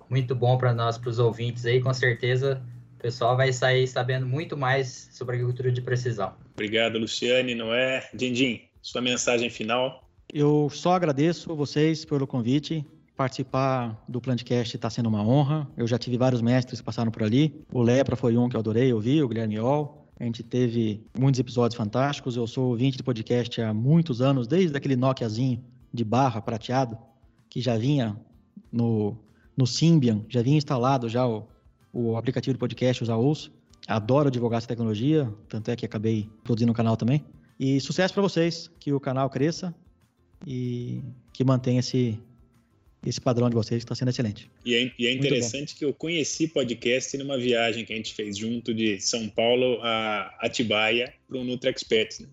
muito 0.09 0.35
bom 0.35 0.57
para 0.57 0.73
nós, 0.73 0.97
para 0.97 1.09
os 1.09 1.19
ouvintes 1.19 1.65
aí. 1.65 1.79
Com 1.79 1.93
certeza 1.93 2.61
o 2.97 3.01
pessoal 3.01 3.37
vai 3.37 3.53
sair 3.53 3.87
sabendo 3.87 4.27
muito 4.27 4.57
mais 4.57 5.09
sobre 5.13 5.35
agricultura 5.35 5.71
de 5.71 5.81
precisão. 5.81 6.33
Obrigado, 6.53 6.99
Luciane, 6.99 7.55
Noé. 7.55 8.07
Dindim, 8.13 8.61
sua 8.81 9.01
mensagem 9.01 9.49
final. 9.49 10.07
Eu 10.33 10.69
só 10.69 10.93
agradeço 10.93 11.55
vocês 11.55 12.03
pelo 12.03 12.27
convite. 12.27 12.85
Participar 13.15 14.03
do 14.07 14.19
Plantcast 14.19 14.75
está 14.75 14.89
sendo 14.89 15.07
uma 15.07 15.25
honra. 15.25 15.65
Eu 15.77 15.87
já 15.87 15.97
tive 15.97 16.17
vários 16.17 16.41
mestres 16.41 16.81
que 16.81 16.85
passaram 16.85 17.11
por 17.11 17.23
ali. 17.23 17.63
O 17.71 17.81
Lepra 17.81 18.17
foi 18.17 18.35
um 18.35 18.49
que 18.49 18.55
eu 18.57 18.59
adorei 18.59 18.91
ouvir, 18.91 19.23
o 19.23 19.29
Guilherme 19.29 19.59
Ol. 19.59 20.00
A 20.21 20.23
gente 20.23 20.43
teve 20.43 21.03
muitos 21.17 21.39
episódios 21.39 21.75
fantásticos. 21.75 22.37
Eu 22.37 22.45
sou 22.45 22.69
ouvinte 22.69 22.95
de 22.95 23.01
podcast 23.01 23.59
há 23.59 23.73
muitos 23.73 24.21
anos, 24.21 24.45
desde 24.45 24.77
aquele 24.77 24.95
Nokiazinho 24.95 25.65
de 25.91 26.03
barra 26.03 26.39
prateado, 26.39 26.95
que 27.49 27.59
já 27.59 27.75
vinha 27.75 28.15
no, 28.71 29.17
no 29.57 29.65
Symbian, 29.65 30.23
já 30.29 30.43
vinha 30.43 30.57
instalado 30.57 31.09
já 31.09 31.27
o, 31.27 31.47
o 31.91 32.15
aplicativo 32.17 32.53
de 32.53 32.59
podcast, 32.59 33.01
usar 33.01 33.15
ouço. 33.15 33.51
Adoro 33.87 34.29
divulgar 34.29 34.59
essa 34.59 34.67
tecnologia, 34.67 35.27
tanto 35.49 35.71
é 35.71 35.75
que 35.75 35.87
acabei 35.87 36.29
produzindo 36.43 36.71
um 36.71 36.75
canal 36.75 36.95
também. 36.95 37.25
E 37.59 37.81
sucesso 37.81 38.13
para 38.13 38.21
vocês, 38.21 38.69
que 38.79 38.93
o 38.93 38.99
canal 38.99 39.27
cresça 39.27 39.73
e 40.45 41.01
que 41.33 41.43
mantenha 41.43 41.79
esse, 41.79 42.19
esse 43.05 43.19
padrão 43.19 43.49
de 43.49 43.55
vocês 43.55 43.79
que 43.79 43.85
está 43.85 43.95
sendo 43.95 44.09
excelente. 44.09 44.49
E 44.63 44.75
é, 44.75 44.91
e 44.97 45.07
é 45.07 45.13
interessante 45.13 45.75
que 45.75 45.83
eu 45.83 45.93
conheci 45.93 46.47
podcast 46.47 47.17
numa 47.17 47.37
viagem 47.37 47.83
que 47.83 47.93
a 47.93 47.95
gente 47.95 48.13
fez 48.13 48.37
junto 48.37 48.73
de 48.73 48.99
São 48.99 49.27
Paulo 49.27 49.79
a 49.81 50.35
Atibaia 50.39 51.13
para 51.27 51.37
o 51.37 51.59
Experts. 51.69 52.19
Né? 52.19 52.27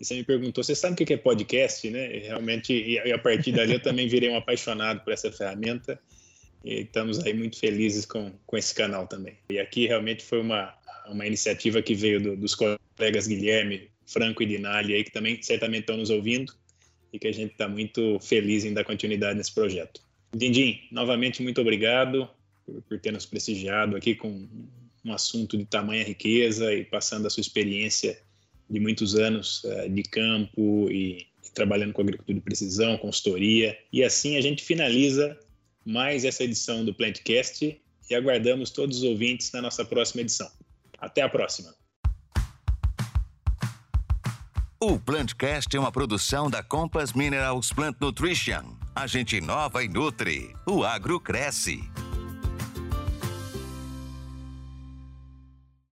E 0.00 0.04
você 0.04 0.14
me 0.14 0.24
perguntou, 0.24 0.62
você 0.62 0.74
sabe 0.74 0.94
o 0.94 1.06
que 1.06 1.12
é 1.12 1.16
podcast, 1.16 1.88
né? 1.90 2.16
E 2.16 2.20
realmente, 2.20 2.72
e 2.72 3.12
a 3.12 3.18
partir 3.18 3.52
dali 3.52 3.74
eu 3.74 3.82
também 3.82 4.08
virei 4.08 4.28
um 4.30 4.36
apaixonado 4.36 5.02
por 5.02 5.12
essa 5.12 5.32
ferramenta 5.32 5.98
e 6.64 6.80
estamos 6.80 7.24
aí 7.24 7.32
muito 7.32 7.58
felizes 7.58 8.04
com, 8.04 8.32
com 8.46 8.56
esse 8.56 8.74
canal 8.74 9.06
também. 9.06 9.36
E 9.50 9.58
aqui 9.58 9.86
realmente 9.86 10.22
foi 10.22 10.40
uma, 10.40 10.74
uma 11.08 11.26
iniciativa 11.26 11.80
que 11.80 11.94
veio 11.94 12.20
do, 12.20 12.36
dos 12.36 12.54
colegas 12.54 13.26
Guilherme, 13.26 13.88
Franco 14.06 14.42
e 14.42 14.46
Dinali 14.46 14.94
aí, 14.94 15.04
que 15.04 15.12
também 15.12 15.40
certamente 15.42 15.82
estão 15.82 15.96
nos 15.96 16.10
ouvindo 16.10 16.52
e 17.12 17.18
que 17.18 17.28
a 17.28 17.32
gente 17.32 17.52
está 17.52 17.68
muito 17.68 18.18
feliz 18.20 18.64
em 18.64 18.74
dar 18.74 18.84
continuidade 18.84 19.38
nesse 19.38 19.54
projeto. 19.54 20.05
Dindim, 20.36 20.80
novamente 20.92 21.42
muito 21.42 21.60
obrigado 21.60 22.28
por, 22.64 22.82
por 22.82 23.00
ter 23.00 23.12
nos 23.12 23.24
prestigiado 23.24 23.96
aqui 23.96 24.14
com 24.14 24.46
um 25.04 25.12
assunto 25.12 25.56
de 25.56 25.64
tamanha 25.64 26.04
riqueza 26.04 26.74
e 26.74 26.84
passando 26.84 27.26
a 27.26 27.30
sua 27.30 27.40
experiência 27.40 28.18
de 28.68 28.80
muitos 28.80 29.14
anos 29.14 29.64
uh, 29.64 29.88
de 29.88 30.02
campo 30.02 30.90
e, 30.90 31.26
trabalhando 31.54 31.94
com 31.94 32.02
agricultura 32.02 32.38
de 32.38 32.44
precisão, 32.44 32.98
consultoria. 32.98 33.78
E 33.90 34.04
assim 34.04 34.36
a 34.36 34.40
gente 34.42 34.62
finaliza 34.62 35.38
mais 35.86 36.24
essa 36.24 36.44
edição 36.44 36.84
do 36.84 36.92
Plantcast 36.92 37.80
e 38.10 38.14
aguardamos 38.14 38.70
todos 38.70 38.98
os 38.98 39.02
ouvintes 39.04 39.50
na 39.52 39.62
nossa 39.62 39.84
próxima 39.84 40.20
edição. 40.20 40.50
Até 40.98 41.22
a 41.22 41.28
próxima. 41.28 41.74
O 44.78 44.98
Plantcast 44.98 45.74
é 45.74 45.80
uma 45.80 45.90
produção 45.90 46.50
da 46.50 46.62
Compass 46.62 47.14
Minerals 47.14 47.72
Plant 47.72 47.96
Nutrition. 48.00 48.85
A 48.98 49.06
gente 49.06 49.36
inova 49.36 49.84
e 49.84 49.88
nutre. 49.88 50.56
O 50.64 50.82
agro 50.82 51.20
cresce. 51.20 51.84